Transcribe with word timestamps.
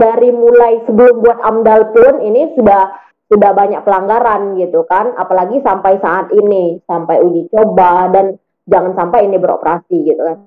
dari 0.00 0.32
mulai 0.32 0.80
sebelum 0.88 1.20
buat 1.20 1.44
AMDAL 1.44 1.92
pun 1.92 2.24
ini 2.24 2.56
sudah 2.56 2.88
sudah 3.28 3.52
banyak 3.52 3.84
pelanggaran 3.84 4.56
gitu 4.56 4.88
kan, 4.88 5.12
apalagi 5.12 5.60
sampai 5.60 6.00
saat 6.00 6.32
ini, 6.32 6.80
sampai 6.88 7.20
uji 7.20 7.52
coba 7.52 8.08
dan 8.08 8.40
jangan 8.64 8.96
sampai 8.96 9.28
ini 9.28 9.36
beroperasi 9.36 9.96
gitu 10.08 10.22
kan. 10.24 10.38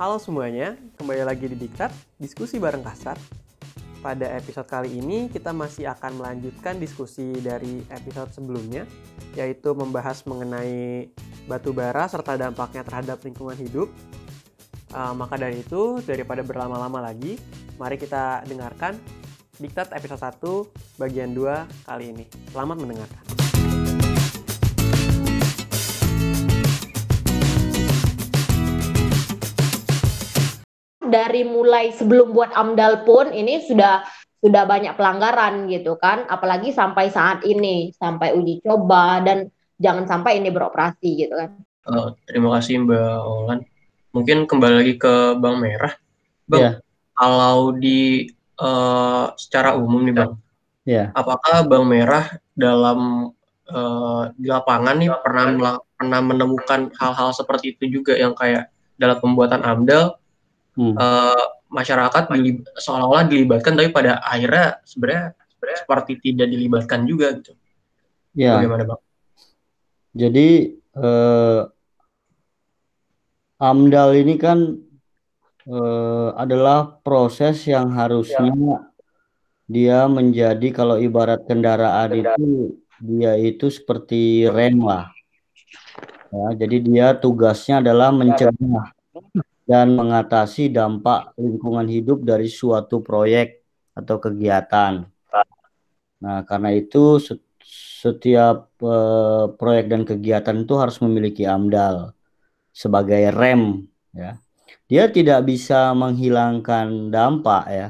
Halo 0.00 0.16
semuanya, 0.16 0.80
kembali 0.96 1.28
lagi 1.28 1.44
di 1.52 1.56
Diktat, 1.68 1.92
diskusi 2.16 2.56
bareng 2.56 2.80
kasar. 2.80 3.20
Pada 4.00 4.32
episode 4.32 4.64
kali 4.64 4.96
ini 4.96 5.28
kita 5.28 5.52
masih 5.52 5.92
akan 5.92 6.24
melanjutkan 6.24 6.80
diskusi 6.80 7.36
dari 7.44 7.84
episode 7.92 8.32
sebelumnya, 8.32 8.88
yaitu 9.36 9.76
membahas 9.76 10.24
mengenai 10.24 11.12
batu 11.44 11.76
bara 11.76 12.08
serta 12.08 12.40
dampaknya 12.40 12.80
terhadap 12.80 13.20
lingkungan 13.20 13.58
hidup. 13.60 13.92
Uh, 14.88 15.12
maka 15.12 15.36
dari 15.36 15.60
itu, 15.60 16.00
daripada 16.00 16.40
berlama-lama 16.40 17.12
lagi, 17.12 17.36
Mari 17.78 17.94
kita 17.94 18.42
dengarkan 18.48 18.98
Diktat 19.58 19.92
episode 19.94 20.18
1 20.18 20.98
bagian 21.02 21.30
2 21.36 21.86
kali 21.86 22.14
ini. 22.14 22.24
Selamat 22.50 22.78
mendengarkan. 22.80 23.22
Dari 31.04 31.42
mulai 31.46 31.92
sebelum 31.94 32.32
buat 32.32 32.54
AMDAL 32.54 33.02
pun 33.06 33.30
ini 33.34 33.62
sudah 33.62 34.02
sudah 34.40 34.64
banyak 34.64 34.94
pelanggaran 34.94 35.66
gitu 35.68 35.98
kan, 35.98 36.24
apalagi 36.30 36.70
sampai 36.70 37.10
saat 37.10 37.42
ini, 37.44 37.90
sampai 37.92 38.38
uji 38.38 38.62
coba 38.62 39.20
dan 39.20 39.50
jangan 39.76 40.06
sampai 40.06 40.38
ini 40.40 40.48
beroperasi 40.48 41.08
gitu 41.18 41.34
kan. 41.34 41.50
Uh, 41.84 42.14
terima 42.24 42.56
kasih 42.56 42.86
Mbak 42.86 43.18
Olan. 43.22 43.60
Mungkin 44.12 44.48
kembali 44.48 44.74
lagi 44.84 44.94
ke 44.96 45.36
Bang 45.36 45.60
Merah. 45.60 45.94
Bang, 46.48 46.60
yeah 46.60 46.76
kalau 47.18 47.74
di 47.74 48.30
uh, 48.62 49.34
secara 49.34 49.74
umum 49.74 50.06
nih 50.06 50.14
bang, 50.14 50.32
ya. 50.86 51.04
apakah 51.10 51.66
Bang 51.66 51.90
Merah 51.90 52.38
dalam 52.54 53.30
uh, 53.66 54.22
di 54.38 54.46
lapangan 54.46 54.94
nih 55.02 55.10
pernah 55.18 55.44
pernah 55.98 56.20
menemukan 56.22 56.94
hal-hal 56.94 57.34
seperti 57.34 57.74
itu 57.74 57.98
juga 57.98 58.14
yang 58.14 58.38
kayak 58.38 58.70
dalam 58.94 59.18
pembuatan 59.18 59.66
AMDAL 59.66 60.14
hmm. 60.78 60.94
uh, 60.94 61.44
masyarakat 61.74 62.30
seolah-olah 62.78 63.26
dilibatkan 63.26 63.74
tapi 63.74 63.90
pada 63.90 64.22
akhirnya 64.22 64.78
sebenarnya 64.86 65.34
seperti 65.58 66.12
tidak 66.22 66.48
dilibatkan 66.54 67.02
juga 67.02 67.34
gitu. 67.34 67.52
Ya. 68.38 68.62
Bagaimana 68.62 68.94
bang? 68.94 69.00
Jadi 70.14 70.48
uh, 70.94 71.66
AMDAL 73.58 74.14
ini 74.22 74.38
kan 74.38 74.78
uh, 75.66 76.30
adalah 76.38 77.02
proses 77.02 77.66
yang 77.66 77.90
harusnya 77.90 78.54
ya. 78.54 78.78
dia 79.66 79.98
menjadi 80.06 80.68
kalau 80.70 80.94
ibarat 80.94 81.42
kendaraan 81.42 82.22
itu 82.22 82.78
dia 83.02 83.34
itu 83.34 83.66
seperti 83.66 84.46
rem 84.46 84.78
lah. 84.78 85.10
Ya, 86.28 86.66
jadi 86.66 86.76
dia 86.86 87.06
tugasnya 87.18 87.82
adalah 87.82 88.14
mencegah 88.14 88.94
dan 89.66 89.86
mengatasi 89.98 90.70
dampak 90.70 91.34
lingkungan 91.34 91.88
hidup 91.90 92.22
dari 92.22 92.46
suatu 92.46 93.02
proyek 93.02 93.64
atau 93.90 94.22
kegiatan. 94.22 95.02
Nah, 96.18 96.38
karena 96.46 96.74
itu 96.74 97.18
setiap 97.98 98.70
uh, 98.82 99.50
proyek 99.58 99.90
dan 99.90 100.02
kegiatan 100.06 100.56
itu 100.62 100.74
harus 100.78 101.02
memiliki 101.02 101.42
AMDAL 101.42 102.17
sebagai 102.78 103.34
rem 103.34 103.90
ya 104.14 104.38
dia 104.88 105.12
tidak 105.12 105.44
bisa 105.44 105.92
menghilangkan 105.92 107.12
dampak 107.12 107.64
ya. 107.68 107.88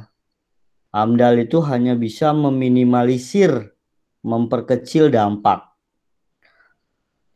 AMDAL 0.91 1.47
itu 1.47 1.62
hanya 1.62 1.94
bisa 1.94 2.34
meminimalisir, 2.34 3.70
memperkecil 4.27 5.06
dampak. 5.15 5.62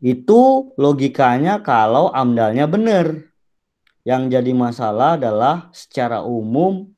Itu 0.02 0.74
logikanya 0.74 1.62
kalau 1.62 2.10
AMDALnya 2.10 2.66
benar. 2.66 3.06
Yang 4.02 4.22
jadi 4.34 4.50
masalah 4.50 5.14
adalah 5.14 5.70
secara 5.70 6.26
umum 6.26 6.90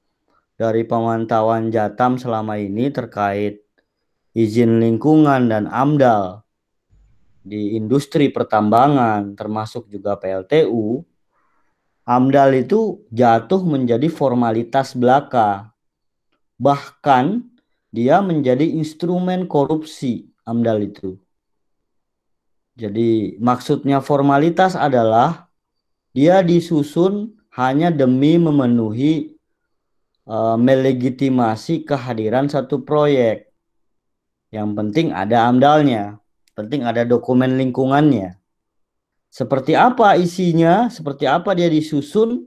dari 0.56 0.88
pemantauan 0.88 1.68
Jatam 1.68 2.16
selama 2.16 2.56
ini 2.56 2.88
terkait 2.88 3.60
izin 4.32 4.80
lingkungan 4.80 5.52
dan 5.52 5.68
AMDAL 5.68 6.43
di 7.44 7.76
industri 7.76 8.32
pertambangan 8.32 9.36
termasuk 9.36 9.92
juga 9.92 10.16
PLTU 10.16 11.04
AMDAL 12.04 12.68
itu 12.68 13.00
jatuh 13.08 13.64
menjadi 13.64 14.12
formalitas 14.12 14.92
belaka. 14.92 15.72
Bahkan 16.60 17.48
dia 17.88 18.20
menjadi 18.20 18.68
instrumen 18.76 19.48
korupsi 19.48 20.28
AMDAL 20.44 20.84
itu. 20.84 21.16
Jadi 22.76 23.40
maksudnya 23.40 24.04
formalitas 24.04 24.76
adalah 24.76 25.48
dia 26.12 26.44
disusun 26.44 27.32
hanya 27.56 27.88
demi 27.88 28.36
memenuhi 28.36 29.38
uh, 30.28 30.60
melegitimasi 30.60 31.88
kehadiran 31.88 32.52
satu 32.52 32.84
proyek. 32.84 33.48
Yang 34.52 34.70
penting 34.76 35.06
ada 35.16 35.48
AMDALnya, 35.48 36.20
penting 36.54 36.86
ada 36.86 37.02
dokumen 37.02 37.58
lingkungannya. 37.58 38.38
Seperti 39.34 39.74
apa 39.74 40.14
isinya, 40.14 40.86
seperti 40.86 41.26
apa 41.26 41.58
dia 41.58 41.66
disusun, 41.66 42.46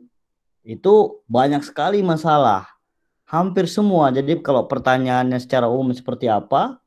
itu 0.64 1.20
banyak 1.28 1.60
sekali 1.64 2.00
masalah. 2.00 2.64
Hampir 3.28 3.68
semua. 3.68 4.08
Jadi 4.12 4.40
kalau 4.40 4.72
pertanyaannya 4.72 5.36
secara 5.44 5.68
umum 5.68 5.92
seperti 5.92 6.32
apa, 6.32 6.80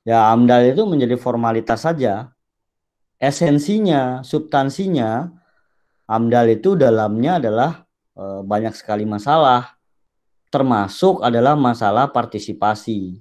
ya 0.00 0.32
AMDAL 0.32 0.72
itu 0.72 0.88
menjadi 0.88 1.20
formalitas 1.20 1.84
saja. 1.84 2.32
Esensinya, 3.20 4.24
substansinya, 4.24 5.28
AMDAL 6.08 6.56
itu 6.56 6.72
dalamnya 6.72 7.36
adalah 7.36 7.84
e, 8.16 8.24
banyak 8.48 8.72
sekali 8.72 9.04
masalah. 9.04 9.76
Termasuk 10.48 11.20
adalah 11.20 11.52
masalah 11.52 12.08
partisipasi. 12.08 13.20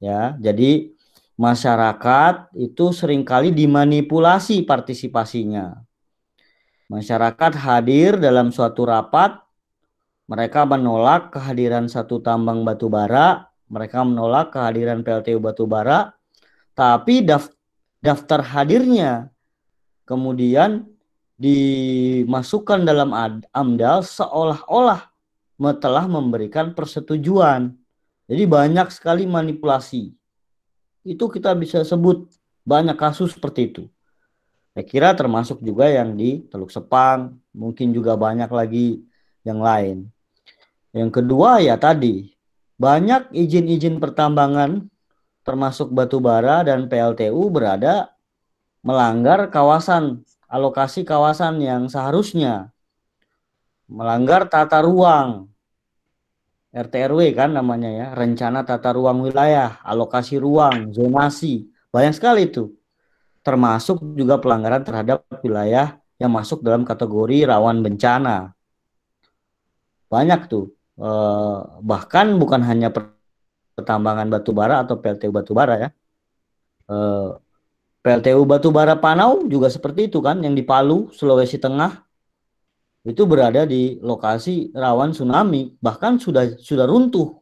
Ya, 0.00 0.32
jadi 0.40 0.93
masyarakat 1.34 2.54
itu 2.54 2.94
sering 2.94 3.26
kali 3.26 3.50
dimanipulasi 3.50 4.62
partisipasinya. 4.62 5.82
Masyarakat 6.86 7.52
hadir 7.58 8.20
dalam 8.20 8.54
suatu 8.54 8.86
rapat, 8.86 9.40
mereka 10.30 10.62
menolak 10.64 11.34
kehadiran 11.34 11.90
satu 11.90 12.22
tambang 12.22 12.62
batu 12.62 12.86
bara, 12.86 13.50
mereka 13.66 14.04
menolak 14.06 14.54
kehadiran 14.54 15.02
PLTU 15.02 15.40
batu 15.42 15.66
bara, 15.66 16.14
tapi 16.76 17.24
daftar 18.04 18.40
hadirnya 18.44 19.32
kemudian 20.04 20.86
dimasukkan 21.34 22.86
dalam 22.86 23.10
AMDAL 23.50 24.06
seolah-olah 24.06 25.10
telah 25.82 26.04
memberikan 26.06 26.76
persetujuan. 26.76 27.74
Jadi 28.28 28.44
banyak 28.46 28.88
sekali 28.92 29.26
manipulasi 29.26 30.14
itu 31.04 31.28
kita 31.28 31.52
bisa 31.52 31.84
sebut 31.84 32.26
banyak 32.64 32.96
kasus 32.96 33.36
seperti 33.36 33.70
itu. 33.70 33.82
Saya 34.74 34.84
kira 34.88 35.08
termasuk 35.14 35.62
juga 35.62 35.86
yang 35.86 36.18
di 36.18 36.42
Teluk 36.50 36.72
Sepang, 36.72 37.38
mungkin 37.54 37.94
juga 37.94 38.18
banyak 38.18 38.50
lagi 38.50 39.04
yang 39.46 39.62
lain. 39.62 40.10
Yang 40.90 41.22
kedua 41.22 41.62
ya 41.62 41.78
tadi, 41.78 42.34
banyak 42.74 43.30
izin-izin 43.30 44.02
pertambangan 44.02 44.90
termasuk 45.46 45.92
batu 45.94 46.18
bara 46.18 46.64
dan 46.66 46.90
PLTU 46.90 47.52
berada 47.52 48.16
melanggar 48.82 49.46
kawasan, 49.52 50.24
alokasi 50.50 51.06
kawasan 51.06 51.62
yang 51.62 51.86
seharusnya 51.86 52.74
melanggar 53.86 54.48
tata 54.48 54.82
ruang, 54.82 55.53
RTRW 56.74 57.38
kan 57.38 57.54
namanya 57.54 57.86
ya, 57.86 58.06
rencana 58.18 58.66
tata 58.66 58.90
ruang 58.90 59.22
wilayah, 59.22 59.78
alokasi 59.86 60.42
ruang, 60.42 60.90
zonasi, 60.90 61.70
banyak 61.94 62.18
sekali 62.18 62.50
itu. 62.50 62.74
Termasuk 63.46 64.02
juga 64.18 64.42
pelanggaran 64.42 64.82
terhadap 64.82 65.22
wilayah 65.46 66.02
yang 66.18 66.34
masuk 66.34 66.66
dalam 66.66 66.82
kategori 66.82 67.46
rawan 67.46 67.78
bencana. 67.78 68.58
Banyak 70.10 70.40
tuh. 70.50 70.74
Eh, 70.98 71.58
bahkan 71.78 72.34
bukan 72.42 72.66
hanya 72.66 72.90
pertambangan 72.90 74.26
batu 74.30 74.50
bara 74.50 74.82
atau 74.82 74.98
PLTU 74.98 75.30
batu 75.30 75.54
bara 75.54 75.74
ya. 75.78 75.88
Eh, 76.90 77.30
PLTU 78.02 78.42
batu 78.50 78.74
bara 78.74 78.98
Panau 78.98 79.46
juga 79.46 79.70
seperti 79.70 80.10
itu 80.10 80.18
kan 80.18 80.42
yang 80.42 80.58
di 80.58 80.66
Palu, 80.66 81.14
Sulawesi 81.14 81.62
Tengah 81.62 82.02
itu 83.04 83.22
berada 83.28 83.68
di 83.68 84.00
lokasi 84.00 84.72
rawan 84.72 85.12
tsunami 85.12 85.76
bahkan 85.78 86.16
sudah 86.16 86.56
sudah 86.56 86.88
runtuh 86.88 87.36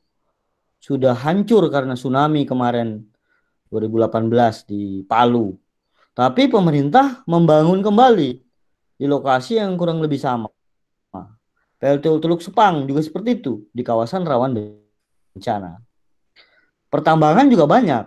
sudah 0.82 1.14
hancur 1.14 1.70
karena 1.70 1.94
tsunami 1.94 2.42
kemarin 2.42 3.06
2018 3.70 4.66
di 4.66 5.06
Palu 5.06 5.54
tapi 6.12 6.50
pemerintah 6.50 7.24
membangun 7.24 7.80
kembali 7.80 8.30
di 9.00 9.06
lokasi 9.08 9.56
yang 9.56 9.74
kurang 9.80 10.04
lebih 10.04 10.20
sama. 10.20 10.52
PLTU 11.82 12.22
Teluk 12.22 12.38
Sepang 12.44 12.86
juga 12.86 13.02
seperti 13.02 13.42
itu 13.42 13.66
di 13.74 13.82
kawasan 13.82 14.22
rawan 14.22 14.54
bencana. 15.34 15.82
Pertambangan 16.86 17.50
juga 17.50 17.66
banyak. 17.66 18.04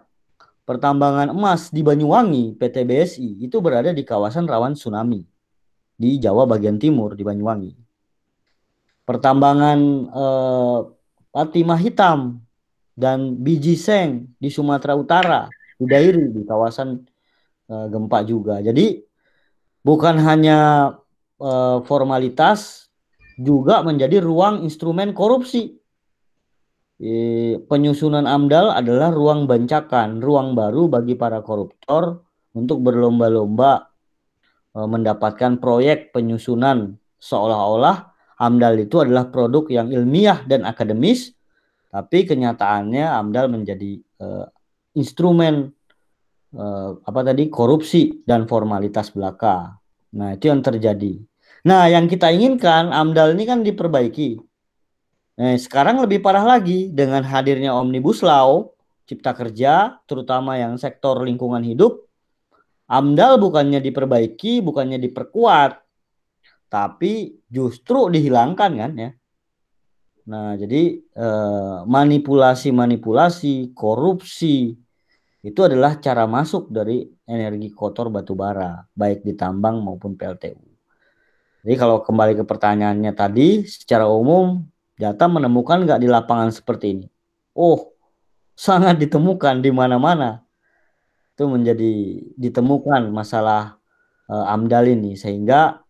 Pertambangan 0.64 1.36
emas 1.36 1.74
di 1.74 1.84
Banyuwangi 1.84 2.56
PT 2.56 2.88
BSI 2.88 3.44
itu 3.44 3.60
berada 3.60 3.92
di 3.92 4.02
kawasan 4.08 4.48
rawan 4.48 4.80
tsunami 4.80 5.28
di 5.96 6.20
Jawa 6.20 6.44
bagian 6.44 6.76
timur 6.76 7.16
di 7.16 7.24
Banyuwangi. 7.24 7.72
Pertambangan 9.06 9.80
eh, 11.36 11.78
Hitam 11.80 12.46
dan 12.96 13.40
biji 13.44 13.76
seng 13.76 14.32
di 14.40 14.48
Sumatera 14.48 14.96
Utara, 14.96 15.52
di 15.76 15.84
Dairi 15.84 16.32
di 16.32 16.48
kawasan 16.48 16.96
uh, 17.68 17.86
gempa 17.92 18.24
juga. 18.24 18.64
Jadi 18.64 19.04
bukan 19.84 20.16
hanya 20.24 20.90
uh, 21.44 21.84
formalitas 21.84 22.88
juga 23.36 23.84
menjadi 23.84 24.24
ruang 24.24 24.64
instrumen 24.64 25.12
korupsi. 25.12 25.76
E, 26.96 27.12
penyusunan 27.68 28.24
AMDAL 28.24 28.72
adalah 28.72 29.12
ruang 29.12 29.52
bancakan, 29.52 30.24
ruang 30.24 30.56
baru 30.56 30.88
bagi 30.88 31.20
para 31.20 31.44
koruptor 31.44 32.24
untuk 32.56 32.80
berlomba-lomba 32.80 33.92
mendapatkan 34.84 35.56
proyek 35.64 36.12
penyusunan 36.12 37.00
seolah-olah 37.16 38.12
AMDAL 38.36 38.84
itu 38.84 39.00
adalah 39.00 39.32
produk 39.32 39.64
yang 39.72 39.88
ilmiah 39.96 40.44
dan 40.44 40.68
akademis 40.68 41.32
tapi 41.96 42.28
kenyataannya 42.28 43.08
AMDAL 43.08 43.48
menjadi 43.48 43.96
uh, 44.20 44.44
instrumen 45.00 45.72
uh, 46.52 47.00
apa 47.00 47.22
tadi 47.24 47.48
korupsi 47.48 48.20
dan 48.28 48.44
formalitas 48.52 49.16
belaka. 49.16 49.80
Nah, 50.16 50.36
itu 50.36 50.52
yang 50.52 50.60
terjadi. 50.60 51.24
Nah, 51.64 51.88
yang 51.88 52.12
kita 52.12 52.36
inginkan 52.36 52.92
AMDAL 52.92 53.40
ini 53.40 53.44
kan 53.48 53.64
diperbaiki. 53.64 54.40
Nah, 55.40 55.56
sekarang 55.56 56.04
lebih 56.04 56.20
parah 56.20 56.44
lagi 56.44 56.92
dengan 56.92 57.24
hadirnya 57.24 57.72
Omnibus 57.72 58.20
Law 58.24 58.76
Cipta 59.08 59.32
Kerja, 59.32 59.96
terutama 60.04 60.60
yang 60.60 60.76
sektor 60.76 61.24
lingkungan 61.24 61.64
hidup. 61.64 62.05
AMDAL 62.86 63.42
bukannya 63.42 63.82
diperbaiki, 63.82 64.62
bukannya 64.62 65.02
diperkuat, 65.02 65.82
tapi 66.70 67.42
justru 67.50 68.14
dihilangkan 68.14 68.72
kan 68.78 68.92
ya. 68.94 69.10
Nah, 70.26 70.58
jadi 70.58 71.02
eh, 71.02 71.78
manipulasi-manipulasi, 71.86 73.78
korupsi 73.78 74.74
itu 75.46 75.60
adalah 75.62 76.02
cara 76.02 76.26
masuk 76.26 76.74
dari 76.74 77.06
energi 77.30 77.70
kotor 77.70 78.10
batu 78.10 78.34
bara, 78.34 78.82
baik 78.98 79.22
di 79.22 79.38
tambang 79.38 79.82
maupun 79.82 80.18
PLTU. 80.18 80.58
Jadi 81.66 81.76
kalau 81.82 82.02
kembali 82.02 82.38
ke 82.38 82.44
pertanyaannya 82.46 83.14
tadi, 83.18 83.66
secara 83.66 84.06
umum 84.06 84.66
data 84.98 85.26
menemukan 85.26 85.82
nggak 85.82 86.02
di 86.02 86.10
lapangan 86.10 86.54
seperti 86.54 86.86
ini? 86.94 87.08
Oh, 87.58 87.94
sangat 88.54 89.02
ditemukan 89.02 89.66
di 89.66 89.74
mana-mana. 89.74 90.45
Itu 91.36 91.52
menjadi 91.52 92.24
ditemukan 92.40 93.12
masalah 93.12 93.76
uh, 94.32 94.46
AMDAL 94.56 94.96
ini. 94.96 95.20
Sehingga 95.20 95.84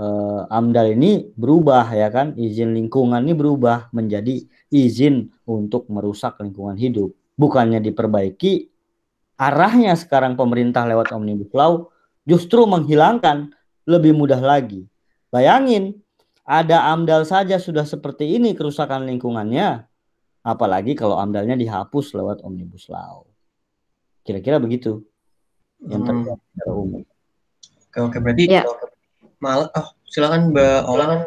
uh, 0.00 0.48
AMDAL 0.48 0.96
ini 0.96 1.28
berubah 1.36 1.84
ya 1.92 2.08
kan? 2.08 2.32
Izin 2.32 2.72
lingkungan 2.72 3.20
ini 3.20 3.36
berubah 3.36 3.92
menjadi 3.92 4.40
izin 4.72 5.28
untuk 5.44 5.84
merusak 5.92 6.40
lingkungan 6.40 6.80
hidup. 6.80 7.12
Bukannya 7.36 7.84
diperbaiki 7.84 8.72
arahnya 9.40 9.96
sekarang 9.96 10.36
pemerintah 10.36 10.84
lewat 10.84 11.12
omnibus 11.16 11.52
law 11.56 11.88
justru 12.28 12.64
menghilangkan 12.64 13.52
lebih 13.84 14.16
mudah 14.16 14.40
lagi. 14.40 14.84
Bayangin 15.32 15.96
ada 16.44 16.92
AMDAL 16.92 17.28
saja 17.28 17.56
sudah 17.56 17.84
seperti 17.84 18.36
ini 18.36 18.52
kerusakan 18.56 19.04
lingkungannya 19.08 19.84
apalagi 20.40 20.96
kalau 20.96 21.20
AMDALnya 21.20 21.56
dihapus 21.56 22.16
lewat 22.16 22.40
omnibus 22.42 22.88
law 22.88 23.28
kira-kira 24.24 24.56
begitu. 24.60 25.04
Yang 25.80 26.02
hmm. 26.06 26.24
secara 26.36 26.72
umum. 26.76 27.02
Oke 27.90 27.98
oke. 27.98 28.16
Berarti 28.20 28.44
ya. 28.46 28.64
malah 29.40 29.72
oh 29.72 29.88
silakan 30.10 30.52
Mbak 30.52 30.80
Ola 30.84 31.24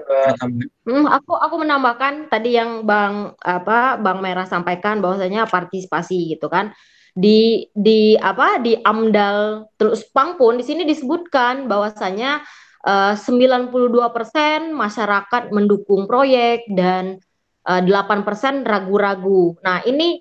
hmm, 0.86 1.08
aku 1.10 1.34
aku 1.34 1.56
menambahkan 1.66 2.30
tadi 2.30 2.60
yang 2.60 2.86
Bang 2.86 3.34
apa 3.42 3.98
Bang 3.98 4.22
Merah 4.22 4.46
sampaikan 4.46 5.02
bahwasanya 5.02 5.50
partisipasi 5.50 6.38
gitu 6.38 6.52
kan. 6.52 6.76
Di 7.14 7.70
di 7.74 8.18
apa 8.18 8.62
di 8.62 8.78
AMDAL 8.78 9.70
terus 9.78 10.06
Pang 10.14 10.38
pun 10.38 10.58
di 10.58 10.66
sini 10.66 10.86
disebutkan 10.86 11.66
bahwasanya 11.70 12.42
eh, 12.86 13.14
uh, 13.14 13.16
92% 13.16 14.74
masyarakat 14.76 15.44
mendukung 15.54 16.06
proyek 16.10 16.68
dan 16.74 17.22
uh, 17.70 17.80
eh, 17.80 17.82
8% 17.86 18.68
ragu-ragu. 18.68 19.56
Nah, 19.64 19.82
ini 19.88 20.20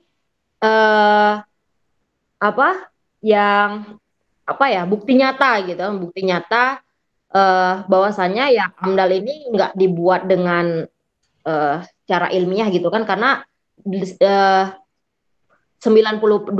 uh, 0.63 1.43
apa 2.43 2.91
yang 3.23 3.95
apa 4.43 4.65
ya 4.67 4.83
bukti 4.83 5.15
nyata 5.15 5.63
gitu, 5.63 5.87
bukti 6.03 6.27
nyata 6.27 6.83
uh, 7.31 7.87
bahwasannya 7.87 8.59
ya 8.59 8.75
AMDAL 8.83 9.23
ini 9.23 9.55
nggak 9.55 9.73
dibuat 9.79 10.27
dengan 10.27 10.83
uh, 11.47 11.77
cara 12.03 12.27
ilmiah 12.35 12.67
gitu 12.75 12.91
kan 12.91 13.07
karena 13.07 13.47
uh, 13.87 14.67
92% 15.83 16.55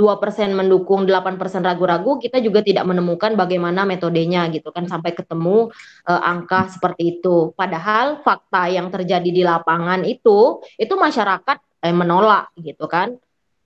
mendukung, 0.51 1.07
8% 1.07 1.39
ragu-ragu, 1.63 2.19
kita 2.19 2.43
juga 2.43 2.59
tidak 2.59 2.83
menemukan 2.83 3.39
bagaimana 3.39 3.87
metodenya 3.87 4.51
gitu 4.51 4.67
kan 4.75 4.83
sampai 4.83 5.15
ketemu 5.15 5.71
uh, 6.11 6.21
angka 6.27 6.67
seperti 6.67 7.17
itu. 7.19 7.55
Padahal 7.55 8.19
fakta 8.19 8.67
yang 8.67 8.91
terjadi 8.91 9.29
di 9.31 9.39
lapangan 9.47 10.03
itu 10.03 10.59
itu 10.75 10.93
masyarakat 10.99 11.55
eh, 11.87 11.95
menolak 11.95 12.51
gitu 12.59 12.83
kan. 12.91 13.15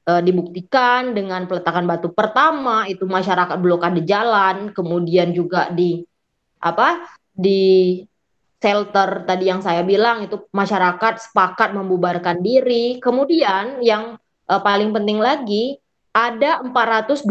E, 0.07 0.23
dibuktikan 0.23 1.11
dengan 1.11 1.43
peletakan 1.51 1.83
batu 1.83 2.15
pertama 2.15 2.87
itu 2.87 3.03
masyarakat 3.03 3.59
blokade 3.59 4.07
jalan, 4.07 4.71
kemudian 4.71 5.35
juga 5.35 5.67
di 5.67 5.99
apa 6.63 7.03
di 7.35 7.99
shelter 8.63 9.27
tadi 9.27 9.51
yang 9.51 9.59
saya 9.59 9.83
bilang 9.83 10.23
itu 10.23 10.47
masyarakat 10.55 11.27
sepakat 11.27 11.75
membubarkan 11.75 12.39
diri. 12.39 13.03
Kemudian 13.03 13.83
yang 13.83 14.17
uh, 14.49 14.61
paling 14.63 14.95
penting 14.95 15.21
lagi 15.21 15.77
ada 16.15 16.65
429 16.65 17.29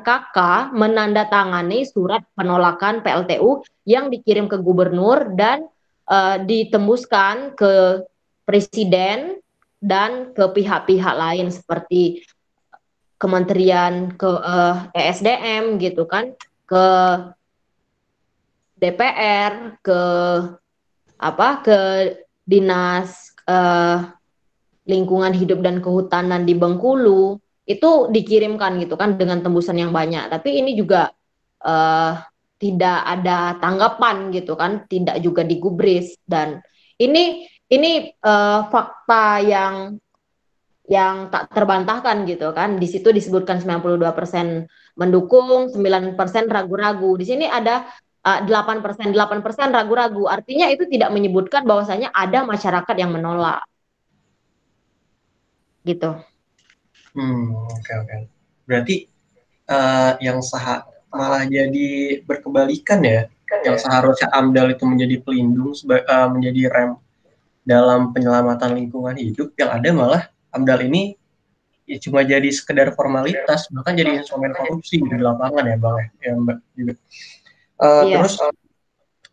KK 0.00 0.38
menandatangani 0.72 1.84
surat 1.84 2.24
penolakan 2.32 3.04
PLTU 3.04 3.60
yang 3.84 4.08
dikirim 4.08 4.48
ke 4.48 4.56
gubernur 4.56 5.36
dan 5.36 5.68
uh, 6.08 6.40
ditembuskan 6.40 7.52
ke 7.52 8.00
presiden 8.48 9.36
dan 9.84 10.32
ke 10.32 10.44
pihak-pihak 10.48 11.14
lain 11.14 11.52
seperti 11.52 12.24
Kementerian 13.20 14.16
ke 14.16 14.26
eh, 14.26 14.76
ESDM 14.96 15.80
gitu 15.80 16.04
kan 16.04 16.32
ke 16.64 16.86
DPR 18.80 19.80
ke 19.80 20.00
apa 21.16 21.48
ke 21.64 21.78
dinas 22.44 23.32
uh, 23.48 24.12
lingkungan 24.84 25.32
hidup 25.32 25.64
dan 25.64 25.80
kehutanan 25.80 26.44
di 26.44 26.52
Bengkulu 26.52 27.40
itu 27.64 28.12
dikirimkan 28.12 28.76
gitu 28.84 29.00
kan 29.00 29.16
dengan 29.16 29.40
tembusan 29.40 29.80
yang 29.80 29.88
banyak. 29.88 30.28
Tapi 30.28 30.60
ini 30.60 30.76
juga 30.76 31.08
uh, 31.64 32.12
tidak 32.60 32.98
ada 33.08 33.56
tanggapan 33.56 34.28
gitu 34.36 34.52
kan 34.52 34.84
tidak 34.84 35.16
juga 35.24 35.40
digubris. 35.48 36.20
Dan 36.28 36.60
ini 37.00 37.48
ini 37.74 38.12
uh, 38.22 38.70
fakta 38.70 39.42
yang 39.42 39.74
yang 40.84 41.32
tak 41.32 41.48
terbantahkan 41.48 42.28
gitu 42.28 42.52
kan 42.52 42.76
di 42.76 42.84
situ 42.84 43.08
disebutkan 43.08 43.56
92% 43.56 43.96
mendukung 45.00 45.72
9% 45.72 46.14
ragu-ragu 46.46 47.10
di 47.16 47.24
sini 47.24 47.46
ada 47.48 47.88
uh, 48.24 48.40
8%, 48.42 49.12
8% 49.12 49.76
ragu-ragu. 49.76 50.24
Artinya 50.26 50.66
itu 50.72 50.88
tidak 50.88 51.12
menyebutkan 51.12 51.68
bahwasanya 51.68 52.10
ada 52.10 52.42
masyarakat 52.42 52.96
yang 52.96 53.12
menolak. 53.12 53.62
Gitu. 55.84 56.16
Hmm, 57.14 57.68
oke 57.68 57.78
okay, 57.84 57.94
oke. 58.00 58.08
Okay. 58.08 58.20
Berarti 58.64 58.96
uh, 59.68 60.12
yang 60.24 60.40
sah 60.40 60.88
malah 61.12 61.44
jadi 61.44 62.20
berkebalikan 62.24 63.04
ya. 63.04 63.28
Yang 63.62 63.86
seharusnya 63.86 64.32
AMDAL 64.34 64.74
itu 64.74 64.84
menjadi 64.88 65.16
pelindung, 65.22 65.76
uh, 65.76 66.28
menjadi 66.32 66.72
rem 66.72 66.90
dalam 67.64 68.12
penyelamatan 68.12 68.76
lingkungan 68.76 69.16
hidup, 69.16 69.56
yang 69.56 69.72
ada 69.72 69.88
malah 69.90 70.22
AMDAL 70.52 70.86
ini 70.86 71.16
ya 71.84 72.00
cuma 72.00 72.24
jadi 72.24 72.48
sekedar 72.48 72.92
formalitas, 72.96 73.68
bahkan 73.72 73.96
jadi 73.96 74.20
instrumen 74.20 74.56
korupsi 74.56 75.00
di 75.00 75.20
lapangan 75.20 75.64
ya, 75.68 75.76
Bang 75.76 75.96
ya, 76.20 76.32
Mbak 76.36 76.58
juga. 76.76 76.94
Uh, 77.80 78.02
yeah. 78.08 78.16
Terus 78.20 78.34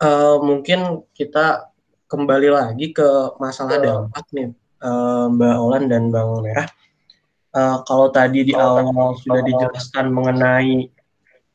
uh, 0.04 0.36
mungkin 0.44 1.06
kita 1.16 1.72
kembali 2.12 2.50
lagi 2.52 2.92
ke 2.92 3.40
masalah 3.40 3.80
dampak 3.80 4.26
nih, 4.36 4.52
uh, 4.84 5.32
Mbak 5.32 5.56
Olan 5.64 5.84
dan 5.88 6.12
Bang 6.12 6.44
Merah. 6.44 6.68
Uh, 7.52 7.84
kalau 7.84 8.08
tadi 8.12 8.48
di 8.48 8.56
awal 8.56 9.16
sudah 9.20 9.44
dijelaskan 9.44 10.08
mengenai 10.08 10.88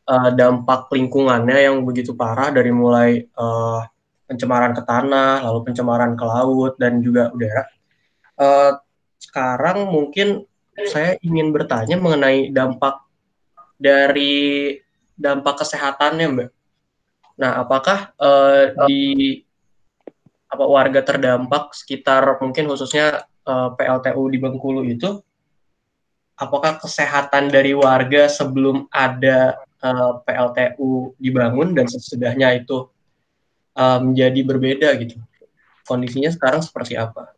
uh, 0.09 0.31
dampak 0.33 0.93
lingkungannya 0.93 1.57
yang 1.57 1.85
begitu 1.89 2.13
parah 2.13 2.53
dari 2.53 2.69
mulai 2.69 3.25
uh, 3.37 3.81
pencemaran 4.27 4.75
ke 4.75 4.83
tanah, 4.83 5.43
lalu 5.47 5.71
pencemaran 5.71 6.19
ke 6.19 6.25
laut 6.27 6.75
dan 6.77 7.01
juga 7.01 7.31
udara. 7.31 7.65
Uh, 8.37 8.73
sekarang 9.23 9.89
mungkin 9.89 10.45
saya 10.93 11.17
ingin 11.25 11.55
bertanya 11.55 11.97
mengenai 11.97 12.53
dampak 12.53 13.01
dari 13.81 14.77
dampak 15.17 15.65
kesehatannya, 15.65 16.27
Mbak. 16.29 16.51
Nah, 17.41 17.53
apakah 17.65 18.13
uh, 18.21 18.75
di 18.85 19.41
apa 20.47 20.65
warga 20.65 21.03
terdampak 21.03 21.75
sekitar 21.75 22.39
mungkin 22.39 22.71
khususnya 22.71 23.27
uh, 23.45 23.75
PLTU 23.75 24.23
di 24.31 24.39
Bengkulu 24.39 24.87
itu 24.87 25.21
apakah 26.37 26.77
kesehatan 26.81 27.49
dari 27.49 27.73
warga 27.73 28.29
sebelum 28.29 28.87
ada 28.93 29.57
uh, 29.81 30.21
eh, 30.21 30.29
PLTU 30.29 31.17
dibangun 31.17 31.73
dan 31.73 31.89
sesudahnya 31.89 32.61
itu 32.61 32.89
uh, 33.77 34.01
menjadi 34.01 34.41
berbeda 34.43 34.89
gitu. 34.99 35.21
Kondisinya 35.87 36.33
sekarang 36.33 36.65
seperti 36.65 36.99
apa? 36.99 37.37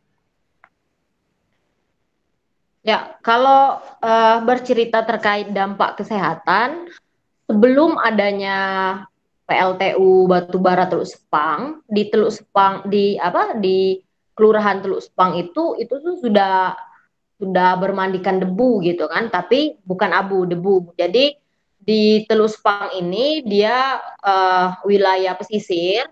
Ya, 2.87 3.18
kalau 3.21 3.85
uh, 4.00 4.38
bercerita 4.47 5.04
terkait 5.04 5.52
dampak 5.52 6.00
kesehatan, 6.00 6.88
sebelum 7.45 8.00
adanya 8.00 8.57
PLTU 9.45 10.25
Batubara 10.25 10.88
Teluk 10.88 11.09
Sepang 11.09 11.85
di 11.85 12.09
Teluk 12.09 12.33
Sepang 12.33 12.88
di 12.88 13.21
apa 13.21 13.57
di 13.57 14.00
Kelurahan 14.33 14.85
Teluk 14.85 15.04
Sepang 15.04 15.37
itu 15.37 15.76
itu 15.76 16.00
tuh 16.00 16.16
sudah 16.21 16.73
sudah 17.37 17.76
bermandikan 17.76 18.40
debu 18.40 18.80
gitu 18.85 19.04
kan, 19.09 19.28
tapi 19.28 19.76
bukan 19.85 20.11
abu, 20.16 20.49
debu. 20.49 20.97
Jadi 20.97 21.37
di 21.76 22.25
Teluk 22.25 22.52
Sepang 22.52 22.92
ini 22.97 23.45
dia 23.45 24.00
uh, 24.21 24.80
wilayah 24.85 25.37
pesisir 25.37 26.09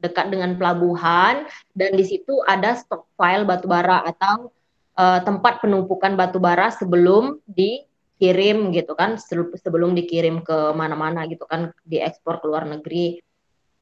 dekat 0.00 0.32
dengan 0.32 0.56
pelabuhan 0.56 1.44
dan 1.76 1.90
di 1.92 2.04
situ 2.04 2.40
ada 2.48 2.74
stockpile 2.74 3.44
batubara 3.44 4.02
atau 4.08 4.48
uh, 4.96 5.20
tempat 5.20 5.60
penumpukan 5.60 6.16
batubara 6.16 6.72
sebelum 6.72 7.38
dikirim 7.44 8.72
gitu 8.72 8.96
kan 8.96 9.20
sebelum 9.60 9.92
dikirim 9.92 10.40
ke 10.40 10.72
mana-mana 10.72 11.28
gitu 11.28 11.44
kan 11.44 11.70
diekspor 11.84 12.40
ke 12.40 12.46
luar 12.48 12.64
negeri. 12.64 13.20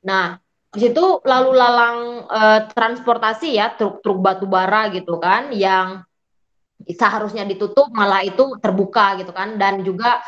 Nah, 0.05 0.39
di 0.69 0.79
situ 0.85 1.23
lalu 1.25 1.51
lalang 1.57 1.99
uh, 2.29 2.61
transportasi 2.69 3.57
ya 3.57 3.73
truk-truk 3.73 4.21
batubara 4.21 4.93
gitu 4.93 5.17
kan 5.17 5.55
yang 5.55 6.05
seharusnya 6.85 7.43
ditutup 7.49 7.91
malah 7.91 8.23
itu 8.23 8.55
terbuka 8.61 9.19
gitu 9.19 9.33
kan 9.35 9.59
dan 9.59 9.83
juga 9.83 10.23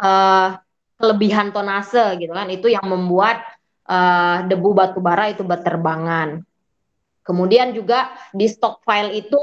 uh, 0.00 0.58
kelebihan 0.98 1.54
tonase 1.54 2.18
gitu 2.18 2.32
kan 2.34 2.48
itu 2.50 2.72
yang 2.72 2.86
membuat 2.86 3.42
uh, 3.86 4.46
debu 4.46 4.70
batu 4.74 4.98
bara 5.02 5.30
itu 5.30 5.42
berterbangan. 5.42 6.42
Kemudian 7.22 7.70
juga 7.70 8.10
di 8.34 8.50
stockpile 8.50 9.14
itu 9.14 9.38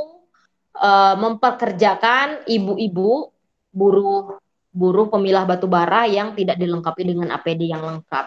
uh, 0.76 1.16
memperkerjakan 1.16 2.44
ibu-ibu 2.48 3.32
buruh 3.72 4.40
buruh 4.70 5.08
pemilah 5.10 5.48
batu 5.48 5.66
bara 5.66 6.06
yang 6.06 6.38
tidak 6.38 6.60
dilengkapi 6.60 7.02
dengan 7.08 7.34
APD 7.34 7.72
yang 7.72 7.82
lengkap. 7.82 8.26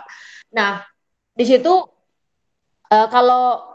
Nah, 0.56 0.82
di 1.32 1.44
situ 1.46 1.70
uh, 2.90 3.08
kalau 3.08 3.72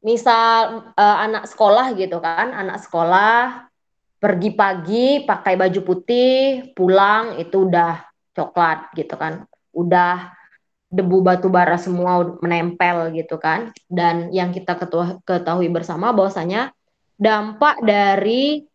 misal 0.00 0.90
uh, 0.96 1.18
anak 1.20 1.44
sekolah 1.46 1.92
gitu 1.94 2.18
kan, 2.18 2.56
anak 2.56 2.80
sekolah 2.80 3.68
pergi 4.20 4.50
pagi 4.52 5.06
pakai 5.24 5.56
baju 5.56 5.80
putih, 5.80 6.72
pulang 6.76 7.40
itu 7.40 7.68
udah 7.68 8.04
coklat 8.36 8.92
gitu 8.96 9.14
kan. 9.16 9.44
Udah 9.72 10.39
debu 10.90 11.22
batu 11.22 11.46
bara 11.46 11.78
semua 11.78 12.36
menempel 12.42 13.14
gitu 13.14 13.38
kan. 13.38 13.70
Dan 13.86 14.34
yang 14.34 14.50
kita 14.50 14.74
ketahui 15.24 15.70
bersama 15.70 16.10
bahwasanya 16.10 16.74
dampak 17.16 17.78
dari 17.80 18.66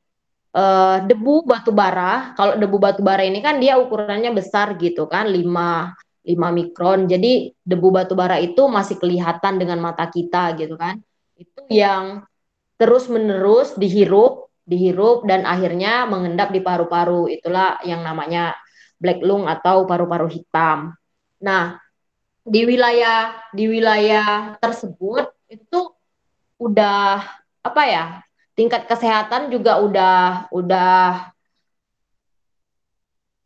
uh, 0.55 1.03
debu 1.03 1.43
batu 1.43 1.75
bara, 1.75 2.34
kalau 2.39 2.55
debu 2.55 2.77
batu 2.79 3.03
bara 3.03 3.22
ini 3.27 3.43
kan 3.43 3.60
dia 3.60 3.75
ukurannya 3.75 4.31
besar 4.31 4.79
gitu 4.79 5.05
kan, 5.12 5.27
5 5.27 5.43
5 6.25 6.57
mikron. 6.57 7.05
Jadi 7.05 7.53
debu 7.62 7.88
batu 7.93 8.17
bara 8.17 8.39
itu 8.39 8.65
masih 8.65 8.98
kelihatan 8.98 9.62
dengan 9.62 9.77
mata 9.84 10.10
kita 10.10 10.55
gitu 10.57 10.79
kan 10.79 10.98
itu 11.36 11.62
yang 11.72 12.24
terus 12.79 13.07
menerus 13.12 13.75
dihirup, 13.75 14.51
dihirup 14.63 15.27
dan 15.27 15.43
akhirnya 15.43 16.07
mengendap 16.07 16.51
di 16.51 16.63
paru-paru. 16.63 17.27
Itulah 17.31 17.84
yang 17.84 18.03
namanya 18.03 18.55
black 19.00 19.19
lung 19.24 19.48
atau 19.48 19.84
paru-paru 19.84 20.31
hitam. 20.31 20.95
Nah, 21.43 21.79
di 22.45 22.61
wilayah 22.61 23.33
di 23.49 23.65
wilayah 23.65 24.53
tersebut 24.61 25.33
itu 25.49 25.91
udah 26.61 27.25
apa 27.65 27.83
ya? 27.89 28.05
Tingkat 28.55 28.87
kesehatan 28.87 29.51
juga 29.51 29.81
udah 29.81 30.47
udah 30.53 31.33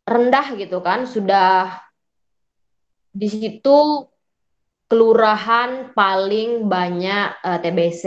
rendah 0.06 0.46
gitu 0.54 0.78
kan, 0.84 1.08
sudah 1.08 1.80
di 3.10 3.26
situ 3.26 4.06
kelurahan 4.86 5.90
paling 5.96 6.68
banyak 6.68 7.40
uh, 7.42 7.56
eh, 7.56 7.58
TBC. 7.58 8.04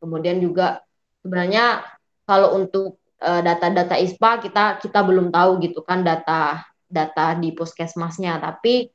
Kemudian 0.00 0.40
juga 0.40 0.80
sebenarnya 1.20 1.84
kalau 2.24 2.56
untuk 2.56 3.00
uh, 3.20 3.40
data-data 3.44 4.00
ISPA 4.00 4.40
kita 4.40 4.64
kita 4.80 5.00
belum 5.04 5.28
tahu 5.28 5.60
gitu 5.60 5.84
kan 5.84 6.00
data 6.00 6.64
data 6.88 7.36
di 7.36 7.52
puskesmasnya, 7.52 8.40
tapi 8.40 8.88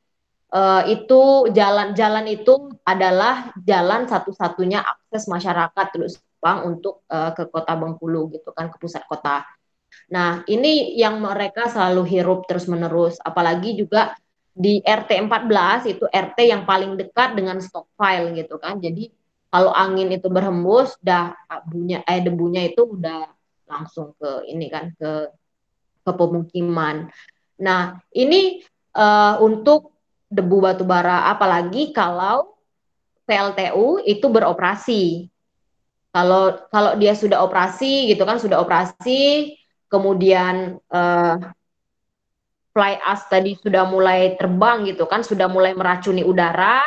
uh, 0.54 0.84
itu 0.86 1.50
jalan-jalan 1.50 2.26
itu 2.30 2.70
adalah 2.86 3.50
jalan 3.64 4.06
satu-satunya 4.06 4.84
akses 4.84 5.26
masyarakat 5.32 5.86
terus 5.96 6.22
Jepang 6.22 6.70
untuk 6.70 7.02
uh, 7.10 7.34
ke 7.34 7.50
kota 7.50 7.74
Bengkulu 7.74 8.30
gitu 8.30 8.54
kan 8.54 8.70
ke 8.70 8.78
pusat 8.78 9.02
kota. 9.10 9.42
Nah, 10.14 10.46
ini 10.46 10.94
yang 10.94 11.18
mereka 11.18 11.66
selalu 11.72 12.06
hirup 12.06 12.46
terus-menerus 12.46 13.18
apalagi 13.24 13.74
juga 13.74 14.14
di 14.56 14.80
RT 14.80 15.26
14 15.26 15.92
itu 15.92 16.06
RT 16.06 16.38
yang 16.46 16.64
paling 16.64 16.96
dekat 16.96 17.34
dengan 17.34 17.58
stockpile 17.58 18.38
gitu 18.38 18.62
kan. 18.62 18.78
Jadi 18.78 19.10
kalau 19.50 19.72
angin 19.72 20.12
itu 20.12 20.28
berhembus, 20.28 21.00
dah 21.00 21.32
abunya 21.48 22.04
eh 22.06 22.20
debunya 22.22 22.68
itu 22.68 22.84
udah 22.84 23.26
langsung 23.66 24.14
ke 24.20 24.46
ini 24.52 24.68
kan 24.70 24.94
ke 24.96 25.32
ke 26.06 26.12
pemukiman. 26.14 27.10
Nah, 27.64 27.98
ini 28.14 28.62
uh, 28.94 29.42
untuk 29.42 29.95
debu 30.30 30.58
batu 30.62 30.84
bara 30.84 31.30
apalagi 31.30 31.94
kalau 31.94 32.56
PLTU 33.26 34.06
itu 34.06 34.26
beroperasi. 34.30 35.30
Kalau 36.16 36.56
kalau 36.72 36.96
dia 36.96 37.12
sudah 37.12 37.44
operasi 37.44 38.08
gitu 38.08 38.24
kan 38.24 38.40
sudah 38.40 38.64
operasi 38.64 39.52
kemudian 39.92 40.80
uh, 40.88 41.36
fly 42.76 43.00
us 43.04 43.24
tadi 43.32 43.56
sudah 43.56 43.88
mulai 43.88 44.36
terbang 44.40 44.84
gitu 44.88 45.08
kan, 45.08 45.24
sudah 45.24 45.48
mulai 45.48 45.72
meracuni 45.72 46.24
udara, 46.24 46.84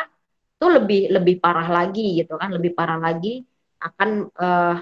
itu 0.57 0.65
lebih 0.69 1.01
lebih 1.09 1.35
parah 1.41 1.65
lagi 1.65 2.21
gitu 2.21 2.37
kan, 2.37 2.53
lebih 2.53 2.77
parah 2.77 3.01
lagi 3.01 3.41
akan 3.81 4.29
uh, 4.37 4.75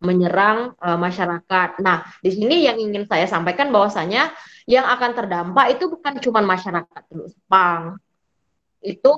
menyerang 0.00 0.72
uh, 0.80 0.96
masyarakat. 0.96 1.78
Nah, 1.84 2.08
di 2.24 2.32
sini 2.32 2.64
yang 2.64 2.80
ingin 2.80 3.04
saya 3.04 3.28
sampaikan 3.28 3.68
bahwasanya 3.68 4.32
yang 4.64 4.88
akan 4.88 5.12
terdampak 5.12 5.76
itu 5.76 5.92
bukan 5.92 6.16
cuma 6.24 6.40
masyarakat 6.40 7.00
Teluk 7.06 7.28
Sepang. 7.28 8.00
Itu 8.80 9.12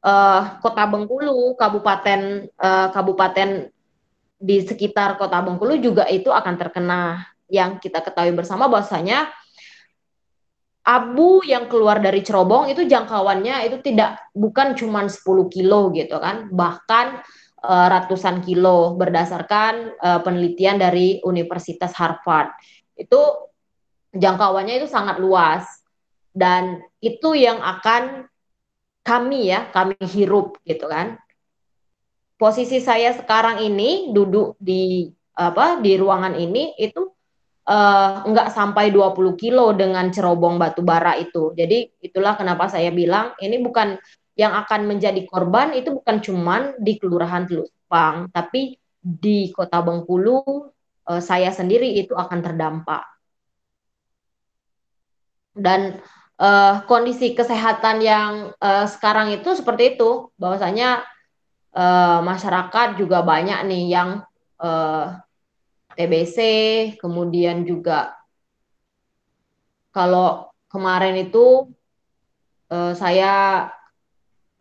uh, 0.00 0.42
Kota 0.64 0.84
Bengkulu, 0.88 1.52
kabupaten 1.60 2.48
uh, 2.56 2.88
kabupaten 2.96 3.68
di 4.40 4.56
sekitar 4.64 5.20
Kota 5.20 5.44
Bengkulu 5.44 5.76
juga 5.76 6.08
itu 6.08 6.32
akan 6.32 6.54
terkena. 6.56 7.28
Yang 7.52 7.84
kita 7.84 8.00
ketahui 8.00 8.32
bersama 8.32 8.64
bahwasanya 8.64 9.28
abu 10.82 11.44
yang 11.46 11.68
keluar 11.68 12.00
dari 12.00 12.24
cerobong 12.24 12.72
itu 12.72 12.88
jangkauannya 12.88 13.70
itu 13.70 13.78
tidak 13.84 14.32
bukan 14.34 14.72
cuma 14.74 15.04
10 15.04 15.20
kilo 15.52 15.92
gitu 15.92 16.16
kan, 16.16 16.48
bahkan 16.48 17.20
uh, 17.62 17.86
ratusan 17.88 18.42
kilo 18.42 18.98
berdasarkan 18.98 19.96
uh, 20.02 20.20
penelitian 20.20 20.76
dari 20.82 21.22
Universitas 21.22 21.94
Harvard. 21.94 22.50
Itu 22.98 23.50
jangkauannya 24.12 24.82
itu 24.82 24.88
sangat 24.90 25.22
luas 25.22 25.64
dan 26.34 26.82
itu 27.00 27.32
yang 27.38 27.62
akan 27.62 28.26
kami 29.02 29.50
ya, 29.50 29.70
kami 29.70 29.96
hirup 30.02 30.58
gitu 30.66 30.86
kan. 30.90 31.18
Posisi 32.38 32.82
saya 32.82 33.14
sekarang 33.14 33.62
ini 33.62 34.10
duduk 34.10 34.58
di 34.58 35.06
apa 35.32 35.78
di 35.80 35.96
ruangan 35.96 36.36
ini 36.36 36.74
itu 36.76 37.08
uh, 37.66 38.26
nggak 38.26 38.48
sampai 38.50 38.90
20 38.90 39.38
kilo 39.38 39.70
dengan 39.72 40.10
cerobong 40.10 40.58
batu 40.58 40.82
bara 40.82 41.14
itu. 41.18 41.54
Jadi 41.54 42.02
itulah 42.02 42.34
kenapa 42.34 42.66
saya 42.66 42.90
bilang 42.90 43.34
ini 43.38 43.62
bukan 43.62 43.94
yang 44.32 44.56
akan 44.56 44.88
menjadi 44.88 45.22
korban 45.28 45.76
itu 45.76 45.92
bukan 45.92 46.24
cuman 46.24 46.62
di 46.80 46.96
Kelurahan 46.96 47.44
Teluk 47.44 47.68
Sepang, 47.68 48.32
tapi 48.32 48.80
di 49.02 49.52
Kota 49.52 49.84
Bengkulu 49.84 50.40
uh, 51.08 51.22
saya 51.22 51.52
sendiri 51.52 52.00
itu 52.00 52.16
akan 52.16 52.40
terdampak. 52.40 53.04
Dan 55.52 56.00
uh, 56.40 56.80
kondisi 56.88 57.36
kesehatan 57.36 58.00
yang 58.00 58.32
uh, 58.56 58.88
sekarang 58.88 59.36
itu 59.36 59.52
seperti 59.52 59.98
itu 59.98 60.32
bahwasanya 60.40 61.04
uh, 61.76 62.24
masyarakat 62.24 62.96
juga 62.96 63.20
banyak 63.20 63.60
nih 63.68 63.84
yang 63.92 64.24
uh, 64.56 65.20
TBC 65.92 66.38
kemudian 66.96 67.68
juga 67.68 68.16
kalau 69.92 70.48
kemarin 70.72 71.20
itu 71.20 71.68
uh, 72.72 72.96
saya 72.96 73.68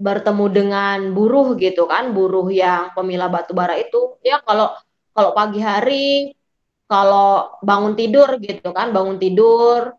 bertemu 0.01 0.46
dengan 0.50 0.98
buruh 1.13 1.53
gitu 1.62 1.86
kan 1.86 2.10
buruh 2.10 2.50
yang 2.50 2.89
pemilah 2.98 3.29
batu 3.29 3.53
bara 3.53 3.77
itu 3.77 4.17
ya 4.25 4.41
kalau 4.41 4.74
kalau 5.13 5.31
pagi 5.38 5.62
hari 5.62 6.34
kalau 6.89 7.62
bangun 7.62 7.93
tidur 7.93 8.41
gitu 8.41 8.74
kan 8.74 8.89
bangun 8.89 9.22
tidur 9.22 9.93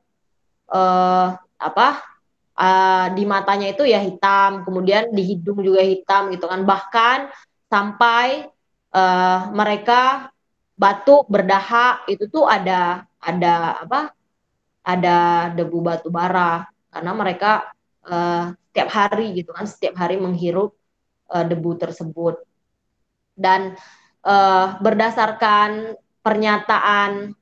uh, 0.66 1.26
apa 1.62 1.88
uh, 2.56 3.06
di 3.12 3.25
matanya 3.25 3.73
itu 3.73 3.87
ya 3.87 4.00
hitam, 4.02 4.66
kemudian 4.66 5.12
di 5.12 5.23
hidung 5.25 5.61
juga 5.62 5.82
hitam 5.85 6.32
gitu 6.32 6.47
kan. 6.49 6.62
Bahkan 6.64 7.18
sampai 7.68 8.49
uh, 8.92 9.50
mereka 9.52 10.32
batuk 10.76 11.28
berdahak 11.30 12.04
itu 12.11 12.26
tuh 12.28 12.49
ada 12.49 13.06
ada 13.23 13.85
apa? 13.87 14.00
Ada 14.82 15.50
debu 15.54 15.78
batu 15.78 16.11
bara 16.11 16.66
karena 16.90 17.12
mereka 17.14 17.71
uh, 18.06 18.54
setiap 18.73 18.88
hari 18.88 19.37
gitu 19.37 19.52
kan, 19.52 19.68
setiap 19.68 19.94
hari 19.99 20.16
menghirup 20.16 20.75
uh, 21.30 21.44
debu 21.44 21.76
tersebut. 21.76 22.40
Dan 23.32 23.75
uh, 24.26 24.76
berdasarkan 24.80 25.99
pernyataan 26.23 27.35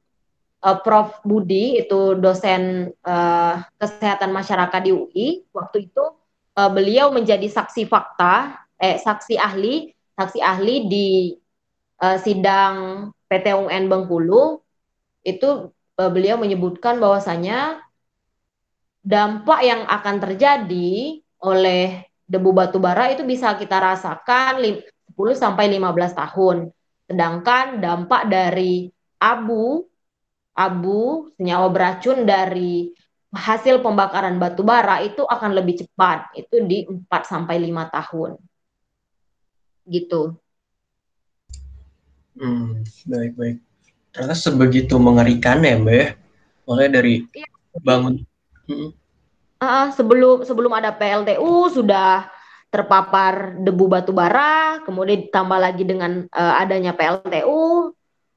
uh, 0.65 0.77
Prof 0.81 1.21
Budi 1.25 1.81
itu 1.81 2.17
dosen 2.17 2.93
uh, 3.05 3.55
kesehatan 3.77 4.33
masyarakat 4.33 4.81
di 4.85 4.91
UI 4.93 5.29
waktu 5.53 5.89
itu 5.93 6.05
uh, 6.57 6.71
beliau 6.73 7.13
menjadi 7.13 7.47
saksi 7.49 7.89
fakta 7.89 8.65
eh 8.81 8.97
saksi 8.97 9.37
ahli 9.37 9.93
saksi 10.17 10.41
ahli 10.41 10.89
di 10.89 11.09
uh, 12.01 12.17
sidang 12.17 13.09
PT 13.29 13.53
UN 13.53 13.87
Bengkulu 13.87 14.61
itu 15.21 15.69
beliau 16.01 16.41
menyebutkan 16.41 16.97
bahwasanya 16.97 17.85
dampak 19.01 19.61
yang 19.65 19.83
akan 19.89 20.17
terjadi 20.21 21.21
oleh 21.41 22.05
debu 22.29 22.51
batu 22.53 22.79
bara 22.79 23.11
itu 23.11 23.25
bisa 23.27 23.57
kita 23.57 23.81
rasakan 23.81 24.61
10 24.61 24.85
sampai 25.35 25.67
15 25.73 26.15
tahun. 26.15 26.57
Sedangkan 27.11 27.83
dampak 27.83 28.31
dari 28.31 28.93
abu 29.19 29.91
abu, 30.61 31.33
senyawa 31.41 31.73
beracun 31.73 32.29
dari 32.29 32.93
hasil 33.31 33.81
pembakaran 33.81 34.37
batu 34.37 34.67
bara 34.67 35.01
itu 35.01 35.23
akan 35.23 35.57
lebih 35.57 35.87
cepat, 35.87 36.35
itu 36.37 36.57
di 36.67 36.85
4 36.85 37.09
sampai 37.25 37.57
5 37.63 37.87
tahun. 37.89 38.31
Gitu. 39.87 40.37
Hmm, 42.37 42.83
baik 43.09 43.33
baik. 43.37 43.57
Ternyata 44.11 44.37
sebegitu 44.37 44.99
mengerikan 44.99 45.63
ya, 45.63 45.79
Mbak 45.79 45.97
ya. 45.97 46.07
Mulai 46.67 46.89
dari 46.91 47.15
ya, 47.35 47.47
bangun 47.83 48.23
hmm. 48.71 48.91
uh, 49.59 49.89
sebelum 49.91 50.47
sebelum 50.47 50.71
ada 50.71 50.95
PLTU 50.95 51.75
sudah 51.75 52.31
terpapar 52.71 53.59
debu 53.59 53.91
batu 53.91 54.15
bara, 54.15 54.79
kemudian 54.87 55.27
ditambah 55.27 55.59
lagi 55.59 55.83
dengan 55.83 56.31
uh, 56.31 56.55
adanya 56.63 56.95
PLTU, 56.95 57.91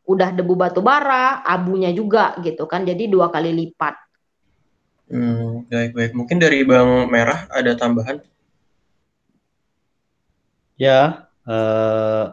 udah 0.09 0.29
debu 0.33 0.57
batu 0.57 0.81
bara, 0.81 1.45
abunya 1.45 1.93
juga 1.93 2.33
gitu 2.41 2.65
kan. 2.65 2.81
Jadi 2.81 3.05
dua 3.05 3.29
kali 3.29 3.53
lipat. 3.53 3.93
Hmm, 5.13 5.69
baik 5.69 5.93
baik. 5.93 6.11
Mungkin 6.17 6.41
dari 6.41 6.65
Bang 6.65 7.05
Merah 7.13 7.45
ada 7.53 7.77
tambahan? 7.77 8.17
Ya, 10.73 11.29
eh, 11.45 12.25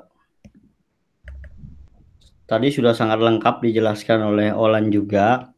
tadi 2.49 2.69
sudah 2.73 2.97
sangat 2.97 3.21
lengkap 3.21 3.61
dijelaskan 3.61 4.25
oleh 4.25 4.49
Olan 4.57 4.89
juga. 4.89 5.53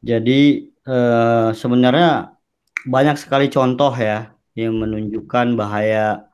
Jadi 0.00 0.72
eh, 0.86 1.48
sebenarnya 1.52 2.38
banyak 2.86 3.16
sekali 3.18 3.50
contoh 3.50 3.92
ya 3.94 4.30
yang 4.54 4.78
menunjukkan 4.78 5.58
bahaya 5.58 6.26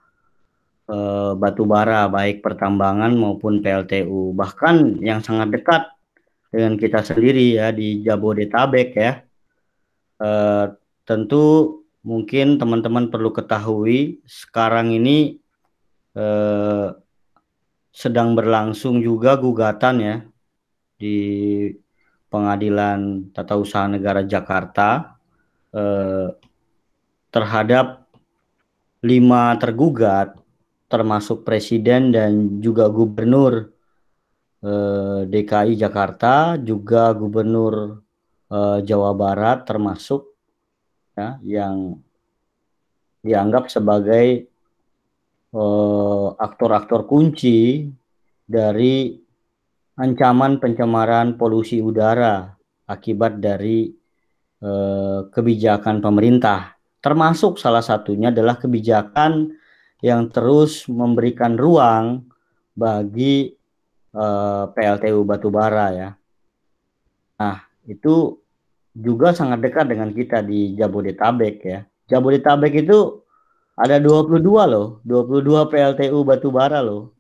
Eh, 0.93 1.33
batu 1.41 1.65
bara 1.65 2.11
baik 2.11 2.45
pertambangan 2.45 3.15
maupun 3.17 3.65
PLTU 3.65 4.37
bahkan 4.37 4.99
yang 5.01 5.25
sangat 5.25 5.49
dekat 5.55 5.83
dengan 6.53 6.77
kita 6.77 7.01
sendiri 7.01 7.57
ya 7.57 7.73
di 7.73 8.05
Jabodetabek 8.05 8.91
ya. 8.93 9.12
Eh, 10.21 10.65
tentu 11.09 11.43
mungkin 12.05 12.61
teman-teman 12.61 13.09
perlu 13.09 13.33
ketahui 13.33 14.21
sekarang 14.29 14.93
ini 14.93 15.41
eh, 16.19 16.87
sedang 17.95 18.37
berlangsung 18.37 19.01
juga 19.01 19.41
gugatan 19.41 19.97
ya 20.03 20.17
di 21.01 21.17
Pengadilan 22.33 23.29
Tata 23.37 23.61
Usaha 23.61 23.85
Negara 23.85 24.25
Jakarta 24.25 25.21
eh, 25.77 26.33
terhadap 27.29 28.09
lima 29.05 29.53
tergugat 29.61 30.33
termasuk 30.88 31.45
presiden 31.45 32.12
dan 32.12 32.61
juga 32.64 32.88
gubernur 32.88 33.73
eh, 34.64 35.21
DKI 35.29 35.77
Jakarta, 35.77 36.57
juga 36.57 37.12
gubernur 37.12 38.01
eh, 38.49 38.79
Jawa 38.85 39.12
Barat 39.12 39.68
termasuk 39.68 40.33
ya 41.12 41.37
yang 41.45 42.01
dianggap 43.25 43.73
sebagai 43.73 44.49
eh, 45.53 46.29
aktor-aktor 46.37 47.09
kunci 47.09 47.88
dari 48.45 49.22
ancaman 49.97 50.57
pencemaran 50.57 51.37
polusi 51.37 51.85
udara 51.85 52.57
akibat 52.89 53.41
dari 53.41 53.93
eh, 54.63 55.21
kebijakan 55.29 56.01
pemerintah. 56.01 56.77
Termasuk 57.03 57.59
salah 57.59 57.83
satunya 57.83 58.31
adalah 58.31 58.57
kebijakan 58.57 59.53
yang 60.03 60.31
terus 60.31 60.87
memberikan 60.87 61.59
ruang 61.59 62.27
bagi 62.73 63.53
eh, 64.15 64.65
PLTU 64.71 65.25
batubara 65.27 65.87
ya. 65.93 66.11
Nah, 67.43 67.59
itu 67.89 68.39
juga 68.93 69.33
sangat 69.33 69.65
dekat 69.65 69.89
dengan 69.89 70.13
kita 70.13 70.45
di 70.45 70.77
Jabodetabek 70.77 71.57
ya. 71.65 71.81
Jabodetabek 72.13 72.85
itu 72.85 73.25
ada 73.73 73.97
22 73.97 74.45
loh, 74.69 75.01
22 75.03 75.73
PLTU 75.73 76.19
batubara 76.23 76.85
loh. 76.85 77.17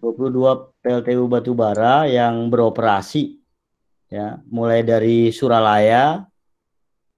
22 0.00 0.82
PLTU 0.84 1.24
batubara 1.26 2.04
yang 2.06 2.52
beroperasi 2.52 3.40
ya, 4.12 4.38
mulai 4.46 4.86
dari 4.86 5.32
Suralaya 5.32 6.24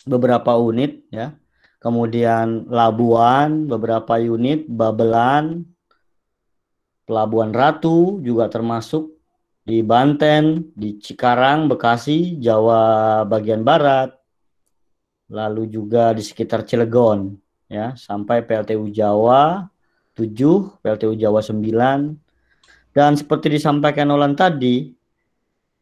beberapa 0.06 0.56
unit 0.56 1.04
ya. 1.12 1.34
Kemudian 1.78 2.66
Labuan 2.66 3.70
beberapa 3.70 4.18
unit, 4.18 4.66
Babelan, 4.66 5.62
Pelabuhan 7.06 7.54
Ratu 7.54 8.18
juga 8.18 8.50
termasuk 8.50 9.14
di 9.62 9.84
Banten, 9.86 10.74
di 10.74 10.98
Cikarang, 10.98 11.70
Bekasi, 11.70 12.40
Jawa 12.42 13.22
bagian 13.28 13.62
barat, 13.62 14.10
lalu 15.30 15.70
juga 15.70 16.10
di 16.16 16.24
sekitar 16.24 16.66
Cilegon, 16.66 17.36
ya, 17.70 17.94
sampai 17.94 18.42
PLTU 18.42 18.90
Jawa 18.90 19.70
7, 20.18 20.82
PLTU 20.82 21.14
Jawa 21.14 21.38
9, 21.38 22.16
dan 22.92 23.16
seperti 23.16 23.52
disampaikan 23.52 24.08
Olan 24.12 24.36
tadi, 24.36 24.92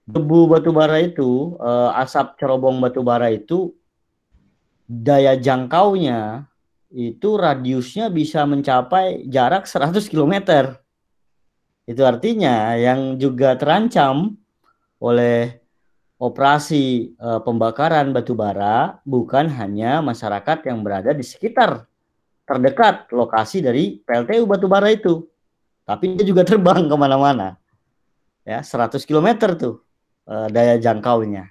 debu 0.07 0.51
batubara 0.51 1.03
itu, 1.03 1.55
eh, 1.59 2.01
asap 2.03 2.39
cerobong 2.39 2.79
batubara 2.79 3.31
itu 3.31 3.75
daya 4.87 5.35
jangkaunya 5.35 6.47
itu 6.95 7.35
radiusnya 7.35 8.09
bisa 8.09 8.47
mencapai 8.47 9.27
jarak 9.27 9.67
100 9.67 10.07
km. 10.07 10.35
Itu 11.87 12.03
artinya 12.07 12.75
yang 12.79 13.19
juga 13.19 13.59
terancam 13.59 14.39
oleh 15.03 15.61
operasi 16.17 17.13
e, 17.13 17.29
pembakaran 17.45 18.11
batu 18.11 18.33
bara 18.33 18.99
bukan 19.05 19.47
hanya 19.53 20.01
masyarakat 20.01 20.65
yang 20.65 20.81
berada 20.81 21.13
di 21.13 21.21
sekitar 21.21 21.85
terdekat 22.49 23.11
lokasi 23.13 23.61
dari 23.61 24.01
PLTU 24.01 24.49
batu 24.49 24.67
bara 24.71 24.89
itu, 24.89 25.27
tapi 25.87 26.19
dia 26.19 26.27
juga 26.27 26.43
terbang 26.43 26.91
ke 26.91 26.97
mana-mana. 26.99 27.57
Ya, 28.43 28.63
100 28.63 29.07
km 29.07 29.29
tuh 29.55 29.75
e, 30.27 30.35
daya 30.51 30.77
jangkaunya. 30.83 31.51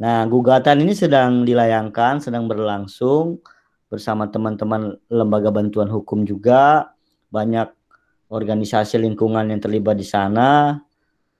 Nah, 0.00 0.26
gugatan 0.26 0.82
ini 0.82 0.96
sedang 0.96 1.46
dilayangkan, 1.46 2.18
sedang 2.18 2.50
berlangsung 2.50 3.38
bersama 3.86 4.26
teman-teman 4.26 4.98
lembaga 5.06 5.54
bantuan 5.54 5.86
hukum 5.86 6.26
juga, 6.26 6.90
banyak 7.30 7.70
organisasi 8.26 8.98
lingkungan 8.98 9.46
yang 9.54 9.62
terlibat 9.62 9.94
di 9.94 10.02
sana, 10.02 10.82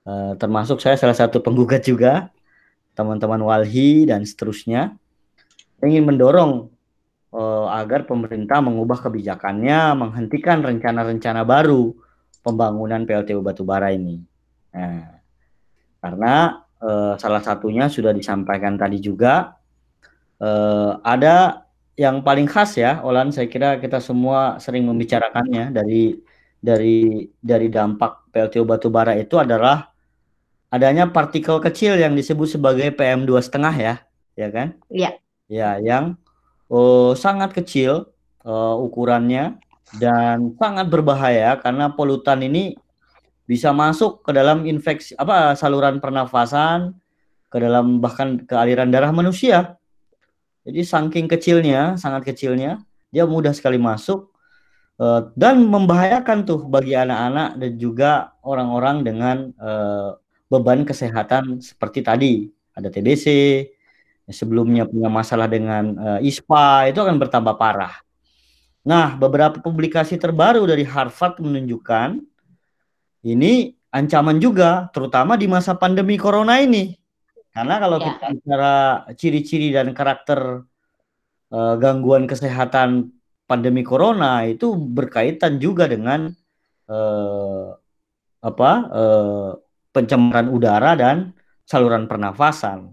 eh, 0.06 0.32
termasuk 0.38 0.78
saya 0.78 0.94
salah 0.94 1.18
satu 1.18 1.42
penggugat 1.42 1.82
juga, 1.82 2.30
teman-teman 2.94 3.42
Walhi 3.42 4.06
dan 4.06 4.22
seterusnya. 4.22 4.94
ingin 5.84 6.08
mendorong 6.08 6.50
uh, 6.64 6.73
agar 7.34 8.06
pemerintah 8.06 8.62
mengubah 8.62 9.02
kebijakannya, 9.02 9.98
menghentikan 9.98 10.62
rencana-rencana 10.62 11.42
baru 11.42 11.90
pembangunan 12.46 13.02
PLTU 13.02 13.42
batubara 13.42 13.90
ini. 13.90 14.22
Nah, 14.70 15.18
karena 15.98 16.62
uh, 16.78 17.18
salah 17.18 17.42
satunya 17.42 17.90
sudah 17.90 18.14
disampaikan 18.14 18.78
tadi 18.78 19.02
juga 19.02 19.58
uh, 20.38 21.00
ada 21.02 21.66
yang 21.98 22.22
paling 22.22 22.46
khas 22.46 22.78
ya, 22.78 23.02
Olan. 23.02 23.34
Saya 23.34 23.50
kira 23.50 23.82
kita 23.82 23.98
semua 23.98 24.62
sering 24.62 24.86
membicarakannya 24.86 25.74
dari 25.74 26.14
dari 26.62 27.26
dari 27.42 27.66
dampak 27.66 28.30
PLTU 28.30 28.62
batubara 28.62 29.18
itu 29.18 29.38
adalah 29.42 29.90
adanya 30.70 31.06
partikel 31.10 31.62
kecil 31.62 31.98
yang 31.98 32.14
disebut 32.14 32.58
sebagai 32.58 32.90
PM 32.94 33.26
dua 33.26 33.42
setengah 33.42 33.74
ya, 33.74 33.94
ya 34.34 34.48
kan? 34.54 34.68
Iya. 34.90 35.10
Ya, 35.46 35.78
yang 35.78 36.18
uh, 36.70 37.12
sangat 37.16 37.53
kecil 37.57 38.09
uh, 38.44 38.77
ukurannya 38.79 39.59
dan 40.00 40.55
sangat 40.59 40.87
berbahaya 40.90 41.57
karena 41.61 41.92
polutan 41.92 42.40
ini 42.42 42.74
bisa 43.44 43.70
masuk 43.77 44.24
ke 44.24 44.33
dalam 44.33 44.64
infeksi 44.64 45.12
apa 45.20 45.53
saluran 45.53 46.00
pernafasan, 46.00 46.96
ke 47.53 47.57
dalam 47.61 48.00
bahkan 48.00 48.40
ke 48.40 48.55
aliran 48.57 48.88
darah 48.88 49.12
manusia. 49.12 49.77
Jadi 50.64 50.81
saking 50.81 51.29
kecilnya, 51.29 52.00
sangat 52.00 52.24
kecilnya, 52.24 52.81
dia 53.12 53.29
mudah 53.29 53.53
sekali 53.53 53.77
masuk 53.77 54.33
uh, 54.96 55.29
dan 55.37 55.61
membahayakan 55.68 56.48
tuh 56.48 56.64
bagi 56.64 56.96
anak-anak 56.96 57.61
dan 57.61 57.72
juga 57.77 58.33
orang-orang 58.40 58.96
dengan 59.05 59.37
uh, 59.61 60.16
beban 60.48 60.88
kesehatan 60.88 61.61
seperti 61.61 62.00
tadi 62.00 62.35
ada 62.74 62.88
TBC, 62.88 63.27
sebelumnya 64.28 64.88
punya 64.88 65.12
masalah 65.12 65.48
dengan 65.50 65.84
uh, 65.96 66.20
ISPA 66.20 66.88
itu 66.88 66.98
akan 67.00 67.16
bertambah 67.20 67.54
parah. 67.60 68.00
Nah, 68.84 69.16
beberapa 69.16 69.60
publikasi 69.60 70.20
terbaru 70.20 70.64
dari 70.68 70.84
Harvard 70.84 71.40
menunjukkan 71.40 72.20
ini 73.24 73.72
ancaman 73.88 74.37
juga, 74.37 74.92
terutama 74.92 75.40
di 75.40 75.48
masa 75.48 75.72
pandemi 75.72 76.20
corona 76.20 76.60
ini. 76.60 76.92
Karena 77.54 77.80
kalau 77.80 77.96
ya. 78.02 78.04
kita 78.12 78.26
bicara 78.34 78.74
ciri-ciri 79.16 79.72
dan 79.72 79.94
karakter 79.96 80.66
uh, 81.54 81.74
gangguan 81.80 82.28
kesehatan 82.28 83.14
pandemi 83.48 83.87
corona 83.87 84.42
itu 84.44 84.74
berkaitan 84.74 85.62
juga 85.62 85.87
dengan 85.87 86.32
uh, 86.90 87.76
apa 88.44 88.70
uh, 88.92 89.50
pencemaran 89.94 90.50
udara 90.50 90.92
dan 90.98 91.32
saluran 91.64 92.10
pernafasan. 92.10 92.92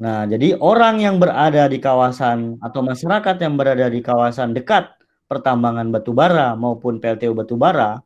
Nah, 0.00 0.24
jadi 0.24 0.56
orang 0.56 1.04
yang 1.04 1.20
berada 1.20 1.68
di 1.68 1.76
kawasan 1.76 2.56
atau 2.64 2.80
masyarakat 2.80 3.36
yang 3.36 3.54
berada 3.60 3.84
di 3.92 4.00
kawasan 4.00 4.56
dekat 4.56 4.88
pertambangan 5.28 5.92
batubara 5.92 6.56
maupun 6.56 6.96
PLTU 6.96 7.36
batubara 7.36 8.00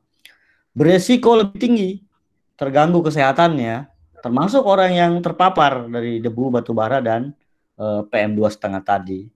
beresiko 0.75 1.39
lebih 1.39 1.59
tinggi 1.63 1.91
terganggu 2.59 2.99
kesehatannya, 2.99 3.87
termasuk 4.27 4.67
orang 4.67 4.91
yang 4.91 5.13
terpapar 5.23 5.87
dari 5.87 6.19
debu 6.19 6.51
batubara 6.51 6.99
dan 6.99 7.31
uh, 7.79 8.03
PM 8.11 8.35
setengah 8.43 8.83
tadi. 8.83 9.31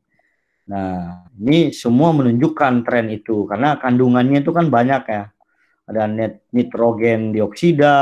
Nah, 0.66 1.30
ini 1.38 1.70
semua 1.70 2.10
menunjukkan 2.10 2.82
tren 2.82 3.06
itu 3.06 3.46
karena 3.46 3.78
kandungannya 3.78 4.42
itu 4.42 4.50
kan 4.50 4.66
banyak 4.66 5.02
ya. 5.06 5.24
Ada 5.88 6.04
nitrogen 6.52 7.32
dioksida, 7.32 7.96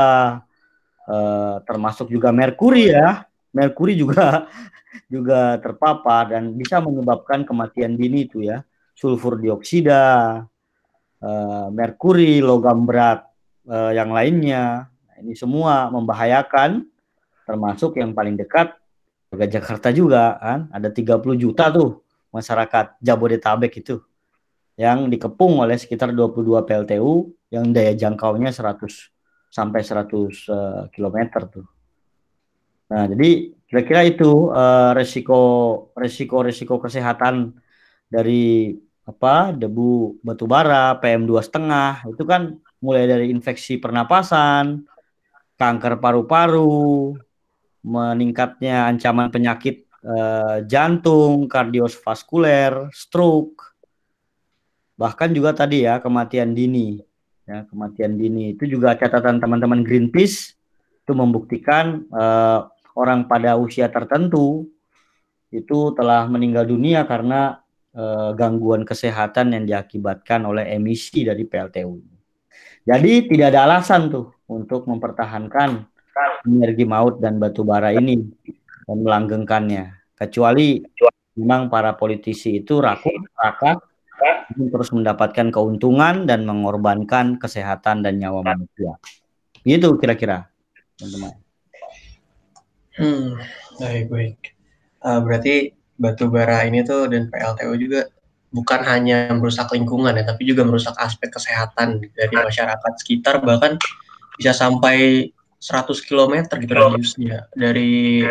uh, 1.07 1.55
termasuk 1.63 2.11
juga 2.11 2.35
merkuri 2.35 2.91
ya 2.91 3.26
merkuri 3.57 3.97
juga 3.97 4.45
juga 5.13 5.57
terpapar 5.57 6.37
dan 6.37 6.53
bisa 6.53 6.77
menyebabkan 6.77 7.41
kematian 7.41 7.97
dini 7.97 8.29
itu 8.29 8.45
ya. 8.45 8.61
Sulfur 8.97 9.37
dioksida 9.37 10.01
uh, 11.21 11.67
merkuri 11.69 12.41
logam 12.41 12.85
berat 12.85 13.25
uh, 13.69 13.93
yang 13.93 14.13
lainnya. 14.13 14.89
Nah, 14.89 15.15
ini 15.21 15.33
semua 15.37 15.89
membahayakan 15.93 16.85
termasuk 17.45 17.97
yang 17.97 18.13
paling 18.17 18.37
dekat 18.37 18.73
juga 19.29 19.45
Jakarta 19.45 19.89
juga 19.93 20.37
kan. 20.41 20.59
Ada 20.73 20.89
30 20.93 21.21
juta 21.37 21.69
tuh 21.69 22.01
masyarakat 22.33 22.97
Jabodetabek 23.01 23.81
itu 23.81 24.01
yang 24.77 25.09
dikepung 25.09 25.57
oleh 25.57 25.77
sekitar 25.77 26.13
22 26.13 26.61
PLTU 26.61 27.33
yang 27.49 27.73
daya 27.73 27.97
jangkaunya 27.97 28.53
100 28.53 28.77
sampai 29.49 29.81
100 29.81 30.05
uh, 30.53 30.85
km 30.93 31.17
tuh 31.49 31.65
Nah, 32.87 33.03
jadi 33.11 33.51
kira-kira 33.67 34.01
itu 34.07 34.47
uh, 34.51 34.95
resiko 34.95 35.41
resiko 35.91 36.39
resiko 36.39 36.75
kesehatan 36.79 37.51
dari 38.07 38.71
apa 39.03 39.55
debu 39.55 40.19
batu 40.23 40.47
bara 40.47 40.95
PM 40.99 41.27
dua 41.27 41.43
setengah 41.43 42.03
itu 42.07 42.23
kan 42.23 42.59
mulai 42.79 43.09
dari 43.09 43.33
infeksi 43.33 43.79
pernapasan, 43.81 44.85
kanker 45.57 45.97
paru-paru, 45.99 47.17
meningkatnya 47.81 48.87
ancaman 48.87 49.33
penyakit 49.33 49.87
uh, 50.05 50.61
jantung, 50.63 51.49
kardiovaskuler, 51.49 52.91
stroke, 52.93 53.73
bahkan 54.99 55.33
juga 55.33 55.57
tadi 55.57 55.83
ya 55.87 55.97
kematian 55.99 56.53
dini. 56.53 57.01
Ya, 57.47 57.63
kematian 57.63 58.19
dini 58.19 58.51
itu 58.51 58.67
juga 58.67 58.91
catatan 58.99 59.39
teman-teman 59.39 59.79
Greenpeace 59.79 60.59
itu 61.07 61.15
membuktikan 61.15 62.03
uh, 62.11 62.67
orang 62.97 63.29
pada 63.29 63.53
usia 63.61 63.93
tertentu 63.93 64.65
itu 65.53 65.93
telah 65.93 66.25
meninggal 66.27 66.65
dunia 66.65 67.05
karena 67.05 67.61
e, 67.93 68.33
gangguan 68.33 68.83
kesehatan 68.83 69.53
yang 69.53 69.63
diakibatkan 69.69 70.43
oleh 70.43 70.65
emisi 70.73 71.23
dari 71.23 71.45
PLTU. 71.45 71.95
Jadi 72.83 73.13
tidak 73.29 73.53
ada 73.53 73.69
alasan 73.69 74.09
tuh 74.09 74.33
untuk 74.49 74.89
mempertahankan 74.89 75.85
energi 76.49 76.83
maut 76.83 77.21
dan 77.21 77.37
batu 77.37 77.61
bara 77.61 77.93
ini 77.93 78.17
dan 78.89 78.97
melanggengkannya. 79.05 80.17
Kecuali 80.17 80.81
memang 81.37 81.69
para 81.69 81.93
politisi 81.93 82.57
itu 82.63 82.81
rakus, 82.81 83.21
rakat, 83.37 83.77
terus 84.55 84.89
mendapatkan 84.89 85.53
keuntungan 85.53 86.25
dan 86.25 86.47
mengorbankan 86.47 87.37
kesehatan 87.37 88.01
dan 88.01 88.17
nyawa 88.17 88.41
manusia. 88.41 88.97
Itu 89.61 89.99
kira-kira, 89.99 90.47
teman-teman. 90.97 91.46
Hmm, 92.97 93.37
baik 93.77 94.05
baik. 94.09 94.37
Uh, 95.05 95.21
berarti 95.21 95.77
batu 95.97 96.29
bara 96.29 96.65
ini 96.65 96.81
tuh 96.81 97.09
dan 97.09 97.29
PLTU 97.29 97.73
juga 97.77 98.09
bukan 98.49 98.81
hanya 98.85 99.29
merusak 99.37 99.69
lingkungan 99.73 100.17
ya, 100.17 100.25
tapi 100.25 100.49
juga 100.49 100.65
merusak 100.65 100.97
aspek 100.97 101.29
kesehatan 101.29 102.01
dari 102.17 102.35
masyarakat 102.35 102.91
sekitar 103.01 103.41
bahkan 103.45 103.77
bisa 104.37 104.53
sampai 104.53 105.29
100 105.57 105.89
km 106.05 106.45
gitu 106.61 106.73
radiusnya 106.73 107.49
dari 107.57 108.21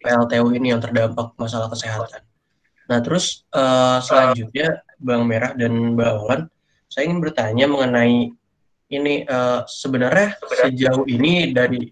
PLTU 0.00 0.48
ini 0.56 0.72
yang 0.72 0.80
terdampak 0.80 1.36
masalah 1.36 1.68
kesehatan. 1.68 2.24
Nah 2.88 2.98
terus 3.00 3.44
uh, 3.52 4.00
selanjutnya 4.00 4.84
Bang 5.00 5.28
Merah 5.28 5.52
dan 5.56 5.96
Mbak 5.96 6.12
Olan, 6.24 6.42
saya 6.88 7.08
ingin 7.08 7.20
bertanya 7.20 7.68
mengenai 7.68 8.32
ini 8.92 9.14
uh, 9.28 9.64
sebenarnya 9.68 10.36
sejauh 10.44 11.04
ini 11.08 11.52
dari 11.52 11.88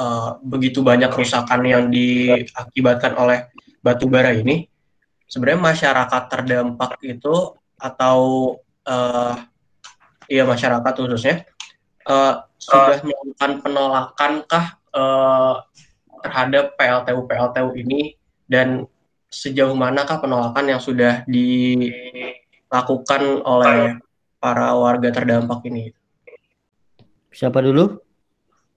uh, 0.00 0.40
begitu 0.40 0.80
banyak 0.80 1.12
kerusakan 1.12 1.60
yang 1.68 1.92
diakibatkan 1.92 3.12
oleh 3.20 3.52
batu 3.84 4.08
bara 4.08 4.32
ini, 4.32 4.64
sebenarnya 5.28 5.60
masyarakat 5.60 6.22
terdampak 6.32 6.96
itu 7.04 7.52
atau 7.76 8.18
uh, 8.88 9.36
ya 10.28 10.48
masyarakat 10.48 10.92
khususnya 10.96 11.44
uh, 12.08 12.44
sudah 12.56 13.00
melakukan 13.04 13.60
penolakan 13.64 14.32
kah 14.48 14.76
uh, 14.96 15.64
terhadap 16.20 16.76
PLTU 16.76 17.24
PLTU 17.24 17.72
ini 17.76 18.16
dan 18.44 18.84
sejauh 19.30 19.72
manakah 19.78 20.18
penolakan 20.20 20.76
yang 20.76 20.82
sudah 20.82 21.22
dilakukan 21.30 23.22
oleh 23.46 23.96
para 24.42 24.74
warga 24.74 25.08
terdampak 25.14 25.62
ini? 25.70 25.94
Siapa 27.30 27.62
dulu? 27.62 28.09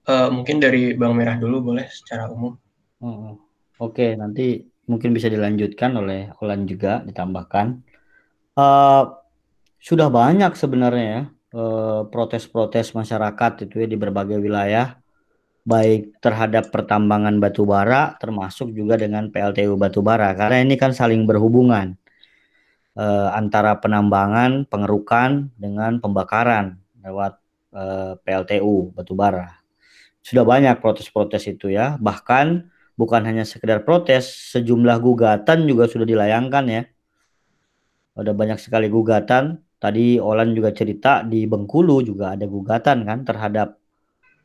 Uh, 0.04 0.28
mungkin 0.28 0.60
dari 0.60 0.92
Bang 0.92 1.16
Merah 1.16 1.40
dulu 1.40 1.72
boleh 1.72 1.88
secara 1.88 2.28
umum. 2.28 2.52
Oh, 3.00 3.40
Oke, 3.80 4.04
okay, 4.04 4.10
nanti 4.20 4.60
mungkin 4.84 5.16
bisa 5.16 5.32
dilanjutkan 5.32 5.96
oleh 5.96 6.28
Olan 6.44 6.68
juga 6.68 7.00
ditambahkan. 7.08 7.80
Uh, 8.52 9.16
sudah 9.80 10.12
banyak 10.12 10.52
sebenarnya 10.54 11.04
ya 11.04 11.22
protes 12.10 12.50
protes-protes 12.50 12.98
masyarakat 12.98 13.52
itu 13.64 13.74
ya 13.80 13.86
di 13.86 13.94
berbagai 13.94 14.42
wilayah, 14.42 14.98
baik 15.62 16.18
terhadap 16.18 16.74
pertambangan 16.74 17.38
batu 17.38 17.62
bara, 17.62 18.18
termasuk 18.18 18.74
juga 18.74 18.98
dengan 18.98 19.30
PLTU 19.30 19.78
batu 19.78 20.02
bara, 20.02 20.34
karena 20.34 20.66
ini 20.66 20.74
kan 20.74 20.90
saling 20.90 21.22
berhubungan 21.24 21.94
uh, 22.98 23.30
antara 23.38 23.78
penambangan, 23.78 24.66
pengerukan 24.66 25.54
dengan 25.54 26.02
pembakaran 26.02 26.82
lewat 27.06 27.38
uh, 27.70 28.18
PLTU 28.18 28.90
batu 28.90 29.14
bara 29.14 29.63
sudah 30.24 30.44
banyak 30.48 30.80
protes-protes 30.80 31.44
itu 31.52 31.68
ya. 31.68 32.00
Bahkan 32.00 32.46
bukan 32.96 33.22
hanya 33.28 33.44
sekedar 33.44 33.84
protes, 33.84 34.56
sejumlah 34.56 34.96
gugatan 35.04 35.68
juga 35.68 35.84
sudah 35.84 36.08
dilayangkan 36.08 36.64
ya. 36.72 36.82
Ada 38.16 38.32
banyak 38.32 38.56
sekali 38.56 38.88
gugatan. 38.88 39.60
Tadi 39.76 40.16
Olan 40.16 40.56
juga 40.56 40.72
cerita 40.72 41.20
di 41.20 41.44
Bengkulu 41.44 42.00
juga 42.00 42.32
ada 42.32 42.48
gugatan 42.48 43.04
kan 43.04 43.20
terhadap 43.28 43.76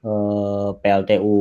eh, 0.03 0.69
PLTU 0.83 1.37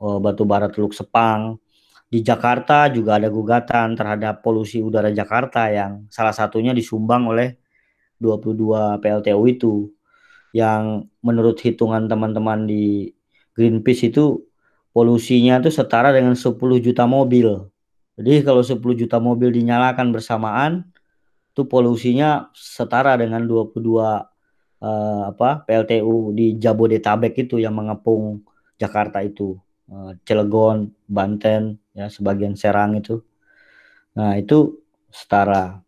eh, 0.00 0.18
batubara 0.24 0.72
Teluk 0.72 0.96
Sepang. 0.96 1.60
Di 2.08 2.24
Jakarta 2.24 2.88
juga 2.88 3.20
ada 3.20 3.28
gugatan 3.28 3.92
terhadap 3.96 4.40
polusi 4.40 4.80
udara 4.80 5.12
Jakarta 5.12 5.68
yang 5.68 6.08
salah 6.08 6.32
satunya 6.32 6.72
disumbang 6.72 7.28
oleh 7.28 7.56
22 8.20 9.00
PLTU 9.00 9.42
itu 9.48 9.72
yang 10.52 11.08
menurut 11.24 11.56
hitungan 11.64 12.04
teman-teman 12.08 12.68
di 12.68 13.08
Greenpeace 13.56 14.12
itu 14.12 14.44
polusinya 14.92 15.60
itu 15.60 15.70
setara 15.72 16.12
dengan 16.12 16.36
10 16.36 16.56
juta 16.80 17.04
mobil. 17.08 17.68
Jadi 18.16 18.44
kalau 18.44 18.60
10 18.64 18.80
juta 18.96 19.16
mobil 19.20 19.48
dinyalakan 19.52 20.12
bersamaan 20.12 20.92
itu 21.52 21.68
polusinya 21.68 22.48
setara 22.56 23.16
dengan 23.20 23.44
22 23.44 23.76
uh, 24.82 25.22
apa 25.32 25.64
PLTU 25.64 26.32
di 26.32 26.56
Jabodetabek 26.56 27.48
itu 27.48 27.60
yang 27.60 27.76
mengepung 27.76 28.44
Jakarta 28.80 29.20
itu. 29.24 29.56
Uh, 29.92 30.16
Cilegon, 30.24 30.88
Banten, 31.04 31.76
ya 31.92 32.08
sebagian 32.08 32.56
Serang 32.56 32.96
itu. 32.96 33.20
Nah, 34.16 34.36
itu 34.40 34.80
setara. 35.12 35.80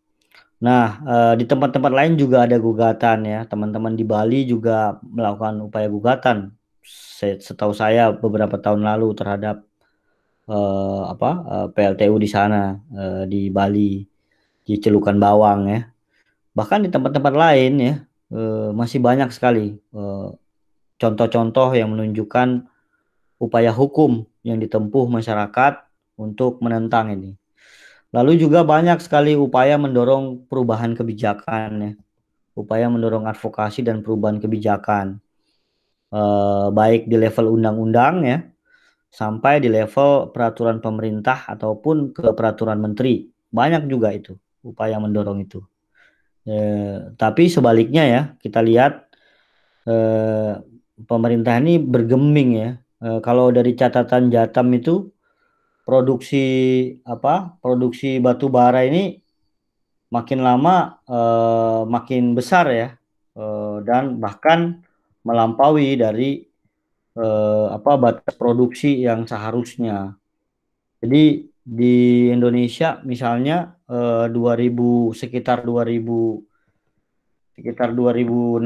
Nah, 0.61 0.85
uh, 1.05 1.33
di 1.37 1.45
tempat-tempat 1.45 1.91
lain 1.93 2.13
juga 2.17 2.45
ada 2.45 2.57
gugatan 2.61 3.25
ya. 3.25 3.39
Teman-teman 3.49 3.93
di 3.97 4.05
Bali 4.05 4.45
juga 4.45 4.97
melakukan 5.01 5.65
upaya 5.65 5.87
gugatan. 5.89 6.53
Setahu 6.85 7.73
saya 7.73 8.13
beberapa 8.13 8.61
tahun 8.61 8.85
lalu 8.85 9.17
terhadap 9.17 9.65
uh, 10.45 11.09
apa 11.09 11.31
uh, 11.45 11.67
PLTU 11.73 12.15
di 12.21 12.29
sana 12.29 12.77
uh, 12.93 13.23
di 13.25 13.49
Bali 13.49 14.05
di 14.65 14.73
Celukan 14.77 15.17
Bawang 15.17 15.65
ya. 15.69 15.81
Bahkan 16.53 16.85
di 16.85 16.89
tempat-tempat 16.93 17.33
lain 17.33 17.73
ya 17.81 17.93
uh, 18.31 18.69
masih 18.71 19.01
banyak 19.01 19.33
sekali 19.33 19.81
contoh-contoh 20.95 21.75
yang 21.75 21.91
menunjukkan 21.91 22.63
upaya 23.41 23.71
hukum 23.73 24.23
yang 24.47 24.61
ditempuh 24.61 25.09
masyarakat 25.11 25.83
untuk 26.15 26.63
menentang 26.63 27.11
ini. 27.11 27.35
Lalu 28.15 28.39
juga 28.39 28.63
banyak 28.63 29.03
sekali 29.03 29.35
upaya 29.35 29.75
mendorong 29.75 30.47
perubahan 30.47 30.95
kebijakan 30.95 31.69
ya. 31.83 31.91
Upaya 32.55 32.87
mendorong 32.87 33.27
advokasi 33.27 33.83
dan 33.83 33.99
perubahan 33.99 34.39
kebijakan. 34.39 35.19
Eh, 36.15 36.67
baik 36.71 37.11
di 37.11 37.19
level 37.19 37.59
undang-undang 37.59 38.23
ya 38.23 38.39
sampai 39.11 39.59
di 39.59 39.67
level 39.67 40.31
peraturan 40.31 40.79
pemerintah 40.79 41.43
ataupun 41.51 42.15
ke 42.15 42.31
peraturan 42.31 42.79
menteri. 42.79 43.27
Banyak 43.51 43.83
juga 43.91 44.15
itu 44.15 44.31
upaya 44.63 44.95
mendorong 44.95 45.43
itu. 45.43 45.59
Eh, 46.47 47.11
tapi 47.19 47.51
sebaliknya 47.51 48.03
ya, 48.07 48.21
kita 48.39 48.63
lihat 48.63 49.11
eh, 49.91 50.55
pemerintah 51.03 51.59
ini 51.59 51.83
bergeming 51.83 52.49
ya. 52.63 52.69
Eh, 53.03 53.19
kalau 53.19 53.51
dari 53.51 53.75
catatan 53.75 54.31
Jatam 54.31 54.71
itu 54.71 55.11
produksi 55.83 56.47
apa 57.03 57.59
produksi 57.59 58.23
batu 58.23 58.47
bara 58.47 58.87
ini 58.87 59.21
makin 60.09 60.41
lama 60.41 60.97
uh, 61.05 61.85
makin 61.85 62.33
besar 62.33 62.65
ya 62.73 62.89
uh, 63.37 63.85
dan 63.85 64.17
bahkan 64.17 64.84
melampaui 65.25 65.97
dari 65.97 66.45
uh, 67.17 67.73
apa 67.73 67.91
batas 67.97 68.33
produksi 68.37 69.01
yang 69.01 69.25
seharusnya. 69.25 70.13
Jadi 71.01 71.49
di 71.65 72.29
Indonesia 72.29 73.01
misalnya 73.01 73.73
uh, 73.89 74.29
2000 74.29 75.17
sekitar 75.17 75.65
2000 75.65 77.57
sekitar 77.57 77.89
2016 77.97 78.61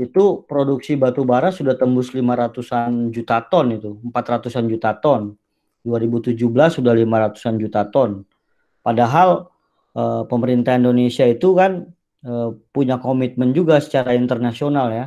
itu 0.00 0.24
produksi 0.48 0.96
batu 0.96 1.28
bara 1.28 1.52
sudah 1.52 1.76
tembus 1.76 2.08
500-an 2.16 3.12
juta 3.12 3.44
ton 3.44 3.68
itu, 3.68 4.00
400-an 4.00 4.64
juta 4.64 4.96
ton. 4.96 5.36
2017 5.84 6.36
sudah 6.80 6.92
500-an 6.96 7.54
juta 7.60 7.84
ton. 7.88 8.24
Padahal 8.80 9.48
eh, 9.96 10.22
pemerintah 10.24 10.76
Indonesia 10.76 11.24
itu 11.28 11.52
kan 11.52 11.88
eh, 12.24 12.50
punya 12.72 12.96
komitmen 13.00 13.52
juga 13.56 13.80
secara 13.80 14.16
internasional 14.16 14.92
ya 14.92 15.06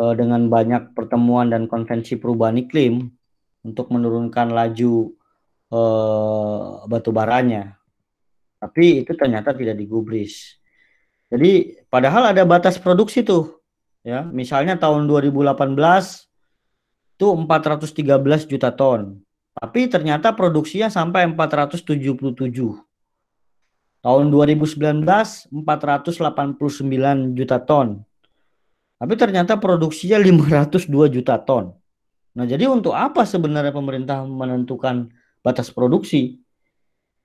eh, 0.00 0.14
dengan 0.16 0.46
banyak 0.48 0.96
pertemuan 0.96 1.52
dan 1.52 1.68
konvensi 1.70 2.16
perubahan 2.16 2.60
iklim 2.60 3.08
untuk 3.64 3.92
menurunkan 3.92 4.52
laju 4.52 5.12
eh, 5.72 6.66
batu 6.88 7.10
baranya. 7.12 7.76
Tapi 8.60 9.04
itu 9.04 9.16
ternyata 9.16 9.56
tidak 9.56 9.76
digubris. 9.80 10.60
Jadi 11.30 11.80
padahal 11.88 12.34
ada 12.34 12.42
batas 12.44 12.76
produksi 12.76 13.24
tuh. 13.24 13.56
Ya, 14.00 14.24
misalnya 14.24 14.80
tahun 14.80 15.04
2018 15.04 15.60
itu 17.20 17.26
413 17.28 18.48
juta 18.48 18.72
ton. 18.72 19.20
Tapi 19.52 19.92
ternyata 19.92 20.32
produksinya 20.32 20.88
sampai 20.88 21.28
477. 21.28 22.89
Tahun 24.00 24.32
2019 24.32 25.04
489 25.04 27.36
juta 27.36 27.56
ton. 27.60 28.00
Tapi 29.00 29.14
ternyata 29.16 29.56
produksinya 29.56 30.20
502 30.20 31.08
juta 31.12 31.36
ton. 31.40 31.72
Nah, 32.36 32.44
jadi 32.48 32.68
untuk 32.68 32.96
apa 32.96 33.28
sebenarnya 33.28 33.72
pemerintah 33.72 34.24
menentukan 34.24 35.12
batas 35.44 35.72
produksi? 35.72 36.40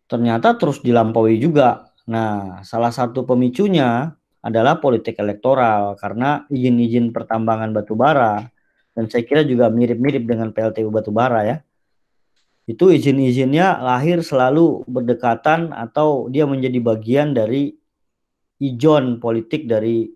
Ternyata 0.08 0.56
terus 0.60 0.84
dilampaui 0.84 1.40
juga. 1.40 1.92
Nah, 2.08 2.62
salah 2.62 2.92
satu 2.92 3.24
pemicunya 3.24 4.12
adalah 4.46 4.78
politik 4.78 5.18
elektoral 5.18 5.98
karena 5.98 6.46
izin-izin 6.54 7.10
pertambangan 7.10 7.74
batu 7.74 7.98
bara 7.98 8.46
dan 8.94 9.10
saya 9.10 9.26
kira 9.26 9.42
juga 9.42 9.74
mirip-mirip 9.74 10.22
dengan 10.22 10.54
PLTU 10.54 10.94
batu 10.94 11.10
bara 11.10 11.42
ya 11.42 11.58
itu 12.66 12.90
izin-izinnya 12.90 13.78
lahir 13.82 14.26
selalu 14.26 14.86
berdekatan 14.90 15.70
atau 15.70 16.30
dia 16.34 16.50
menjadi 16.50 16.82
bagian 16.82 17.38
dari 17.38 17.78
ijon 18.58 19.22
politik 19.22 19.70
dari 19.70 20.10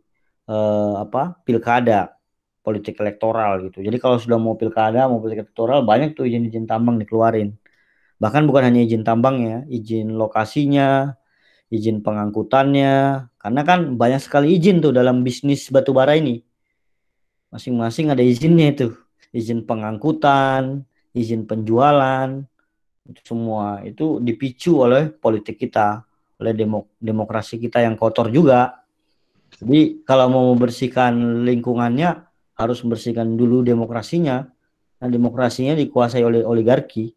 eh, 0.49 0.93
apa 0.97 1.37
pilkada 1.45 2.19
politik 2.65 2.97
elektoral 3.01 3.69
gitu. 3.69 3.85
Jadi 3.85 3.97
kalau 4.01 4.17
sudah 4.17 4.37
mau 4.41 4.57
pilkada 4.57 5.05
mau 5.05 5.21
politik 5.21 5.49
elektoral 5.49 5.85
banyak 5.85 6.17
tuh 6.17 6.25
izin-izin 6.25 6.65
tambang 6.65 6.97
dikeluarin. 6.97 7.55
Bahkan 8.19 8.43
bukan 8.49 8.63
hanya 8.67 8.81
izin 8.83 9.07
tambang 9.07 9.39
ya, 9.41 9.57
izin 9.71 10.19
lokasinya, 10.19 11.15
izin 11.71 12.03
pengangkutannya. 12.03 13.25
Karena 13.39 13.61
kan 13.63 13.95
banyak 13.95 14.19
sekali 14.19 14.59
izin 14.59 14.83
tuh 14.83 14.91
dalam 14.91 15.23
bisnis 15.23 15.71
batu 15.71 15.95
bara 15.95 16.19
ini. 16.19 16.43
Masing-masing 17.49 18.11
ada 18.11 18.21
izinnya 18.21 18.75
itu. 18.75 18.87
Izin 19.31 19.63
pengangkutan, 19.63 20.88
izin 21.19 21.43
penjualan, 21.43 22.39
itu 23.09 23.21
semua 23.25 23.83
itu 23.83 24.23
dipicu 24.23 24.79
oleh 24.85 25.11
politik 25.11 25.59
kita, 25.59 26.07
oleh 26.39 26.53
demok 26.55 26.95
demokrasi 26.95 27.59
kita 27.59 27.83
yang 27.83 27.99
kotor 27.99 28.31
juga. 28.31 28.79
Jadi 29.59 30.05
kalau 30.07 30.31
mau 30.31 30.45
membersihkan 30.55 31.43
lingkungannya 31.43 32.23
harus 32.55 32.79
membersihkan 32.85 33.35
dulu 33.35 33.65
demokrasinya. 33.65 34.47
Nah, 34.99 35.07
demokrasinya 35.07 35.75
dikuasai 35.79 36.23
oleh 36.23 36.43
oligarki. 36.43 37.15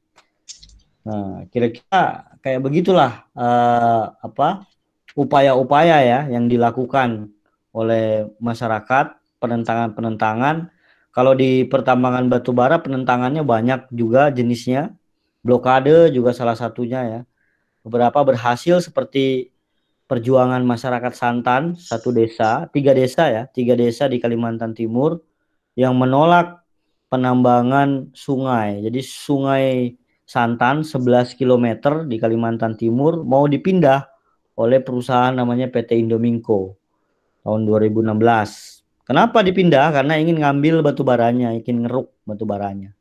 Nah, 1.03 1.45
kira-kira 1.51 2.31
kayak 2.39 2.63
begitulah 2.63 3.27
uh, 3.35 4.15
apa 4.23 4.67
upaya-upaya 5.19 5.99
ya 6.03 6.21
yang 6.31 6.47
dilakukan 6.47 7.35
oleh 7.75 8.31
masyarakat 8.39 9.19
penentangan-penentangan 9.43 10.71
kalau 11.13 11.37
di 11.37 11.69
pertambangan 11.69 12.33
batu 12.33 12.57
bara 12.57 12.81
penentangannya 12.81 13.45
banyak 13.45 13.93
juga 13.93 14.33
jenisnya. 14.33 14.97
Blokade 15.45 16.09
juga 16.09 16.33
salah 16.33 16.57
satunya 16.57 17.01
ya. 17.05 17.21
Beberapa 17.85 18.25
berhasil 18.25 18.81
seperti 18.81 19.53
perjuangan 20.09 20.65
masyarakat 20.65 21.13
Santan, 21.13 21.77
satu 21.77 22.15
desa, 22.17 22.71
tiga 22.73 22.97
desa 22.97 23.29
ya, 23.29 23.43
tiga 23.51 23.77
desa 23.77 24.09
di 24.09 24.23
Kalimantan 24.23 24.73
Timur 24.73 25.21
yang 25.77 25.99
menolak 26.01 26.65
penambangan 27.13 28.09
sungai. 28.17 28.81
Jadi 28.81 29.01
sungai 29.05 29.67
Santan 30.25 30.81
11 30.81 31.37
km 31.37 31.67
di 32.09 32.17
Kalimantan 32.17 32.73
Timur 32.79 33.21
mau 33.21 33.45
dipindah 33.45 34.09
oleh 34.57 34.81
perusahaan 34.81 35.35
namanya 35.35 35.69
PT 35.69 36.01
Indominco 36.01 36.81
tahun 37.45 37.69
2016. 37.69 38.82
Kenapa 39.13 39.45
dipindah? 39.45 39.93
Karena 39.93 40.17
ingin 40.17 40.41
ngambil 40.41 40.81
batu 40.81 41.05
baranya, 41.05 41.53
ingin 41.53 41.85
ngeruk 41.85 42.17
batu 42.25 42.49
baranya. 42.49 42.97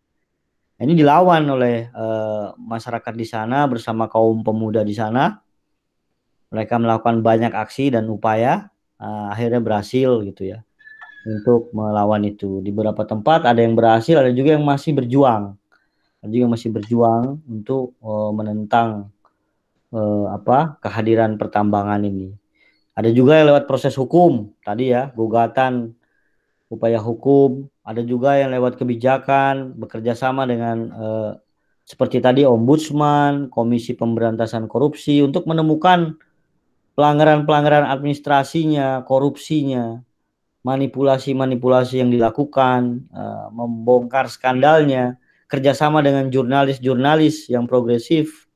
Ini 0.75 0.91
dilawan 0.91 1.47
oleh 1.47 1.87
uh, 1.95 2.51
masyarakat 2.59 3.15
di 3.15 3.23
sana 3.23 3.63
bersama 3.63 4.11
kaum 4.11 4.43
pemuda 4.43 4.83
di 4.83 4.91
sana. 4.91 5.39
Mereka 6.51 6.83
melakukan 6.83 7.23
banyak 7.23 7.55
aksi 7.55 7.95
dan 7.95 8.11
upaya, 8.11 8.67
uh, 8.99 9.31
akhirnya 9.31 9.63
berhasil 9.63 10.19
gitu 10.27 10.51
ya 10.51 10.59
untuk 11.23 11.71
melawan 11.71 12.27
itu. 12.27 12.59
Di 12.59 12.75
beberapa 12.75 13.07
tempat 13.07 13.47
ada 13.47 13.63
yang 13.63 13.79
berhasil, 13.79 14.19
ada 14.19 14.35
juga 14.35 14.59
yang 14.59 14.67
masih 14.67 14.91
berjuang. 14.91 15.55
juga 16.27 16.45
masih 16.51 16.75
berjuang 16.75 17.39
untuk 17.47 17.95
uh, 18.03 18.35
menentang 18.35 19.07
uh, 19.95 20.27
apa 20.35 20.75
kehadiran 20.83 21.39
pertambangan 21.39 22.03
ini. 22.03 22.35
Ada 22.99 23.15
juga 23.15 23.39
yang 23.39 23.55
lewat 23.55 23.63
proses 23.63 23.95
hukum 23.95 24.51
tadi 24.59 24.91
ya, 24.91 25.07
gugatan 25.15 25.95
upaya 26.71 27.03
hukum, 27.03 27.67
ada 27.83 27.99
juga 27.99 28.39
yang 28.39 28.55
lewat 28.55 28.79
kebijakan 28.79 29.75
bekerja 29.75 30.15
sama 30.15 30.47
dengan 30.47 30.77
uh, 30.95 31.31
seperti 31.83 32.23
tadi 32.23 32.47
ombudsman, 32.47 33.51
komisi 33.51 33.91
pemberantasan 33.91 34.71
korupsi 34.71 35.19
untuk 35.19 35.43
menemukan 35.51 36.15
pelanggaran-pelanggaran 36.95 37.91
administrasinya, 37.91 39.03
korupsinya, 39.03 39.99
manipulasi-manipulasi 40.63 41.99
yang 41.99 42.07
dilakukan, 42.07 43.11
uh, 43.11 43.51
membongkar 43.51 44.31
skandalnya, 44.31 45.19
kerjasama 45.51 45.99
dengan 45.99 46.31
jurnalis-jurnalis 46.31 47.51
yang 47.51 47.67
progresif. 47.67 48.47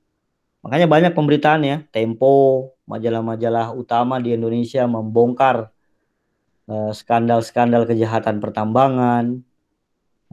Makanya 0.63 0.87
banyak 0.87 1.11
pemberitaan 1.11 1.61
ya, 1.67 1.77
Tempo, 1.91 2.71
majalah-majalah 2.87 3.75
utama 3.75 4.23
di 4.23 4.31
Indonesia 4.31 4.87
membongkar 4.87 5.74
skandal-skandal 6.69 7.85
kejahatan 7.85 8.41
pertambangan. 8.41 9.45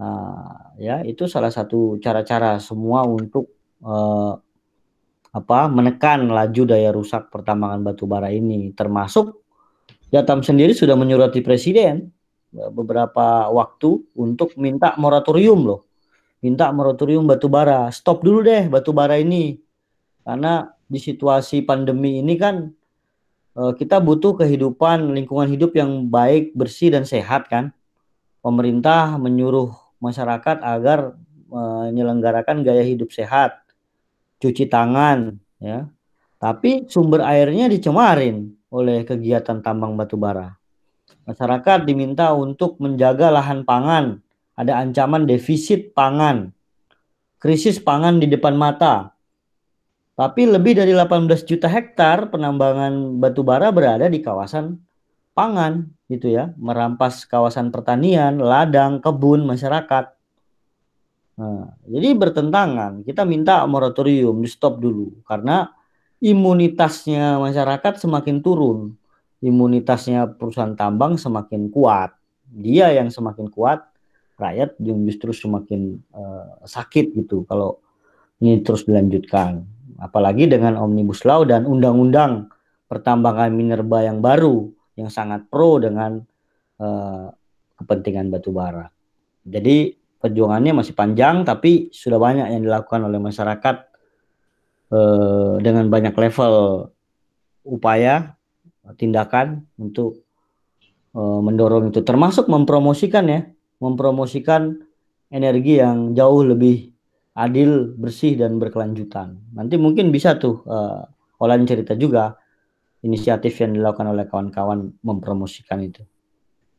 Nah, 0.01 0.73
ya 0.81 1.05
itu 1.05 1.29
salah 1.29 1.53
satu 1.53 2.01
cara-cara 2.01 2.57
semua 2.59 3.05
untuk 3.05 3.53
uh, 3.85 4.35
apa 5.33 5.61
menekan 5.69 6.29
laju 6.29 6.63
daya 6.65 6.93
rusak 6.93 7.29
pertambangan 7.29 7.85
batu 7.85 8.09
bara 8.09 8.33
ini. 8.33 8.73
Termasuk 8.73 9.43
Jatam 10.13 10.45
sendiri 10.45 10.77
sudah 10.77 10.93
menyurati 10.93 11.41
presiden 11.41 12.13
eh, 12.53 12.69
beberapa 12.69 13.49
waktu 13.49 14.13
untuk 14.13 14.53
minta 14.61 14.93
moratorium 15.01 15.65
loh. 15.65 15.89
Minta 16.45 16.69
moratorium 16.69 17.25
batu 17.25 17.49
bara 17.49 17.89
stop 17.89 18.21
dulu 18.21 18.45
deh 18.45 18.69
batu 18.69 18.93
bara 18.93 19.17
ini. 19.17 19.57
Karena 20.21 20.69
di 20.85 21.01
situasi 21.01 21.65
pandemi 21.65 22.21
ini 22.21 22.37
kan 22.37 22.69
eh, 22.69 22.82
kita 23.53 24.01
butuh 24.01 24.33
kehidupan 24.41 25.13
lingkungan 25.13 25.49
hidup 25.53 25.77
yang 25.77 26.09
baik 26.09 26.57
bersih 26.57 26.89
dan 26.89 27.05
sehat 27.05 27.53
kan 27.53 27.69
pemerintah 28.41 29.21
menyuruh 29.21 29.77
masyarakat 30.01 30.65
agar 30.65 31.15
eh, 31.53 31.83
menyelenggarakan 31.93 32.65
gaya 32.65 32.83
hidup 32.83 33.13
sehat 33.13 33.63
cuci 34.43 34.67
tangan 34.67 35.39
ya. 35.63 35.87
Tapi 36.43 36.91
sumber 36.91 37.23
airnya 37.23 37.71
dicemarin 37.71 38.51
oleh 38.67 39.07
kegiatan 39.07 39.63
tambang 39.63 39.95
batu 39.95 40.19
bara. 40.19 40.59
Masyarakat 41.23 41.87
diminta 41.87 42.35
untuk 42.35 42.83
menjaga 42.83 43.31
lahan 43.31 43.63
pangan. 43.63 44.19
Ada 44.59 44.83
ancaman 44.83 45.23
defisit 45.23 45.95
pangan. 45.95 46.51
Krisis 47.39 47.79
pangan 47.79 48.19
di 48.19 48.27
depan 48.27 48.59
mata. 48.59 49.15
Tapi 50.13 50.45
lebih 50.45 50.77
dari 50.77 50.93
18 50.93 51.49
juta 51.49 51.69
hektar 51.73 52.29
penambangan 52.29 53.17
batu 53.17 53.41
bara 53.41 53.73
berada 53.73 54.07
di 54.13 54.21
kawasan 54.21 54.77
pangan 55.33 55.89
gitu 56.13 56.29
ya, 56.29 56.53
merampas 56.61 57.25
kawasan 57.25 57.73
pertanian, 57.73 58.37
ladang, 58.37 59.01
kebun 59.01 59.49
masyarakat. 59.49 60.13
Nah, 61.41 61.73
jadi 61.89 62.13
bertentangan. 62.13 63.01
Kita 63.09 63.25
minta 63.25 63.65
moratorium 63.65 64.37
di 64.45 64.49
stop 64.53 64.77
dulu 64.85 65.25
karena 65.25 65.73
imunitasnya 66.21 67.41
masyarakat 67.41 67.97
semakin 67.97 68.45
turun. 68.45 68.93
Imunitasnya 69.43 70.29
perusahaan 70.39 70.77
tambang 70.77 71.17
semakin 71.17 71.73
kuat. 71.73 72.15
Dia 72.53 72.93
yang 72.93 73.09
semakin 73.09 73.49
kuat, 73.49 73.81
rakyat 74.37 74.77
yang 74.85 75.03
justru 75.09 75.33
semakin 75.33 75.99
uh, 76.13 76.63
sakit 76.69 77.17
gitu 77.17 77.49
kalau 77.49 77.81
ini 78.45 78.61
terus 78.61 78.85
dilanjutkan. 78.85 79.72
Apalagi 80.03 80.51
dengan 80.51 80.75
Omnibus 80.75 81.23
Law 81.23 81.47
dan 81.47 81.63
undang-undang 81.63 82.51
pertambangan 82.91 83.55
minerba 83.55 84.03
yang 84.03 84.19
baru 84.19 84.67
yang 84.99 85.09
sangat 85.09 85.47
pro 85.47 85.79
dengan 85.79 86.19
uh, 86.83 87.31
kepentingan 87.79 88.29
batu 88.35 88.51
bara. 88.51 88.91
Jadi 89.47 89.95
perjuangannya 90.23 90.73
masih 90.79 90.95
panjang 90.95 91.43
tapi 91.43 91.91
sudah 91.91 92.23
banyak 92.23 92.47
yang 92.55 92.63
dilakukan 92.63 93.03
oleh 93.11 93.19
masyarakat 93.19 93.77
eh, 94.95 95.53
dengan 95.59 95.91
banyak 95.91 96.15
level 96.15 96.87
upaya 97.67 98.39
tindakan 98.95 99.67
untuk 99.75 100.23
eh, 101.19 101.41
mendorong 101.43 101.91
itu 101.91 102.07
termasuk 102.07 102.47
mempromosikan 102.47 103.27
ya 103.27 103.41
mempromosikan 103.83 104.79
energi 105.35 105.83
yang 105.83 106.15
jauh 106.15 106.47
lebih 106.47 106.92
adil 107.33 107.97
bersih 107.97 108.37
dan 108.37 108.61
berkelanjutan 108.61 109.41
nanti 109.57 109.81
mungkin 109.81 110.13
bisa 110.13 110.37
tuh 110.37 110.63
eh, 110.69 111.03
Olan 111.43 111.67
cerita 111.67 111.99
juga 111.99 112.39
inisiatif 113.03 113.59
yang 113.59 113.75
dilakukan 113.75 114.15
oleh 114.15 114.31
kawan-kawan 114.31 114.95
mempromosikan 115.03 115.83
itu 115.83 116.07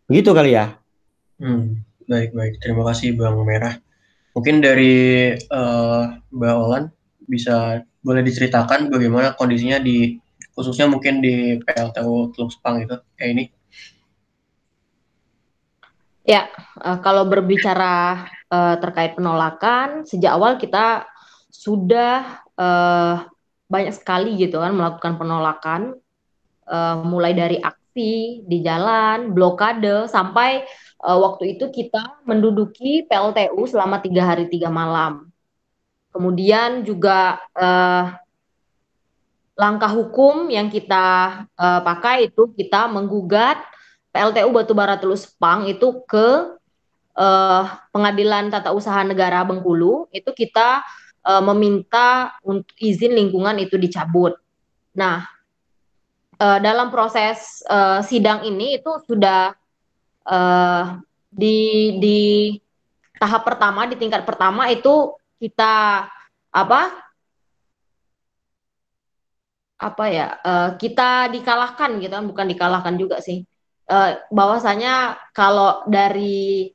begitu 0.07 0.31
kali 0.31 0.55
ya 0.55 0.79
hmm. 1.43 1.93
Baik, 2.03 2.35
baik. 2.35 2.59
Terima 2.59 2.83
kasih 2.83 3.15
Bang 3.15 3.39
Merah. 3.47 3.79
Mungkin 4.35 4.59
dari 4.59 5.31
uh, 5.31 6.03
Mbak 6.33 6.55
Olan 6.57 6.91
bisa 7.29 7.79
boleh 8.03 8.19
diceritakan 8.25 8.91
bagaimana 8.91 9.37
kondisinya 9.39 9.79
di 9.79 10.19
khususnya 10.51 10.91
mungkin 10.91 11.23
di 11.23 11.63
PLTU 11.63 12.35
Teluk 12.35 12.51
Sepang 12.51 12.83
itu 12.83 12.95
kayak 13.15 13.31
ini. 13.31 13.45
Ya, 16.27 16.51
uh, 16.83 16.99
kalau 16.99 17.27
berbicara 17.27 18.27
uh, 18.53 18.75
terkait 18.77 19.17
penolakan, 19.17 20.05
sejak 20.05 20.37
awal 20.37 20.61
kita 20.61 21.09
sudah 21.49 22.45
uh, 22.53 23.25
banyak 23.65 23.93
sekali 23.97 24.37
gitu 24.37 24.61
kan 24.61 24.77
melakukan 24.77 25.17
penolakan, 25.17 25.81
uh, 26.69 27.01
mulai 27.01 27.33
dari 27.33 27.57
aksi 27.57 28.45
di 28.45 28.61
jalan, 28.61 29.33
blokade, 29.33 30.05
sampai 30.05 30.61
uh, 31.01 31.17
waktu 31.17 31.57
itu 31.57 31.73
kita 31.73 32.21
menduduki 32.29 33.09
PLTU 33.09 33.65
selama 33.65 33.97
tiga 34.05 34.29
hari 34.29 34.45
tiga 34.49 34.69
malam. 34.69 35.33
Kemudian 36.13 36.85
juga 36.85 37.41
uh, 37.57 38.13
langkah 39.57 39.89
hukum 39.89 40.49
yang 40.49 40.69
kita 40.69 41.05
uh, 41.57 41.81
pakai 41.81 42.29
itu 42.29 42.53
kita 42.53 42.85
menggugat 42.89 43.57
PLTU 44.13 44.53
Batubara 44.53 44.97
Telus 45.01 45.25
Pang 45.25 45.65
itu 45.65 46.05
ke 46.05 46.57
uh, 47.17 47.63
Pengadilan 47.93 48.49
Tata 48.49 48.73
Usaha 48.73 49.01
Negara 49.05 49.41
Bengkulu 49.45 50.09
itu 50.13 50.29
kita 50.33 50.81
uh, 51.25 51.43
meminta 51.53 52.35
untuk 52.41 52.73
izin 52.77 53.15
lingkungan 53.17 53.57
itu 53.61 53.77
dicabut. 53.77 54.37
Nah, 54.93 55.25
uh, 56.37 56.59
dalam 56.61 56.89
proses 56.93 57.61
uh, 57.69 58.01
sidang 58.05 58.45
ini 58.45 58.77
itu 58.81 58.91
sudah 59.05 59.53
uh, 60.27 61.01
di 61.33 61.97
di 61.97 62.21
tahap 63.17 63.47
pertama 63.47 63.89
di 63.89 63.95
tingkat 63.97 64.27
pertama 64.27 64.69
itu 64.69 65.17
kita 65.41 66.05
apa 66.53 66.81
apa 69.83 70.05
ya 70.07 70.27
uh, 70.39 70.69
kita 70.79 71.27
dikalahkan 71.33 71.99
gitu 71.99 72.13
kan 72.13 72.25
bukan 72.29 72.47
dikalahkan 72.47 72.95
juga 72.95 73.19
sih 73.19 73.43
uh, 73.89 74.15
bahwasanya 74.31 75.17
kalau 75.35 75.83
dari 75.89 76.71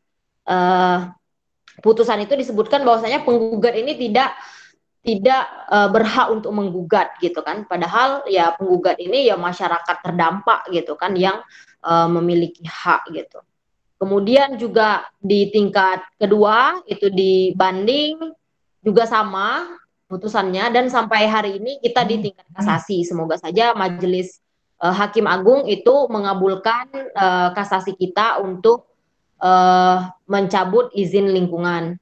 uh, 0.49 1.13
putusan 1.85 2.25
itu 2.25 2.35
disebutkan 2.35 2.83
bahwasanya 2.83 3.23
penggugat 3.23 3.77
ini 3.77 3.95
tidak 3.95 4.35
tidak 5.07 5.47
uh, 5.71 5.89
berhak 5.89 6.29
untuk 6.35 6.51
menggugat 6.51 7.15
gitu 7.23 7.41
kan 7.41 7.65
padahal 7.71 8.27
ya 8.27 8.53
penggugat 8.59 8.99
ini 8.99 9.31
ya 9.31 9.39
masyarakat 9.39 9.97
terdampak 10.03 10.67
gitu 10.75 10.99
kan 10.99 11.15
yang 11.15 11.39
uh, 11.87 12.09
memiliki 12.11 12.67
hak 12.67 13.07
gitu. 13.15 13.39
Kemudian 13.99 14.55
juga 14.59 15.11
di 15.19 15.51
tingkat 15.51 16.03
kedua 16.19 16.79
itu 16.87 17.11
di 17.11 17.51
banding 17.55 18.31
juga 18.79 19.11
sama 19.11 19.67
putusannya 20.07 20.71
dan 20.71 20.87
sampai 20.87 21.27
hari 21.27 21.59
ini 21.59 21.83
kita 21.83 22.07
di 22.07 22.31
tingkat 22.31 22.47
kasasi. 22.55 23.03
Semoga 23.03 23.43
saja 23.43 23.75
majelis 23.75 24.39
uh, 24.83 24.95
hakim 24.95 25.27
agung 25.27 25.67
itu 25.67 26.07
mengabulkan 26.11 26.87
uh, 27.15 27.51
kasasi 27.59 27.99
kita 27.99 28.39
untuk 28.39 28.87
uh, 29.43 30.11
mencabut 30.27 30.91
izin 30.95 31.31
lingkungan. 31.31 31.99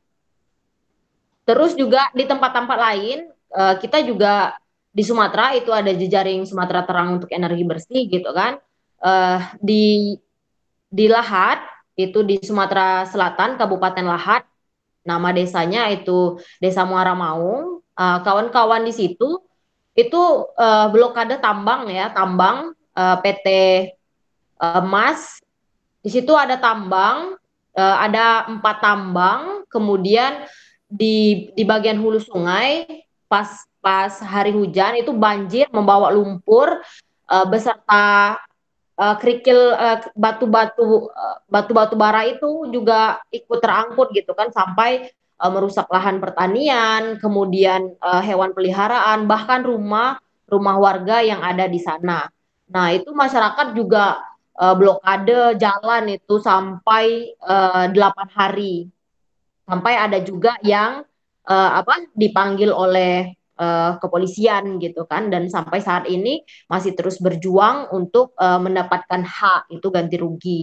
Terus 1.46 1.78
juga 1.78 2.10
di 2.12 2.26
tempat-tempat 2.26 2.78
lain 2.78 3.30
uh, 3.54 3.74
kita 3.78 4.02
juga 4.02 4.58
di 4.90 5.04
Sumatera 5.04 5.52
itu 5.52 5.70
ada 5.70 5.92
jejaring 5.92 6.48
Sumatera 6.48 6.82
Terang 6.88 7.20
untuk 7.20 7.30
energi 7.30 7.62
bersih 7.68 8.08
gitu 8.08 8.32
kan 8.32 8.56
uh, 9.04 9.40
di 9.60 10.16
di 10.88 11.06
Lahat 11.06 11.60
itu 11.96 12.24
di 12.24 12.40
Sumatera 12.40 13.04
Selatan 13.04 13.60
Kabupaten 13.60 14.04
Lahat 14.08 14.48
nama 15.06 15.30
desanya 15.30 15.92
itu 15.92 16.40
Desa 16.58 16.82
Muara 16.82 17.12
Maung 17.12 17.84
uh, 17.94 18.18
kawan-kawan 18.24 18.82
di 18.88 18.92
situ 18.96 19.44
itu 19.96 20.22
uh, 20.56 20.88
blokade 20.92 21.40
tambang 21.40 21.88
ya 21.88 22.12
tambang 22.12 22.72
uh, 22.96 23.16
PT 23.20 23.48
Emas 24.56 25.44
di 26.06 26.10
situ 26.14 26.30
ada 26.38 26.54
tambang 26.54 27.34
uh, 27.74 27.96
ada 27.98 28.46
empat 28.46 28.76
tambang 28.78 29.66
kemudian 29.66 30.46
di 30.86 31.50
di 31.58 31.66
bagian 31.66 31.98
hulu 31.98 32.22
sungai 32.22 32.86
pas 33.26 33.66
pas 33.82 34.14
hari 34.22 34.54
hujan 34.54 35.02
itu 35.02 35.10
banjir 35.10 35.66
membawa 35.74 36.14
lumpur 36.14 36.78
uh, 37.26 37.46
beserta 37.50 38.38
uh, 38.94 39.16
kerikil 39.18 39.74
batu-batu 40.14 41.10
uh, 41.10 41.42
batu-batu 41.50 41.98
bara 41.98 42.22
itu 42.22 42.70
juga 42.70 43.18
ikut 43.34 43.58
terangkut 43.58 44.14
gitu 44.14 44.30
kan 44.30 44.54
sampai 44.54 45.10
uh, 45.40 45.50
merusak 45.52 45.86
lahan 45.92 46.20
pertanian, 46.20 47.20
kemudian 47.20 47.96
uh, 48.00 48.22
hewan 48.24 48.56
peliharaan, 48.56 49.28
bahkan 49.28 49.64
rumah 49.64 50.20
rumah 50.46 50.76
warga 50.78 51.20
yang 51.20 51.42
ada 51.42 51.66
di 51.66 51.82
sana. 51.82 52.30
Nah 52.70 52.94
itu 52.94 53.10
masyarakat 53.10 53.74
juga 53.74 54.22
uh, 54.58 54.74
blokade 54.74 55.60
jalan 55.60 56.16
itu 56.16 56.40
sampai 56.40 57.32
delapan 57.92 58.28
hari, 58.32 58.90
sampai 59.66 59.94
ada 59.94 60.18
juga 60.22 60.58
yang 60.66 61.06
uh, 61.46 61.70
apa 61.80 62.10
dipanggil 62.12 62.74
oleh 62.74 63.34
uh, 63.56 63.96
kepolisian 64.02 64.82
gitu 64.82 65.06
kan. 65.06 65.30
Dan 65.30 65.48
sampai 65.48 65.80
saat 65.80 66.04
ini 66.10 66.42
masih 66.66 66.92
terus 66.98 67.22
berjuang 67.22 67.90
untuk 67.94 68.34
uh, 68.36 68.60
mendapatkan 68.60 69.22
hak 69.22 69.70
itu 69.72 69.86
ganti 69.88 70.16
rugi. 70.18 70.60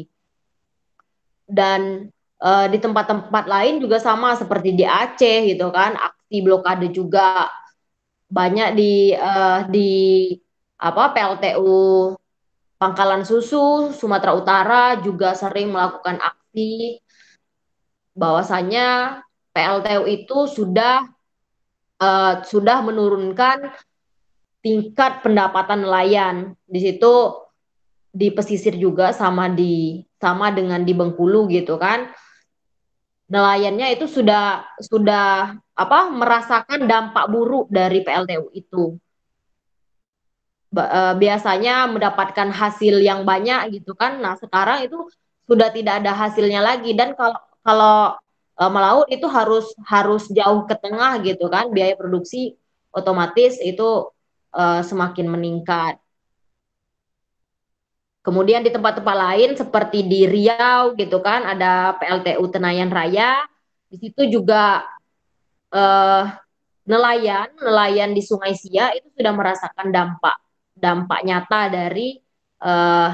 Dan 1.48 2.08
uh, 2.40 2.68
di 2.68 2.78
tempat-tempat 2.80 3.46
lain 3.48 3.84
juga 3.84 4.00
sama 4.00 4.36
seperti 4.36 4.76
di 4.76 4.86
Aceh 4.86 5.50
gitu 5.50 5.72
kan. 5.72 5.96
Aksi 5.96 6.44
blokade 6.44 6.92
juga 6.92 7.48
banyak 8.28 8.70
di 8.76 9.14
uh, 9.14 9.68
di 9.70 9.92
apa 10.84 11.16
PLTU 11.16 12.12
Pangkalan 12.84 13.24
Susu 13.24 13.96
Sumatera 13.96 14.36
Utara 14.36 15.00
juga 15.00 15.32
sering 15.40 15.72
melakukan 15.72 16.20
aksi. 16.20 17.00
Bahwasanya 18.12 19.24
PLTU 19.56 20.04
itu 20.12 20.52
sudah 20.52 21.08
uh, 22.04 22.44
sudah 22.44 22.84
menurunkan 22.84 23.72
tingkat 24.60 25.24
pendapatan 25.24 25.88
nelayan. 25.88 26.60
Di 26.68 26.84
situ 26.84 27.40
di 28.12 28.28
pesisir 28.36 28.76
juga 28.76 29.16
sama 29.16 29.48
di 29.48 30.04
sama 30.20 30.52
dengan 30.52 30.84
di 30.84 30.92
Bengkulu 30.92 31.48
gitu 31.56 31.80
kan. 31.80 32.12
Nelayannya 33.32 33.96
itu 33.96 34.12
sudah 34.12 34.68
sudah 34.84 35.56
apa 35.56 36.12
merasakan 36.12 36.84
dampak 36.84 37.32
buruk 37.32 37.72
dari 37.72 38.04
PLTU 38.04 38.52
itu 38.52 39.00
biasanya 41.22 41.86
mendapatkan 41.86 42.50
hasil 42.50 42.98
yang 43.00 43.22
banyak 43.24 43.80
gitu 43.80 43.94
kan. 43.94 44.18
Nah 44.18 44.34
sekarang 44.42 44.90
itu 44.90 45.06
sudah 45.46 45.70
tidak 45.70 46.02
ada 46.02 46.12
hasilnya 46.18 46.66
lagi. 46.66 46.98
Dan 46.98 47.14
kalau 47.14 47.38
kalau 47.62 47.98
e, 48.58 48.64
melaut 48.74 49.08
itu 49.14 49.28
harus 49.30 49.70
harus 49.86 50.26
jauh 50.34 50.66
ke 50.66 50.76
tengah 50.82 51.22
gitu 51.22 51.46
kan. 51.54 51.70
Biaya 51.70 51.94
produksi 51.94 52.58
otomatis 52.94 53.58
itu 53.58 54.14
uh, 54.54 54.82
semakin 54.86 55.26
meningkat. 55.26 55.98
Kemudian 58.22 58.62
di 58.64 58.72
tempat-tempat 58.72 59.18
lain 59.18 59.58
seperti 59.58 60.06
di 60.06 60.30
Riau 60.30 60.96
gitu 60.96 61.20
kan 61.20 61.44
ada 61.44 61.98
PLTU 62.00 62.46
Tenayan 62.54 62.88
Raya. 62.88 63.44
Di 63.92 64.00
situ 64.00 64.30
juga 64.30 64.80
eh, 65.74 66.24
nelayan 66.88 67.52
nelayan 67.60 68.16
di 68.16 68.24
Sungai 68.24 68.56
Sia 68.56 68.96
itu 68.96 69.12
sudah 69.12 69.34
merasakan 69.36 69.92
dampak 69.92 70.43
dampak 70.84 71.24
nyata 71.24 71.72
dari 71.72 72.20
eh, 72.60 73.10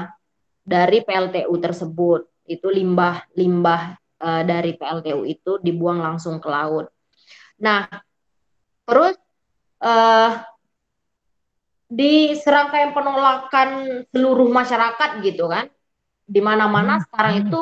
dari 0.66 0.98
PLTU 1.06 1.54
tersebut. 1.62 2.26
Itu 2.50 2.66
limbah 2.66 3.30
limbah 3.38 3.94
eh, 4.18 4.42
dari 4.42 4.74
PLTU 4.74 5.22
itu 5.22 5.62
dibuang 5.62 6.02
langsung 6.02 6.42
ke 6.42 6.50
laut. 6.50 6.90
Nah, 7.62 7.86
terus 8.82 9.14
eh, 9.78 10.30
di 11.90 12.34
serangkaian 12.38 12.94
penolakan 12.94 14.02
seluruh 14.14 14.46
masyarakat 14.46 15.22
gitu 15.26 15.50
kan 15.50 15.66
di 16.22 16.38
mana-mana 16.38 17.02
hmm. 17.02 17.02
sekarang 17.10 17.34
itu 17.42 17.60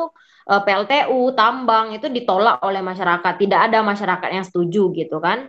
uh, 0.52 0.61
PLTU 0.61 1.32
tambang 1.32 1.96
itu 1.96 2.12
ditolak 2.12 2.61
oleh 2.61 2.84
masyarakat 2.84 3.32
tidak 3.40 3.72
ada 3.72 3.80
masyarakat 3.80 4.28
yang 4.28 4.44
setuju 4.44 4.92
gitu 4.92 5.16
kan 5.24 5.48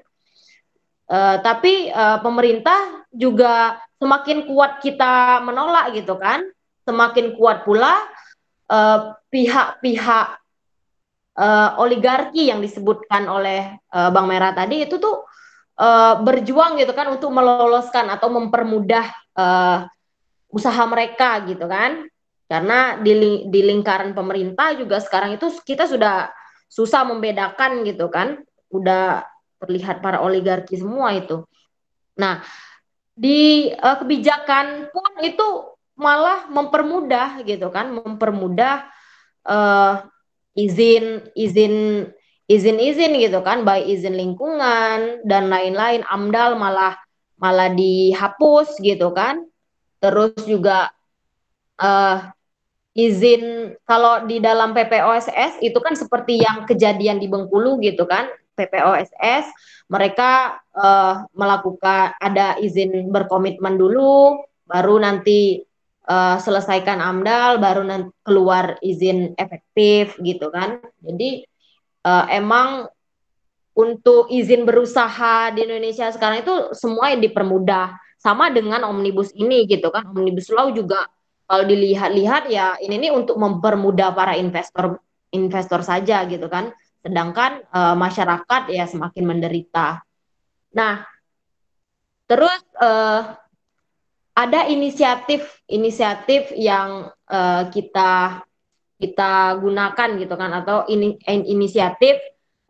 uh, 1.10 1.42
tapi 1.42 1.90
uh, 1.90 2.22
pemerintah 2.24 3.06
juga 3.10 3.82
semakin 4.00 4.48
kuat 4.48 4.80
kita 4.80 5.44
menolak 5.44 5.98
gitu 5.98 6.16
kan. 6.16 6.46
Semakin 6.88 7.38
kuat 7.38 7.68
pula 7.68 8.02
pihak-pihak 9.30 10.28
uh, 10.30 10.40
uh, 11.38 11.70
oligarki 11.82 12.50
yang 12.50 12.62
disebutkan 12.62 13.26
oleh 13.26 13.78
uh, 13.94 14.10
Bang 14.14 14.26
Merah 14.30 14.54
tadi 14.54 14.86
itu 14.86 14.98
tuh 14.98 15.26
uh, 15.78 16.22
berjuang 16.22 16.78
gitu 16.78 16.94
kan 16.94 17.10
untuk 17.10 17.30
meloloskan 17.34 18.10
atau 18.12 18.30
mempermudah 18.30 19.06
uh, 19.38 19.78
usaha 20.50 20.84
mereka 20.86 21.46
gitu 21.48 21.66
kan. 21.66 22.06
Karena 22.50 22.98
di, 22.98 23.46
di 23.46 23.62
lingkaran 23.62 24.18
pemerintah 24.18 24.74
juga 24.74 24.98
sekarang 24.98 25.38
itu 25.38 25.54
kita 25.62 25.86
sudah 25.86 26.34
susah 26.66 27.06
membedakan 27.06 27.86
gitu 27.86 28.10
kan. 28.10 28.42
Udah 28.74 29.22
terlihat 29.60 30.02
para 30.02 30.24
oligarki 30.24 30.80
semua 30.80 31.14
itu 31.16 31.44
nah 32.16 32.44
di 33.16 33.70
uh, 33.76 33.98
kebijakan 34.00 34.92
pun 34.92 35.12
itu 35.24 35.48
malah 36.00 36.48
mempermudah 36.48 37.44
gitu 37.44 37.68
kan 37.68 37.92
mempermudah 37.92 38.88
uh, 39.44 40.08
izin 40.56 41.28
izin 41.36 42.08
izin-izin 42.50 43.14
gitu 43.22 43.46
kan, 43.46 43.62
baik 43.62 43.86
izin 43.86 44.18
lingkungan 44.18 45.22
dan 45.22 45.54
lain-lain, 45.54 46.02
AMDAL 46.10 46.58
malah 46.58 46.98
malah 47.38 47.70
dihapus 47.70 48.82
gitu 48.82 49.14
kan. 49.14 49.46
Terus 50.02 50.34
juga 50.50 50.90
uh, 51.78 52.34
izin 52.98 53.78
kalau 53.86 54.26
di 54.26 54.42
dalam 54.42 54.74
PPOSS 54.74 55.62
itu 55.62 55.78
kan 55.78 55.94
seperti 55.94 56.42
yang 56.42 56.66
kejadian 56.66 57.22
di 57.22 57.30
Bengkulu 57.30 57.78
gitu 57.86 58.10
kan, 58.10 58.26
PPOSS 58.60 59.46
mereka 59.90 60.62
uh, 60.78 61.26
melakukan 61.34 62.14
ada 62.22 62.60
izin 62.62 63.10
berkomitmen 63.10 63.80
dulu, 63.80 64.44
baru 64.70 65.02
nanti 65.02 65.66
uh, 66.06 66.38
selesaikan 66.38 67.02
AMDAL, 67.02 67.58
baru 67.58 67.82
nanti 67.82 68.14
keluar 68.22 68.78
izin 68.86 69.34
efektif 69.34 70.14
gitu 70.22 70.54
kan. 70.54 70.78
Jadi 71.02 71.42
uh, 72.06 72.30
emang 72.30 72.86
untuk 73.74 74.30
izin 74.30 74.68
berusaha 74.68 75.56
di 75.58 75.66
Indonesia 75.66 76.14
sekarang 76.14 76.46
itu 76.46 76.56
semua 76.78 77.10
yang 77.10 77.26
dipermudah. 77.26 77.98
Sama 78.20 78.52
dengan 78.52 78.84
omnibus 78.84 79.32
ini 79.32 79.64
gitu 79.64 79.96
kan. 79.96 80.12
Omnibus 80.12 80.52
law 80.52 80.76
juga 80.76 81.08
kalau 81.48 81.64
dilihat-lihat 81.66 82.52
ya 82.52 82.76
ini 82.84 83.08
nih 83.08 83.12
untuk 83.16 83.40
mempermudah 83.40 84.12
para 84.12 84.36
investor 84.36 85.02
investor 85.34 85.82
saja 85.82 86.28
gitu 86.30 86.46
kan 86.46 86.70
sedangkan 87.00 87.64
uh, 87.72 87.96
masyarakat 87.96 88.62
ya 88.72 88.86
semakin 88.86 89.24
menderita 89.26 90.04
nah 90.74 91.06
terus 92.30 92.62
uh, 92.78 93.34
ada 94.38 94.70
inisiatif 94.72 95.44
inisiatif 95.68 96.54
yang 96.56 97.12
uh, 97.28 97.64
kita 97.74 98.44
kita 99.00 99.58
gunakan 99.64 100.10
gitu 100.20 100.36
kan 100.36 100.52
atau 100.60 100.84
ini 100.92 101.16
inisiatif 101.28 102.20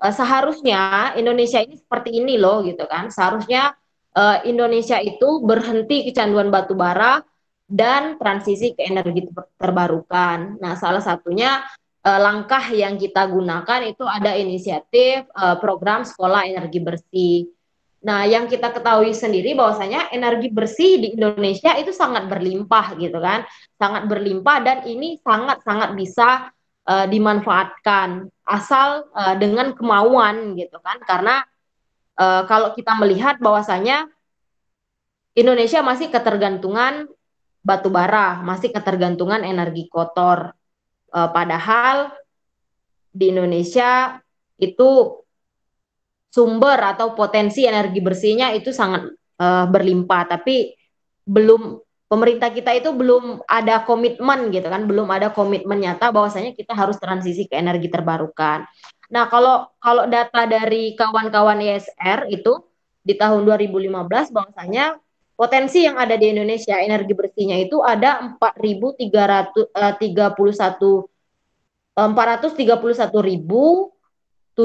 uh, 0.02 0.14
seharusnya 0.14 1.14
Indonesia 1.18 1.60
ini 1.60 1.76
seperti 1.78 2.22
ini 2.22 2.38
loh 2.38 2.62
gitu 2.64 2.86
kan 2.86 3.10
seharusnya 3.10 3.74
uh, 4.16 4.38
Indonesia 4.46 4.98
itu 5.02 5.44
berhenti 5.44 6.10
kecanduan 6.10 6.50
batu 6.50 6.74
bara 6.74 7.22
dan 7.70 8.18
transisi 8.18 8.74
ke 8.74 8.82
energi 8.82 9.30
terbarukan. 9.62 10.58
Nah 10.58 10.74
salah 10.74 11.06
satunya 11.06 11.62
uh, 12.06 12.20
langkah 12.20 12.64
yang 12.72 12.96
kita 12.96 13.26
gunakan 13.28 13.82
itu 13.88 14.04
ada 14.06 14.36
inisiatif 14.38 15.28
uh, 15.36 15.58
program 15.60 16.04
sekolah 16.04 16.46
energi 16.48 16.80
bersih 16.80 17.50
Nah, 18.00 18.24
yang 18.24 18.48
kita 18.48 18.72
ketahui 18.72 19.12
sendiri 19.12 19.60
bahwasanya 19.60 20.08
energi 20.16 20.48
bersih 20.48 21.04
di 21.04 21.08
Indonesia 21.20 21.76
itu 21.76 21.92
sangat 21.92 22.32
berlimpah 22.32 22.96
gitu 22.96 23.20
kan. 23.20 23.44
Sangat 23.76 24.08
berlimpah 24.08 24.58
dan 24.64 24.78
ini 24.88 25.20
sangat-sangat 25.20 26.00
bisa 26.00 26.48
uh, 26.88 27.06
dimanfaatkan 27.12 28.32
asal 28.48 29.12
uh, 29.12 29.36
dengan 29.36 29.76
kemauan 29.76 30.56
gitu 30.56 30.80
kan. 30.80 31.04
Karena 31.04 31.44
uh, 32.16 32.48
kalau 32.48 32.72
kita 32.72 32.96
melihat 32.96 33.36
bahwasanya 33.44 34.08
Indonesia 35.36 35.84
masih 35.84 36.08
ketergantungan 36.08 37.04
batu 37.60 37.92
bara, 37.92 38.40
masih 38.48 38.72
ketergantungan 38.72 39.44
energi 39.44 39.92
kotor. 39.92 40.56
Uh, 41.10 41.30
padahal 41.34 42.14
di 43.10 43.34
Indonesia 43.34 44.22
itu 44.62 45.20
sumber 46.30 46.78
atau 46.78 47.18
potensi 47.18 47.66
energi 47.66 47.98
bersihnya 47.98 48.54
itu 48.54 48.70
sangat 48.70 49.10
uh, 49.42 49.66
berlimpah 49.66 50.30
tapi 50.30 50.78
belum 51.26 51.82
pemerintah 52.10 52.50
kita 52.50 52.74
itu 52.74 52.90
belum 52.90 53.46
ada 53.46 53.86
komitmen 53.86 54.50
gitu 54.50 54.66
kan, 54.66 54.90
belum 54.90 55.06
ada 55.14 55.30
komitmen 55.30 55.78
nyata 55.78 56.10
bahwasanya 56.10 56.58
kita 56.58 56.74
harus 56.74 56.98
transisi 56.98 57.46
ke 57.46 57.54
energi 57.54 57.88
terbarukan. 57.88 58.66
Nah, 59.14 59.30
kalau 59.30 59.70
kalau 59.78 60.10
data 60.10 60.46
dari 60.50 60.98
kawan-kawan 60.98 61.62
ISR 61.62 62.30
itu 62.34 62.66
di 63.06 63.14
tahun 63.14 63.46
2015 63.46 64.34
bahwasanya 64.34 64.98
potensi 65.40 65.88
yang 65.88 65.96
ada 65.96 66.20
di 66.20 66.36
Indonesia 66.36 66.76
energi 66.76 67.16
bersihnya 67.16 67.64
itu 67.64 67.80
ada 67.80 68.36
4.331 68.36 69.72
431.745 71.96 74.60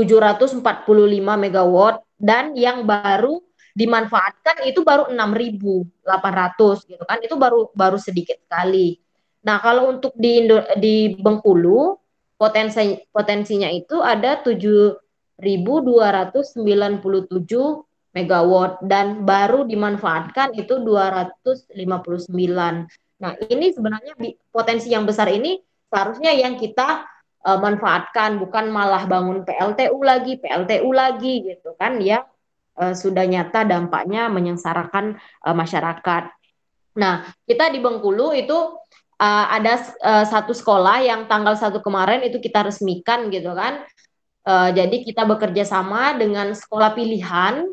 megawatt 1.23 2.03
dan 2.19 2.59
yang 2.59 2.83
baru 2.83 3.39
dimanfaatkan 3.75 4.63
itu 4.67 4.83
baru 4.83 5.15
6.800 5.15 6.91
gitu 6.91 7.05
kan 7.07 7.19
itu 7.23 7.39
baru 7.39 7.71
baru 7.75 7.99
sedikit 7.99 8.39
sekali. 8.43 8.99
Nah 9.47 9.59
kalau 9.63 9.95
untuk 9.95 10.11
di 10.19 10.43
Indo, 10.43 10.59
di 10.79 11.15
Bengkulu 11.15 11.99
potensi 12.35 12.99
potensinya 13.15 13.71
itu 13.71 14.03
ada 14.03 14.43
7.297 14.43 15.39
megawatt 18.15 18.79
dan 18.87 19.27
baru 19.27 19.67
dimanfaatkan 19.67 20.55
itu 20.55 20.81
259. 20.81 22.31
Nah 23.19 23.33
ini 23.51 23.67
sebenarnya 23.75 24.15
potensi 24.55 24.95
yang 24.95 25.03
besar 25.03 25.29
ini 25.35 25.59
seharusnya 25.91 26.31
yang 26.31 26.55
kita 26.55 27.05
uh, 27.43 27.59
manfaatkan 27.59 28.39
bukan 28.39 28.71
malah 28.71 29.05
bangun 29.11 29.43
PLTU 29.43 29.99
lagi 30.01 30.39
PLTU 30.39 30.91
lagi 30.95 31.35
gitu 31.43 31.75
kan 31.75 31.99
ya 31.99 32.23
uh, 32.79 32.95
sudah 32.95 33.27
nyata 33.27 33.67
dampaknya 33.67 34.31
menyengsarakan 34.31 35.19
uh, 35.43 35.55
masyarakat. 35.55 36.31
Nah, 36.95 37.27
kita 37.47 37.75
di 37.75 37.83
Bengkulu 37.83 38.31
itu 38.35 38.55
uh, 39.19 39.47
ada 39.51 39.83
uh, 40.03 40.25
satu 40.27 40.55
sekolah 40.55 41.03
yang 41.03 41.27
tanggal 41.27 41.59
satu 41.59 41.83
kemarin 41.83 42.23
itu 42.23 42.39
kita 42.39 42.67
resmikan 42.67 43.31
gitu 43.31 43.51
kan. 43.55 43.83
Uh, 44.45 44.71
jadi 44.77 45.03
kita 45.03 45.25
bekerja 45.25 45.65
sama 45.65 46.15
dengan 46.15 46.53
sekolah 46.53 46.93
pilihan, 46.93 47.65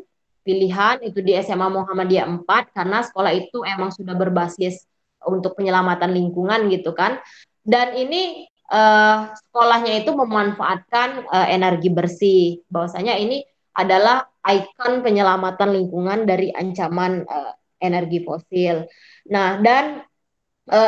pilihan 0.42 0.98
itu 1.06 1.22
di 1.22 1.38
SMA 1.38 1.70
Muhammadiyah 1.70 2.26
4 2.42 2.74
karena 2.74 3.02
sekolah 3.02 3.32
itu 3.34 3.62
emang 3.62 3.94
sudah 3.94 4.14
berbasis 4.18 4.86
untuk 5.22 5.54
penyelamatan 5.54 6.10
lingkungan 6.10 6.66
gitu 6.70 6.92
kan. 6.94 7.22
Dan 7.62 7.94
ini 7.94 8.50
uh, 8.70 9.30
sekolahnya 9.30 10.02
itu 10.02 10.10
memanfaatkan 10.12 11.30
uh, 11.30 11.46
energi 11.46 11.88
bersih. 11.94 12.42
Bahwasanya 12.66 13.18
ini 13.18 13.46
adalah 13.72 14.26
ikon 14.42 15.00
penyelamatan 15.00 15.70
lingkungan 15.72 16.26
dari 16.26 16.50
ancaman 16.50 17.22
uh, 17.24 17.54
energi 17.82 18.22
fosil. 18.22 18.86
Nah, 19.30 19.58
dan 19.58 20.06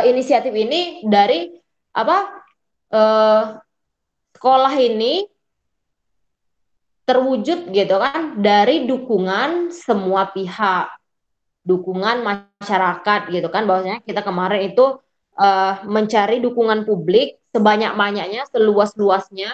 inisiatif 0.07 0.55
ini 0.55 1.03
dari 1.03 1.51
apa 1.91 2.31
sekolah 4.39 4.75
ini 4.79 5.27
terwujud 7.05 7.69
gitu 7.69 7.97
kan 8.01 8.41
dari 8.41 8.89
dukungan 8.89 9.69
semua 9.71 10.33
pihak, 10.33 10.89
dukungan 11.65 12.25
masyarakat 12.25 13.21
gitu 13.29 13.49
kan 13.53 13.69
bahwasanya 13.69 14.01
kita 14.05 14.25
kemarin 14.25 14.73
itu 14.73 15.01
uh, 15.37 15.75
mencari 15.85 16.41
dukungan 16.41 16.89
publik 16.89 17.41
sebanyak-banyaknya, 17.55 18.49
seluas-luasnya 18.51 19.53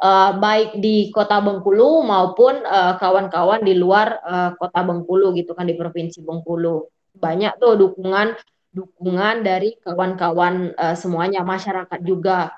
uh, 0.00 0.32
baik 0.36 0.76
di 0.80 1.08
Kota 1.08 1.40
Bengkulu 1.40 2.04
maupun 2.04 2.60
eh, 2.60 2.94
kawan-kawan 3.00 3.60
uh, 3.62 3.66
di 3.66 3.74
luar 3.76 4.20
uh, 4.20 4.50
Kota 4.56 4.84
Bengkulu 4.84 5.32
gitu 5.36 5.56
kan 5.56 5.64
di 5.64 5.76
Provinsi 5.76 6.20
Bengkulu. 6.20 6.84
Banyak 7.16 7.56
tuh 7.60 7.80
dukungan 7.80 8.36
dukungan 8.70 9.42
dari 9.42 9.74
kawan-kawan 9.82 10.76
uh, 10.76 10.96
semuanya 10.96 11.42
masyarakat 11.42 12.00
juga. 12.04 12.54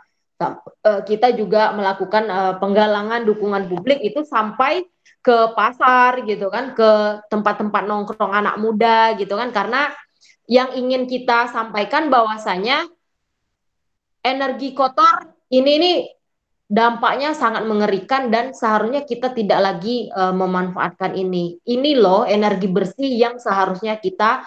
Uh, 0.82 1.02
kita 1.06 1.30
juga 1.34 1.70
melakukan 1.74 2.24
uh, 2.26 2.54
penggalangan 2.58 3.22
dukungan 3.22 3.70
publik 3.70 4.02
itu 4.02 4.26
sampai 4.26 4.82
ke 5.22 5.36
pasar 5.54 6.26
gitu 6.26 6.50
kan, 6.50 6.74
ke 6.74 7.22
tempat-tempat 7.30 7.82
nongkrong 7.86 8.34
anak 8.34 8.58
muda 8.58 9.14
gitu 9.14 9.38
kan 9.38 9.54
karena 9.54 9.94
yang 10.50 10.74
ingin 10.74 11.06
kita 11.06 11.46
sampaikan 11.54 12.10
bahwasanya 12.10 12.90
energi 14.26 14.74
kotor 14.74 15.30
ini 15.54 15.70
ini 15.78 15.92
dampaknya 16.72 17.36
sangat 17.36 17.68
mengerikan 17.68 18.32
dan 18.32 18.56
seharusnya 18.56 19.04
kita 19.04 19.36
tidak 19.36 19.60
lagi 19.60 20.08
uh, 20.08 20.32
memanfaatkan 20.32 21.12
ini. 21.12 21.60
Ini 21.60 22.00
loh 22.00 22.24
energi 22.24 22.64
bersih 22.64 23.12
yang 23.12 23.36
seharusnya 23.36 24.00
kita 24.00 24.40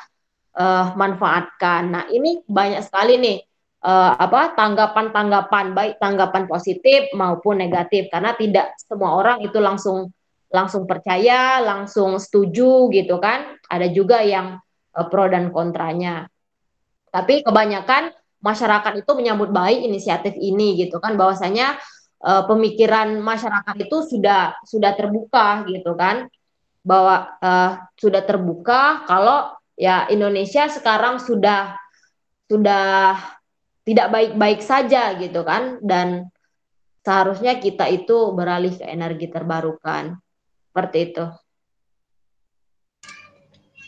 uh, 0.58 0.98
manfaatkan. 0.98 1.94
Nah, 1.94 2.04
ini 2.10 2.42
banyak 2.50 2.82
sekali 2.82 3.22
nih 3.22 3.38
uh, 3.86 4.12
apa 4.18 4.58
tanggapan-tanggapan 4.58 5.78
baik 5.78 5.94
tanggapan 6.02 6.50
positif 6.50 7.14
maupun 7.14 7.62
negatif 7.62 8.10
karena 8.10 8.34
tidak 8.34 8.74
semua 8.82 9.22
orang 9.22 9.46
itu 9.46 9.62
langsung 9.62 10.10
langsung 10.50 10.88
percaya, 10.90 11.62
langsung 11.62 12.18
setuju 12.18 12.90
gitu 12.90 13.22
kan. 13.22 13.60
Ada 13.70 13.92
juga 13.94 14.26
yang 14.26 14.58
uh, 14.98 15.06
pro 15.06 15.30
dan 15.30 15.54
kontranya. 15.54 16.26
Tapi 17.14 17.46
kebanyakan 17.46 18.12
masyarakat 18.44 19.06
itu 19.06 19.12
menyambut 19.16 19.50
baik 19.50 19.86
inisiatif 19.86 20.36
ini 20.38 20.78
gitu 20.78 21.02
kan 21.02 21.18
bahwasanya 21.18 21.80
uh, 22.22 22.44
pemikiran 22.46 23.18
masyarakat 23.24 23.76
itu 23.90 23.98
sudah 24.06 24.54
sudah 24.62 24.92
terbuka 24.94 25.66
gitu 25.66 25.98
kan 25.98 26.30
bahwa 26.86 27.34
uh, 27.42 27.82
sudah 27.98 28.22
terbuka 28.22 29.08
kalau 29.10 29.50
ya 29.74 30.06
Indonesia 30.14 30.70
sekarang 30.70 31.18
sudah 31.18 31.74
sudah 32.46 33.18
tidak 33.86 34.10
baik-baik 34.10 34.66
saja 34.66 35.14
gitu 35.22 35.46
kan 35.46 35.78
dan 35.86 36.34
seharusnya 37.06 37.62
kita 37.62 37.86
itu 37.94 38.34
beralih 38.34 38.74
ke 38.74 38.84
energi 38.84 39.30
terbarukan 39.30 40.18
seperti 40.74 41.14
itu. 41.14 41.26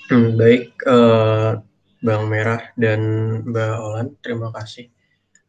Hmm, 0.07 0.39
baik, 0.39 0.71
uh, 0.87 1.59
Bang 1.99 2.31
Merah 2.31 2.71
dan 2.79 3.01
Mbak 3.43 3.75
Olan, 3.81 4.07
terima 4.23 4.53
kasih. 4.55 4.87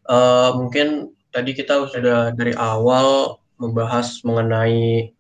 Uh, 0.08 0.56
mungkin 0.58 1.14
tadi 1.30 1.54
kita 1.54 1.86
sudah 1.86 2.34
dari 2.34 2.56
awal 2.58 3.38
membahas 3.60 4.24
mengenai 4.26 5.12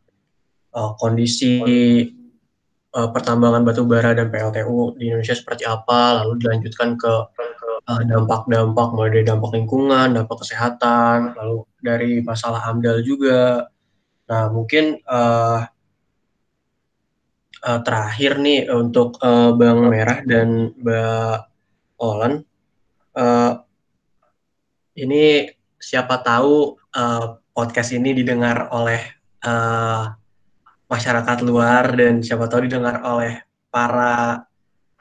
uh, 0.74 0.96
kondisi 0.98 1.62
uh, 2.96 3.08
pertambangan 3.14 3.62
batu 3.62 3.86
bara 3.86 4.16
dan 4.16 4.32
PLTU 4.32 4.98
di 4.98 5.12
Indonesia 5.12 5.38
seperti 5.38 5.68
apa, 5.68 6.24
lalu 6.24 6.42
dilanjutkan 6.42 6.98
ke 6.98 7.12
dampak-dampak 7.88 8.88
uh, 8.88 8.92
mulai 8.92 9.10
dari 9.16 9.24
dampak 9.24 9.50
lingkungan, 9.56 10.12
dampak 10.12 10.44
kesehatan, 10.44 11.32
lalu 11.32 11.64
dari 11.80 12.20
masalah 12.20 12.68
AMDAL 12.68 13.00
juga. 13.00 13.64
Nah, 14.28 14.52
mungkin 14.52 15.00
uh, 15.08 15.64
uh, 17.64 17.80
terakhir 17.80 18.36
nih 18.44 18.68
untuk 18.68 19.16
uh, 19.24 19.56
Bang 19.56 19.88
Merah 19.88 20.20
dan 20.28 20.76
Mbak 20.76 21.38
Olan, 21.96 22.44
uh, 23.16 23.52
ini 24.92 25.48
siapa 25.80 26.20
tahu 26.20 26.76
uh, 26.92 27.40
podcast 27.56 27.96
ini 27.96 28.12
didengar 28.12 28.68
oleh 28.68 29.00
uh, 29.48 30.12
masyarakat 30.92 31.38
luar 31.40 31.96
dan 31.96 32.20
siapa 32.20 32.52
tahu 32.52 32.68
didengar 32.68 33.00
oleh 33.00 33.40
para 33.72 34.44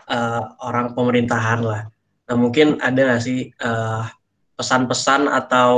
uh, 0.08 0.44
orang 0.64 0.96
pemerintahan 0.96 1.62
lah. 1.68 1.84
Nah 2.28 2.36
mungkin 2.36 2.78
ada 2.84 3.00
nggak 3.08 3.24
sih 3.24 3.52
pesan-pesan 4.60 5.32
uh, 5.32 5.38
atau 5.40 5.72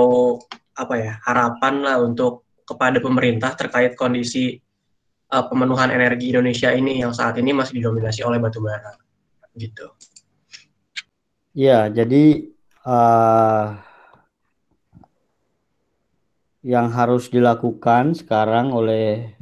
apa 0.74 0.94
ya 0.98 1.14
harapan 1.28 1.86
lah 1.86 1.98
untuk 2.02 2.48
kepada 2.66 2.98
pemerintah 3.02 3.54
terkait 3.54 3.94
kondisi 3.94 4.58
uh, 5.30 5.46
pemenuhan 5.46 5.94
energi 5.94 6.34
Indonesia 6.34 6.74
ini 6.74 7.02
yang 7.06 7.14
saat 7.14 7.38
ini 7.38 7.54
masih 7.54 7.82
didominasi 7.82 8.22
oleh 8.26 8.42
batu 8.42 8.62
bara, 8.62 8.98
gitu. 9.58 9.94
Ya, 11.54 11.90
jadi 11.90 12.46
uh, 12.86 13.74
yang 16.62 16.94
harus 16.94 17.32
dilakukan 17.32 18.14
sekarang 18.14 18.70
oleh 18.70 19.34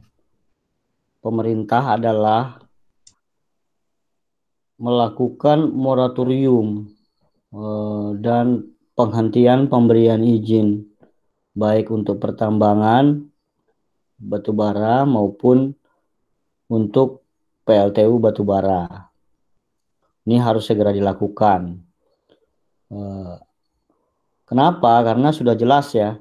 pemerintah 1.20 2.00
adalah 2.00 2.62
melakukan 4.78 5.68
moratorium 5.74 6.86
eh, 6.86 6.97
dan 8.22 8.70
penghentian 8.94 9.66
pemberian 9.66 10.22
izin 10.22 10.86
baik 11.58 11.90
untuk 11.90 12.22
pertambangan 12.22 13.26
batubara 14.18 15.06
maupun 15.06 15.74
untuk 16.70 17.26
PLTU 17.66 18.22
batubara. 18.22 19.10
Ini 20.28 20.38
harus 20.44 20.68
segera 20.68 20.92
dilakukan. 20.92 21.82
Eh, 22.92 23.36
kenapa? 24.46 25.02
Karena 25.02 25.32
sudah 25.32 25.56
jelas 25.56 25.92
ya 25.96 26.20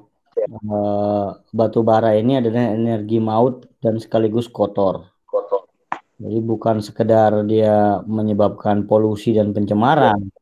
uh, 0.69 1.27
batu 1.51 1.81
bara 1.83 2.15
ini 2.15 2.39
adalah 2.39 2.73
energi 2.73 3.17
maut 3.19 3.67
dan 3.83 3.99
sekaligus 3.99 4.47
kotor. 4.47 5.07
Kotor. 5.27 5.67
Jadi 6.17 6.37
bukan 6.41 6.81
sekedar 6.81 7.45
dia 7.45 8.01
menyebabkan 8.07 8.89
polusi 8.89 9.37
dan 9.37 9.53
pencemaran, 9.53 10.33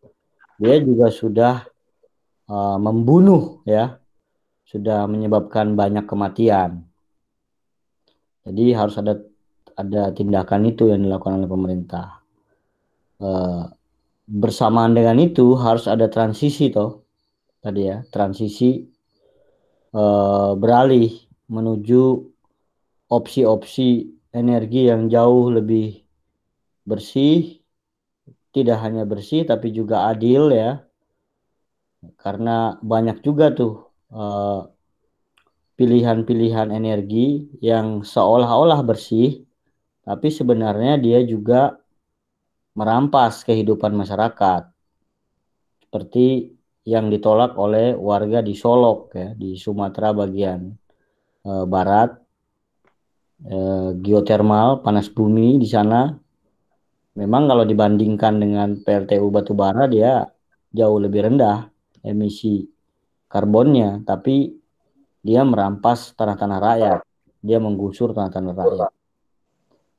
dia 0.61 0.75
juga 0.81 1.07
sudah 1.11 1.67
uh, 2.47 2.77
membunuh 2.79 3.63
ya, 3.67 3.99
sudah 4.67 5.05
menyebabkan 5.05 5.75
banyak 5.75 6.05
kematian. 6.07 6.83
Jadi 8.45 8.65
harus 8.77 8.95
ada 9.01 9.19
ada 9.75 10.13
tindakan 10.15 10.71
itu 10.71 10.87
yang 10.87 11.03
dilakukan 11.03 11.43
oleh 11.43 11.49
pemerintah. 11.49 12.21
Uh, 13.19 13.67
bersamaan 14.25 14.97
dengan 14.97 15.21
itu 15.21 15.53
harus 15.53 15.85
ada 15.85 16.09
transisi 16.09 16.73
toh 16.73 17.05
tadi 17.61 17.85
ya 17.85 18.01
transisi 18.09 18.85
uh, 19.93 20.57
beralih 20.57 21.13
menuju 21.45 22.25
opsi-opsi 23.05 24.09
energi 24.33 24.89
yang 24.89 25.07
jauh 25.13 25.53
lebih 25.53 26.01
bersih 26.85 27.61
tidak 28.55 28.79
hanya 28.79 29.03
bersih 29.03 29.43
tapi 29.43 29.75
juga 29.75 30.07
adil 30.07 30.55
ya 30.55 30.87
karena 32.15 32.79
banyak 32.79 33.19
juga 33.19 33.51
tuh 33.51 33.91
uh, 34.15 34.71
pilihan-pilihan 35.75 36.71
energi 36.71 37.51
yang 37.59 38.01
seolah-olah 38.03 38.79
bersih, 38.87 39.43
tapi 40.07 40.31
sebenarnya 40.31 40.95
dia 40.99 41.19
juga 41.27 41.75
merampas 42.75 43.43
kehidupan 43.43 43.91
masyarakat. 43.91 44.71
Seperti 45.83 46.55
yang 46.87 47.11
ditolak 47.11 47.55
oleh 47.59 47.95
warga 47.95 48.39
di 48.39 48.55
Solok 48.55 49.15
ya, 49.15 49.29
di 49.35 49.55
Sumatera 49.55 50.11
bagian 50.15 50.75
e, 51.43 51.51
barat. 51.67 52.19
E, 53.35 53.57
geotermal 53.99 54.79
panas 54.79 55.11
bumi 55.11 55.59
di 55.59 55.67
sana 55.67 56.15
memang 57.15 57.47
kalau 57.47 57.63
dibandingkan 57.63 58.37
dengan 58.37 58.69
PLTU 58.83 59.31
batubara 59.31 59.87
dia 59.87 60.27
jauh 60.75 60.99
lebih 60.99 61.31
rendah 61.31 61.71
emisi 62.03 62.67
karbonnya, 63.31 64.03
tapi 64.03 64.53
dia 65.25 65.41
merampas 65.41 66.13
tanah-tanah 66.13 66.59
rakyat, 66.61 66.99
dia 67.41 67.57
menggusur 67.57 68.13
tanah-tanah 68.13 68.53
rakyat. 68.53 68.91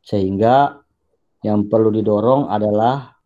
Sehingga 0.06 0.78
yang 1.42 1.66
perlu 1.66 1.90
didorong 1.90 2.46
adalah 2.46 3.18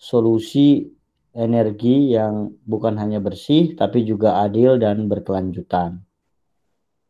solusi 0.00 0.88
energi 1.36 2.16
yang 2.16 2.50
bukan 2.64 2.96
hanya 2.96 3.20
bersih 3.20 3.76
tapi 3.76 4.02
juga 4.02 4.40
adil 4.40 4.80
dan 4.80 5.06
berkelanjutan. 5.06 6.00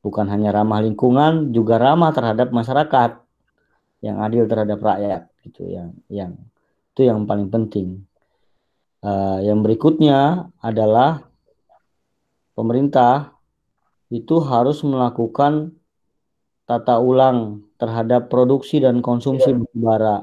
Bukan 0.01 0.27
hanya 0.33 0.51
ramah 0.51 0.81
lingkungan, 0.83 1.53
juga 1.55 1.77
ramah 1.77 2.11
terhadap 2.11 2.51
masyarakat 2.51 3.21
yang 4.01 4.17
adil 4.25 4.49
terhadap 4.49 4.81
rakyat 4.81 5.30
gitu 5.45 5.69
yang 5.69 5.97
yang 6.13 6.33
itu 6.93 7.09
yang 7.09 7.25
paling 7.25 7.49
penting. 7.49 8.05
Uh, 9.01 9.41
yang 9.41 9.65
berikutnya 9.65 10.53
adalah 10.61 11.25
pemerintah 12.53 13.33
itu 14.13 14.37
harus 14.45 14.85
melakukan 14.85 15.73
tata 16.69 17.01
ulang 17.01 17.65
terhadap 17.81 18.29
produksi 18.29 18.83
dan 18.85 19.01
konsumsi 19.01 19.57
batu 19.57 19.79
bara. 19.81 20.19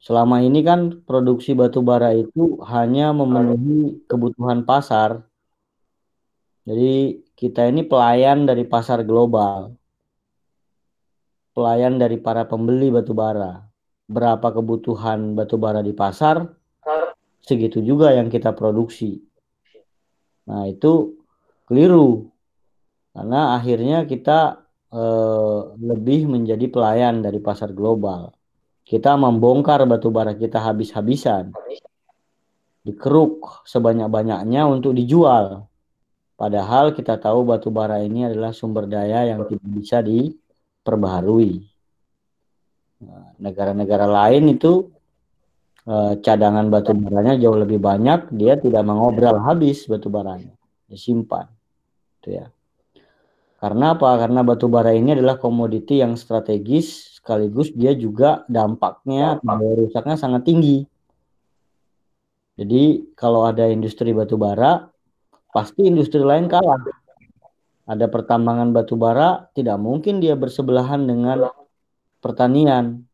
Selama 0.00 0.40
ini 0.40 0.64
kan 0.64 1.04
produksi 1.04 1.52
batu 1.52 1.84
bara 1.84 2.16
itu 2.16 2.56
hanya 2.64 3.12
memenuhi 3.12 4.04
kebutuhan 4.08 4.64
pasar. 4.64 5.24
Jadi 6.64 7.20
kita 7.36 7.68
ini 7.68 7.84
pelayan 7.84 8.48
dari 8.48 8.64
pasar 8.64 9.04
global. 9.04 9.76
Pelayan 11.52 12.00
dari 12.00 12.16
para 12.16 12.48
pembeli 12.48 12.88
batu 12.88 13.12
bara. 13.12 13.73
Berapa 14.04 14.52
kebutuhan 14.52 15.32
batu 15.32 15.56
bara 15.56 15.80
di 15.80 15.96
pasar, 15.96 16.44
segitu 17.40 17.80
juga 17.84 18.12
yang 18.12 18.28
kita 18.28 18.52
produksi. 18.52 19.20
Nah, 20.44 20.68
itu 20.68 21.16
keliru 21.64 22.28
karena 23.16 23.56
akhirnya 23.56 24.04
kita 24.04 24.64
eh, 24.92 25.60
lebih 25.80 26.28
menjadi 26.28 26.66
pelayan 26.68 27.24
dari 27.24 27.40
pasar 27.40 27.72
global. 27.72 28.32
Kita 28.84 29.16
membongkar 29.16 29.88
batu 29.88 30.12
bara 30.12 30.36
kita 30.36 30.60
habis-habisan, 30.60 31.56
dikeruk 32.84 33.64
sebanyak-banyaknya 33.64 34.68
untuk 34.68 34.92
dijual. 34.92 35.64
Padahal 36.36 36.92
kita 36.92 37.16
tahu 37.16 37.48
batu 37.48 37.72
bara 37.72 38.04
ini 38.04 38.28
adalah 38.28 38.52
sumber 38.52 38.84
daya 38.84 39.24
yang 39.24 39.48
tidak 39.48 39.70
bisa 39.72 40.04
diperbaharui. 40.04 41.73
Nah, 43.02 43.34
negara-negara 43.42 44.06
lain 44.06 44.54
itu 44.54 44.92
eh, 45.88 46.14
cadangan 46.22 46.70
batu 46.70 46.94
baranya 46.94 47.34
jauh 47.40 47.58
lebih 47.58 47.82
banyak, 47.82 48.30
dia 48.30 48.54
tidak 48.60 48.86
mengobrol 48.86 49.40
habis 49.42 49.88
batu 49.90 50.06
baranya, 50.12 50.54
disimpan. 50.86 51.50
Itu 52.22 52.38
ya. 52.38 52.46
Karena 53.58 53.96
apa? 53.96 54.20
Karena 54.20 54.44
batu 54.44 54.68
bara 54.68 54.92
ini 54.92 55.16
adalah 55.16 55.40
komoditi 55.40 56.04
yang 56.04 56.20
strategis 56.20 57.16
sekaligus 57.24 57.72
dia 57.72 57.96
juga 57.96 58.44
dampaknya 58.44 59.40
atau 59.40 59.80
rusaknya 59.80 60.20
sangat 60.20 60.44
tinggi. 60.44 60.84
Jadi 62.60 63.16
kalau 63.16 63.48
ada 63.48 63.64
industri 63.72 64.12
batu 64.12 64.36
bara, 64.36 64.92
pasti 65.56 65.88
industri 65.88 66.20
lain 66.20 66.52
kalah. 66.52 66.84
Ada 67.88 68.12
pertambangan 68.12 68.76
batu 68.76 69.00
bara, 69.00 69.48
tidak 69.56 69.80
mungkin 69.80 70.20
dia 70.20 70.36
bersebelahan 70.36 71.08
dengan 71.08 71.48
pertanian. 72.24 73.04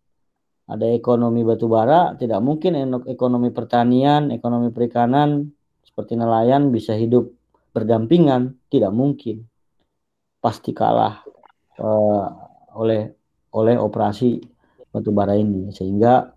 Ada 0.70 0.86
ekonomi 0.94 1.42
batu 1.42 1.66
bara, 1.66 2.14
tidak 2.14 2.38
mungkin 2.46 2.78
ekonomi 3.10 3.50
pertanian, 3.50 4.30
ekonomi 4.30 4.70
perikanan 4.70 5.50
seperti 5.82 6.14
nelayan 6.14 6.70
bisa 6.70 6.94
hidup 6.94 7.26
berdampingan, 7.74 8.54
tidak 8.70 8.94
mungkin 8.94 9.50
pasti 10.38 10.70
kalah 10.70 11.26
uh, 11.82 12.26
oleh 12.78 13.10
oleh 13.50 13.74
operasi 13.82 14.38
batubara 14.94 15.34
ini 15.34 15.74
sehingga 15.74 16.30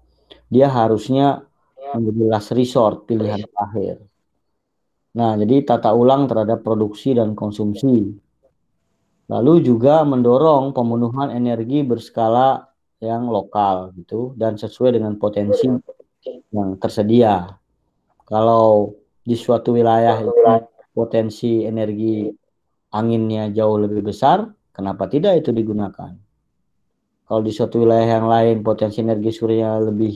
dia 0.49 0.65
harusnya 0.65 1.45
menjadi 1.93 2.23
last 2.25 2.51
resort 2.57 3.05
pilihan 3.05 3.45
terakhir. 3.45 4.01
Nah, 5.13 5.37
jadi 5.37 5.61
tata 5.61 5.93
ulang 5.93 6.25
terhadap 6.25 6.65
produksi 6.65 7.13
dan 7.13 7.37
konsumsi. 7.37 8.17
Lalu 9.33 9.65
juga 9.65 10.05
mendorong 10.05 10.77
pemenuhan 10.77 11.33
energi 11.33 11.81
berskala 11.81 12.69
yang 13.01 13.25
lokal 13.33 13.89
gitu 13.97 14.37
dan 14.37 14.61
sesuai 14.61 15.01
dengan 15.01 15.17
potensi 15.17 15.65
yang 16.53 16.77
tersedia. 16.77 17.49
Kalau 18.29 18.93
di 19.25 19.33
suatu 19.33 19.73
wilayah 19.73 20.21
itu 20.21 20.31
potensi 20.93 21.65
energi 21.65 22.29
anginnya 22.93 23.49
jauh 23.49 23.81
lebih 23.81 24.05
besar, 24.05 24.45
kenapa 24.69 25.09
tidak 25.09 25.41
itu 25.41 25.49
digunakan? 25.49 26.13
Kalau 27.25 27.41
di 27.41 27.49
suatu 27.49 27.81
wilayah 27.81 28.21
yang 28.21 28.27
lain 28.29 28.61
potensi 28.61 29.01
energi 29.01 29.33
surya 29.33 29.81
lebih 29.81 30.13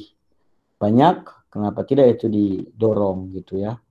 banyak, 0.77 1.49
kenapa 1.49 1.81
tidak 1.89 2.21
itu 2.21 2.29
didorong 2.29 3.33
gitu 3.33 3.65
ya? 3.65 3.81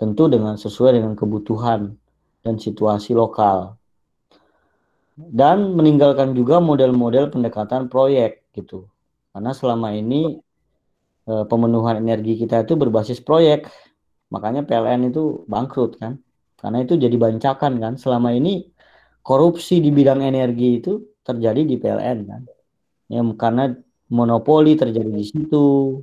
Tentu 0.00 0.32
dengan 0.32 0.56
sesuai 0.56 0.96
dengan 0.96 1.12
kebutuhan 1.12 1.92
dan 2.40 2.56
situasi 2.56 3.12
lokal. 3.12 3.79
Dan 5.16 5.76
meninggalkan 5.76 6.32
juga 6.32 6.62
model-model 6.62 7.28
pendekatan 7.34 7.90
proyek 7.90 8.46
gitu. 8.54 8.88
Karena 9.30 9.52
selama 9.54 9.94
ini 9.94 10.38
eh, 11.28 11.44
pemenuhan 11.46 12.00
energi 12.00 12.40
kita 12.40 12.64
itu 12.64 12.74
berbasis 12.78 13.20
proyek. 13.20 13.68
Makanya 14.30 14.62
PLN 14.64 15.10
itu 15.10 15.44
bangkrut 15.50 15.98
kan. 15.98 16.18
Karena 16.56 16.84
itu 16.84 16.96
jadi 16.96 17.16
bancakan 17.16 17.72
kan. 17.82 17.92
Selama 17.98 18.32
ini 18.32 18.70
korupsi 19.20 19.82
di 19.82 19.90
bidang 19.90 20.22
energi 20.24 20.80
itu 20.80 20.92
terjadi 21.26 21.62
di 21.66 21.76
PLN 21.76 22.18
kan. 22.26 22.42
Ya 23.10 23.20
karena 23.34 23.74
monopoli 24.08 24.78
terjadi 24.78 25.10
di 25.10 25.24
situ. 25.26 25.98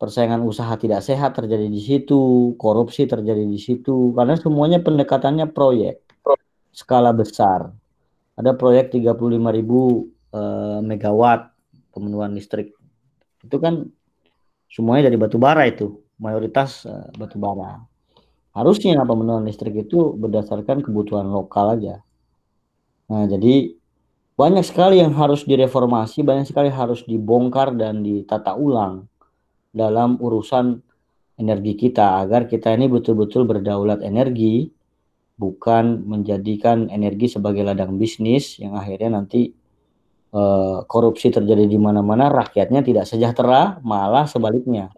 Persaingan 0.00 0.40
usaha 0.48 0.80
tidak 0.80 1.04
sehat 1.04 1.36
terjadi 1.36 1.68
di 1.68 1.76
situ, 1.76 2.56
korupsi 2.56 3.04
terjadi 3.04 3.44
di 3.44 3.60
situ 3.60 4.16
karena 4.16 4.32
semuanya 4.32 4.80
pendekatannya 4.80 5.52
proyek 5.52 6.00
skala 6.72 7.12
besar. 7.12 7.74
Ada 8.40 8.56
proyek 8.56 8.96
35.000 8.96 9.12
eh, 10.32 10.80
megawatt 10.80 11.52
pemenuhan 11.92 12.32
listrik. 12.32 12.72
Itu 13.44 13.60
kan 13.60 13.84
semuanya 14.72 15.12
dari 15.12 15.20
batu 15.20 15.36
bara 15.36 15.68
itu, 15.68 16.00
mayoritas 16.16 16.88
eh, 16.88 17.08
batu 17.20 17.36
bara. 17.36 17.84
Harusnya 18.56 19.04
pemenuhan 19.04 19.44
listrik 19.44 19.76
itu 19.76 20.16
berdasarkan 20.16 20.80
kebutuhan 20.80 21.28
lokal 21.28 21.76
aja. 21.76 22.00
Nah, 23.12 23.28
jadi 23.28 23.76
banyak 24.40 24.64
sekali 24.64 25.04
yang 25.04 25.12
harus 25.12 25.44
direformasi, 25.44 26.24
banyak 26.24 26.48
sekali 26.48 26.72
harus 26.72 27.04
dibongkar 27.04 27.76
dan 27.76 28.00
ditata 28.00 28.56
ulang 28.56 29.04
dalam 29.68 30.16
urusan 30.16 30.80
energi 31.36 31.76
kita 31.76 32.24
agar 32.24 32.48
kita 32.48 32.72
ini 32.72 32.88
betul-betul 32.88 33.44
berdaulat 33.44 34.00
energi, 34.00 34.72
bukan 35.40 36.04
menjadikan 36.04 36.92
energi 36.92 37.32
sebagai 37.32 37.64
ladang 37.64 37.96
bisnis 37.96 38.60
yang 38.60 38.76
akhirnya 38.76 39.16
nanti 39.16 39.48
eh, 40.36 40.78
korupsi 40.84 41.32
terjadi 41.32 41.64
di 41.64 41.80
mana-mana, 41.80 42.28
rakyatnya 42.28 42.84
tidak 42.84 43.08
sejahtera, 43.08 43.80
malah 43.80 44.28
sebaliknya 44.28 44.92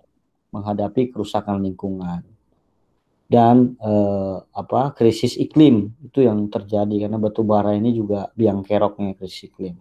menghadapi 0.51 1.14
kerusakan 1.14 1.62
lingkungan 1.62 2.26
dan 3.30 3.78
eh, 3.80 4.36
apa 4.43 4.93
krisis 4.93 5.38
iklim 5.40 5.95
itu 6.05 6.26
yang 6.26 6.51
terjadi 6.51 7.07
karena 7.07 7.16
batu 7.16 7.47
bara 7.47 7.72
ini 7.72 7.95
juga 7.95 8.28
biang 8.34 8.66
keroknya 8.66 9.14
krisis 9.16 9.49
iklim. 9.49 9.78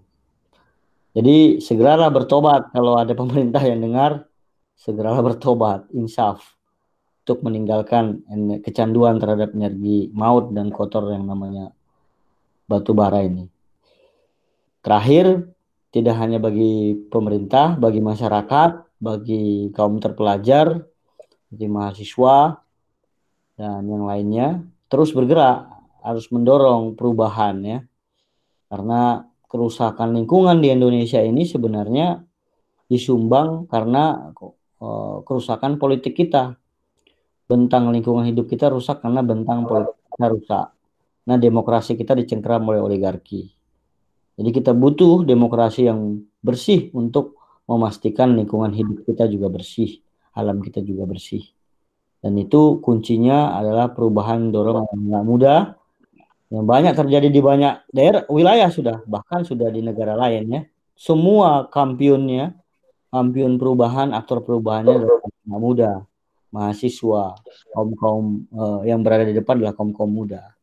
Jadi 1.12 1.60
segeralah 1.60 2.08
bertobat 2.08 2.72
kalau 2.72 2.96
ada 2.96 3.12
pemerintah 3.22 3.60
yang 3.66 3.82
dengar 3.82 4.30
segeralah 4.78 5.20
bertobat 5.26 5.90
insaf 5.92 6.61
untuk 7.22 7.46
meninggalkan 7.46 8.26
kecanduan 8.66 9.22
terhadap 9.22 9.54
energi 9.54 10.10
maut 10.12 10.50
dan 10.58 10.74
kotor 10.74 11.14
yang 11.14 11.30
namanya 11.30 11.70
batu 12.66 12.98
bara 12.98 13.22
ini. 13.22 13.46
Terakhir 14.82 15.54
tidak 15.94 16.16
hanya 16.18 16.42
bagi 16.42 16.98
pemerintah, 17.14 17.78
bagi 17.78 18.02
masyarakat, 18.02 18.72
bagi 18.98 19.70
kaum 19.76 20.02
terpelajar, 20.02 20.82
bagi 21.54 21.68
mahasiswa, 21.70 22.58
dan 23.62 23.86
yang 23.86 24.10
lainnya 24.10 24.66
terus 24.90 25.14
bergerak 25.14 25.70
harus 26.02 26.26
mendorong 26.34 26.98
perubahan 26.98 27.62
ya 27.62 27.80
karena 28.74 29.30
kerusakan 29.46 30.18
lingkungan 30.18 30.58
di 30.58 30.74
Indonesia 30.74 31.22
ini 31.22 31.46
sebenarnya 31.46 32.26
disumbang 32.90 33.70
karena 33.70 34.34
uh, 34.82 35.22
kerusakan 35.22 35.78
politik 35.78 36.18
kita 36.18 36.58
bentang 37.52 37.92
lingkungan 37.92 38.24
hidup 38.32 38.48
kita 38.48 38.72
rusak 38.72 39.04
karena 39.04 39.20
bentang 39.20 39.68
politik 39.68 40.00
kita 40.16 40.28
rusak. 40.32 40.66
Nah 41.28 41.36
demokrasi 41.36 42.00
kita 42.00 42.16
dicengkeram 42.16 42.64
oleh 42.72 42.80
oligarki. 42.80 43.52
Jadi 44.40 44.50
kita 44.56 44.72
butuh 44.72 45.28
demokrasi 45.28 45.92
yang 45.92 46.24
bersih 46.40 46.88
untuk 46.96 47.36
memastikan 47.68 48.40
lingkungan 48.40 48.72
hidup 48.72 49.04
kita 49.04 49.28
juga 49.28 49.52
bersih 49.52 50.00
alam 50.36 50.64
kita 50.64 50.80
juga 50.80 51.04
bersih. 51.08 51.44
Dan 52.22 52.38
itu 52.38 52.80
kuncinya 52.80 53.58
adalah 53.58 53.92
perubahan 53.92 54.54
dorongan 54.54 54.88
anak 54.94 55.24
muda 55.26 55.56
yang 56.52 56.68
banyak 56.68 56.94
terjadi 56.94 57.28
di 57.32 57.42
banyak 57.42 57.88
daerah 57.90 58.24
wilayah 58.30 58.70
sudah 58.70 59.02
bahkan 59.08 59.42
sudah 59.42 59.68
di 59.74 59.82
negara 59.82 60.14
lain 60.16 60.44
ya. 60.48 60.62
Semua 60.94 61.66
kampionnya, 61.66 62.54
kampion 63.10 63.58
perubahan, 63.58 64.14
aktor 64.14 64.46
perubahannya 64.46 65.02
adalah 65.02 65.18
anak 65.50 65.60
muda, 65.60 65.92
mahasiswa, 66.52 67.36
kaum 67.74 67.90
kaum 67.98 68.26
uh, 68.54 68.82
yang 68.86 69.02
berada 69.02 69.26
di 69.26 69.36
depan 69.36 69.60
adalah 69.60 69.76
kaum 69.76 69.96
kaum 69.96 70.12
muda. 70.12 70.54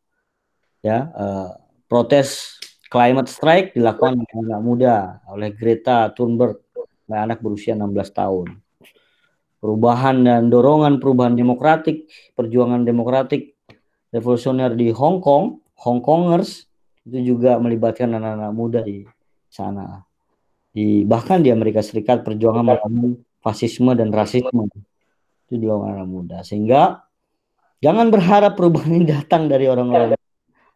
Ya, 0.79 1.11
uh, 1.11 1.51
protes 1.91 2.61
climate 2.87 3.27
strike 3.27 3.75
dilakukan 3.75 4.23
oleh 4.23 4.33
anak 4.47 4.61
muda 4.63 4.95
oleh 5.27 5.51
Greta 5.51 6.09
Thunberg, 6.15 6.63
oleh 7.09 7.19
anak 7.19 7.43
berusia 7.43 7.75
16 7.75 7.91
tahun 8.15 8.47
perubahan 9.59 10.23
dan 10.23 10.47
dorongan 10.47 10.97
perubahan 11.03 11.35
demokratik, 11.35 12.07
perjuangan 12.33 12.87
demokratik 12.87 13.59
revolusioner 14.09 14.73
di 14.73 14.89
Hong 14.89 15.21
Kong, 15.21 15.61
Hong 15.85 16.01
Kongers 16.01 16.65
itu 17.05 17.35
juga 17.35 17.59
melibatkan 17.61 18.11
anak-anak 18.15 18.51
muda 18.55 18.79
di 18.83 19.05
sana. 19.51 20.03
Di 20.71 21.03
bahkan 21.03 21.43
di 21.43 21.51
Amerika 21.51 21.83
Serikat 21.83 22.23
perjuangan 22.23 22.63
melawan 22.65 23.19
fasisme 23.43 23.91
dan 23.95 24.09
rasisme 24.11 24.67
itu 25.49 25.57
dilakukan 25.57 25.97
anak 25.97 26.09
muda. 26.09 26.37
Sehingga 26.45 27.01
jangan 27.81 28.13
berharap 28.13 28.53
perubahan 28.53 28.93
ini 28.93 29.09
datang 29.09 29.49
dari 29.49 29.65
orang-orang 29.65 30.13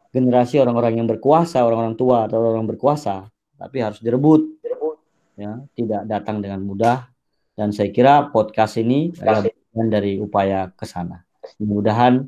generasi 0.09 0.57
orang-orang 0.57 0.97
yang 0.97 1.07
berkuasa, 1.09 1.61
orang-orang 1.61 1.97
tua 1.97 2.25
atau 2.25 2.41
orang 2.41 2.65
berkuasa, 2.65 3.29
tapi 3.57 3.85
harus 3.85 4.01
direbut. 4.01 4.49
Ya, 5.33 5.65
tidak 5.73 6.05
datang 6.05 6.45
dengan 6.45 6.61
mudah 6.61 7.09
dan 7.53 7.69
saya 7.69 7.93
kira 7.93 8.33
podcast 8.33 8.81
ini 8.81 9.13
adalah 9.21 9.45
bagian 9.45 9.87
dari 9.89 10.17
upaya 10.17 10.73
ke 10.73 10.85
sana. 10.89 11.21
Mudah-mudahan 11.61 12.25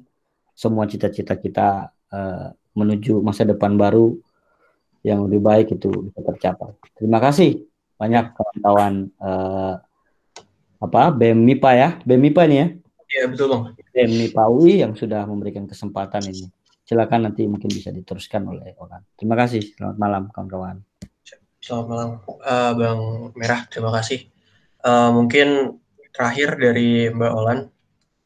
semua 0.53 0.85
cita-cita 0.85 1.33
kita 1.37 1.89
uh, 2.13 2.53
menuju 2.77 3.25
masa 3.25 3.41
depan 3.45 3.73
baru 3.73 4.13
yang 5.01 5.25
lebih 5.25 5.41
baik 5.41 5.67
itu 5.77 5.89
bisa 5.89 6.21
tercapai. 6.21 6.77
Terima 6.93 7.17
kasih 7.17 7.65
banyak 7.97 8.37
kawan-kawan 8.37 8.93
uh, 9.17 9.75
apa 10.81 11.11
BEM 11.11 11.39
MIPA 11.43 11.71
ya, 11.75 11.89
BEM 12.03 12.21
MIPA 12.29 12.41
ini 12.47 12.55
ya. 12.57 12.67
Iya 13.05 13.23
betul 13.31 13.45
bang. 13.51 13.63
BEM 13.93 14.11
MIPA 14.11 14.43
UI 14.51 14.73
yang 14.83 14.93
sudah 14.93 15.23
memberikan 15.27 15.67
kesempatan 15.69 16.23
ini. 16.27 16.47
Silakan 16.85 17.31
nanti 17.31 17.49
mungkin 17.49 17.69
bisa 17.71 17.89
diteruskan 17.89 18.45
oleh 18.45 18.77
orang. 18.77 19.01
Terima 19.17 19.33
kasih. 19.33 19.73
Selamat 19.73 19.97
malam 19.97 20.23
kawan-kawan. 20.29 20.85
Selamat 21.57 21.85
malam 21.89 22.09
uh, 22.45 22.71
Bang 22.77 23.01
Merah. 23.33 23.65
Terima 23.73 23.89
kasih 23.89 24.35
uh, 24.85 25.09
mungkin 25.11 25.81
terakhir 26.13 26.55
dari 26.61 27.09
Mbak 27.09 27.33
Olan 27.33 27.59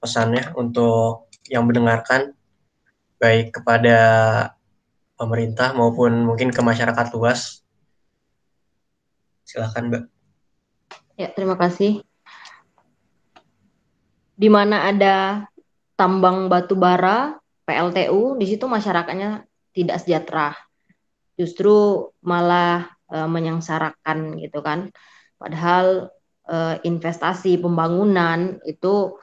pesannya 0.04 0.52
untuk 0.60 1.32
yang 1.48 1.66
mendengarkan 1.66 2.36
baik 3.18 3.56
kepada 3.56 3.98
pemerintah 5.18 5.74
maupun 5.74 6.28
mungkin 6.28 6.54
ke 6.54 6.62
masyarakat 6.62 7.08
luas. 7.16 7.64
Silakan, 9.48 9.90
Mbak. 9.90 10.04
Ya, 11.18 11.28
terima 11.34 11.58
kasih. 11.58 12.06
Di 14.40 14.48
mana 14.48 14.88
ada 14.88 15.44
tambang 16.00 16.48
batu 16.48 16.80
bara, 16.80 17.36
PLTU, 17.68 18.40
di 18.40 18.48
situ 18.48 18.72
masyarakatnya 18.72 19.44
tidak 19.76 20.00
sejahtera. 20.00 20.56
Justru 21.36 22.08
malah 22.24 22.88
e, 23.12 23.18
menyengsarakan 23.28 24.40
gitu 24.40 24.64
kan. 24.64 24.96
Padahal 25.36 26.08
uh, 26.50 26.76
investasi 26.82 27.62
pembangunan 27.62 28.58
itu 28.66 29.16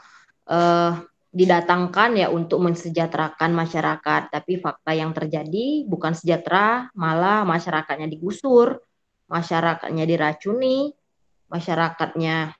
uh, 0.48 0.92
didatangkan 1.36 2.16
ya 2.16 2.32
untuk 2.32 2.64
mensejahterakan 2.64 3.52
masyarakat, 3.52 4.32
tapi 4.32 4.56
fakta 4.56 4.96
yang 4.96 5.12
terjadi 5.12 5.84
bukan 5.84 6.16
sejahtera, 6.16 6.88
malah 6.96 7.44
masyarakatnya 7.44 8.08
digusur, 8.08 8.80
masyarakatnya 9.28 10.04
diracuni, 10.08 10.96
masyarakatnya 11.52 12.56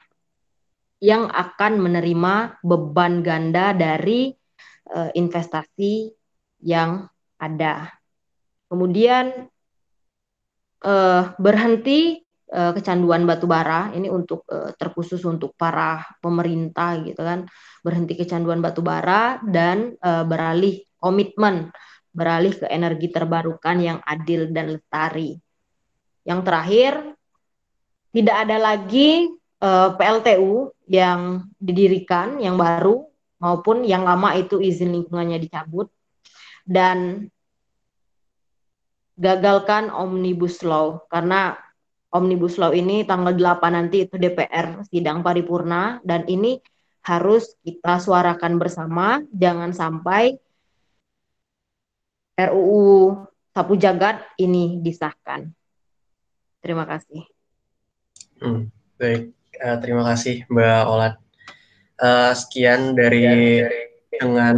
yang 1.03 1.29
akan 1.29 1.79
menerima 1.81 2.65
beban 2.65 3.21
ganda 3.21 3.77
dari 3.77 4.33
uh, 4.93 5.13
investasi 5.13 6.09
yang 6.65 7.05
ada. 7.37 7.93
Kemudian 8.67 9.47
uh, 10.83 11.23
berhenti 11.37 12.25
uh, 12.51 12.73
kecanduan 12.73 13.29
batu 13.29 13.45
bara 13.45 13.93
ini 13.93 14.09
untuk 14.09 14.49
uh, 14.49 14.73
terkhusus 14.75 15.21
untuk 15.29 15.53
para 15.55 16.03
pemerintah 16.19 16.97
gitu 17.05 17.21
kan 17.21 17.45
berhenti 17.85 18.17
kecanduan 18.19 18.65
batu 18.65 18.81
bara 18.81 19.39
dan 19.45 19.95
uh, 20.01 20.25
beralih 20.25 20.83
komitmen 20.97 21.71
beralih 22.17 22.57
ke 22.57 22.65
energi 22.73 23.13
terbarukan 23.13 23.77
yang 23.77 23.99
adil 24.01 24.49
dan 24.49 24.73
lestari. 24.73 25.37
Yang 26.25 26.41
terakhir 26.49 26.93
tidak 28.17 28.37
ada 28.49 28.57
lagi 28.57 29.29
uh, 29.61 29.93
PLTU 30.01 30.73
yang 30.87 31.51
didirikan 31.59 32.39
yang 32.39 32.55
baru 32.55 33.07
maupun 33.43 33.83
yang 33.85 34.07
lama 34.07 34.33
itu 34.39 34.63
izin 34.63 34.95
lingkungannya 34.95 35.43
dicabut 35.43 35.91
dan 36.67 37.29
gagalkan 39.19 39.91
omnibus 39.91 40.63
law 40.63 41.05
karena 41.11 41.59
Omnibus 42.17 42.57
Law 42.57 42.73
ini 42.73 43.05
tanggal 43.05 43.37
8 43.37 43.61
nanti 43.77 44.09
itu 44.09 44.17
DPR 44.17 44.81
sidang 44.89 45.21
paripurna 45.21 46.01
dan 46.01 46.25
ini 46.25 46.57
harus 47.05 47.53
kita 47.61 48.01
suarakan 48.01 48.57
bersama 48.57 49.21
jangan 49.31 49.77
sampai 49.77 50.41
RUU 52.41 53.27
Sapu 53.53 53.77
Jagat 53.77 54.21
ini 54.41 54.81
disahkan. 54.81 55.49
Terima 56.61 56.85
kasih. 56.85 57.25
Hmm, 58.41 58.69
baik, 59.01 59.33
uh, 59.63 59.79
terima 59.81 60.03
kasih 60.05 60.45
Mbak 60.51 60.83
Olat. 60.89 61.15
Uh, 61.97 62.33
sekian 62.37 62.93
dari 62.93 63.25
dengan 64.13 64.57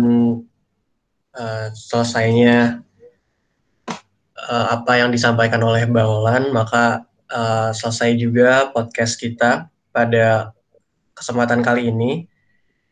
uh, 1.39 1.67
selesainya 1.71 2.83
uh, 4.49 4.67
apa 4.75 4.99
yang 4.99 5.15
disampaikan 5.15 5.63
oleh 5.63 5.87
Mbak 5.87 6.07
Olan, 6.07 6.45
maka 6.51 7.07
uh, 7.31 7.71
selesai 7.71 8.19
juga 8.19 8.71
podcast 8.75 9.21
kita 9.21 9.71
pada 9.95 10.55
kesempatan 11.15 11.63
kali 11.63 11.91
ini. 11.91 12.27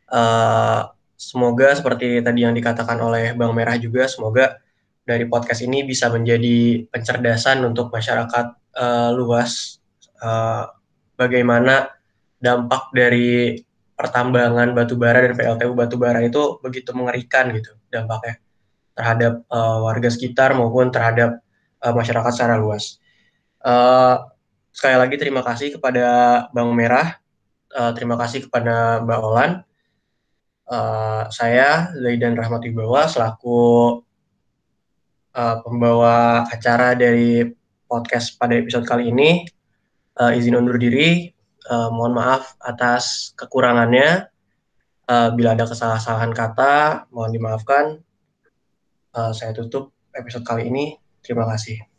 Uh, 0.06 0.86
semoga 1.18 1.74
seperti 1.74 2.22
tadi 2.22 2.46
yang 2.46 2.54
dikatakan 2.54 2.98
oleh 3.02 3.34
Bang 3.34 3.50
Merah 3.50 3.74
juga, 3.80 4.06
semoga 4.06 4.62
dari 5.06 5.26
podcast 5.26 5.62
ini 5.62 5.82
bisa 5.82 6.10
menjadi 6.10 6.86
pencerdasan 6.90 7.62
untuk 7.66 7.90
masyarakat 7.90 8.46
uh, 8.78 9.10
luas. 9.14 9.82
Uh, 10.16 10.70
bagaimana 11.16 11.95
dampak 12.38 12.92
dari 12.92 13.60
pertambangan 13.96 14.76
batu 14.76 14.94
bara 15.00 15.24
dan 15.24 15.34
PLTU 15.34 15.72
batu 15.72 15.96
bara 15.96 16.20
itu 16.20 16.60
begitu 16.60 16.92
mengerikan 16.92 17.48
gitu 17.56 17.72
dampaknya 17.88 18.36
terhadap 18.96 19.44
uh, 19.48 19.84
warga 19.84 20.08
sekitar 20.12 20.52
maupun 20.52 20.92
terhadap 20.92 21.40
uh, 21.80 21.92
masyarakat 21.96 22.32
secara 22.32 22.60
luas. 22.60 23.00
Uh, 23.64 24.20
sekali 24.72 24.96
lagi 25.00 25.16
terima 25.16 25.40
kasih 25.40 25.80
kepada 25.80 26.06
Bang 26.52 26.76
Merah 26.76 27.16
uh, 27.76 27.92
terima 27.92 28.16
kasih 28.16 28.48
kepada 28.48 29.04
Mbak 29.04 29.20
Olan. 29.20 29.52
Uh, 30.66 31.30
saya 31.30 31.94
Zaidan 31.94 32.34
Rahmat 32.34 32.64
Wibawa 32.66 33.06
selaku 33.06 33.60
uh, 35.36 35.56
pembawa 35.62 36.42
acara 36.50 36.96
dari 36.98 37.46
podcast 37.86 38.34
pada 38.34 38.58
episode 38.58 38.88
kali 38.88 39.12
ini. 39.12 39.46
Uh, 40.16 40.32
izin 40.32 40.56
undur 40.56 40.80
diri. 40.80 41.35
Uh, 41.66 41.90
mohon 41.90 42.14
maaf 42.14 42.54
atas 42.62 43.34
kekurangannya. 43.34 44.30
Uh, 45.06 45.30
bila 45.34 45.54
ada 45.54 45.66
kesalahan 45.66 46.30
kata, 46.34 47.06
mohon 47.14 47.30
dimaafkan. 47.30 48.02
Uh, 49.14 49.32
saya 49.34 49.54
tutup 49.54 49.94
episode 50.14 50.46
kali 50.46 50.70
ini. 50.70 50.98
Terima 51.22 51.46
kasih. 51.46 51.95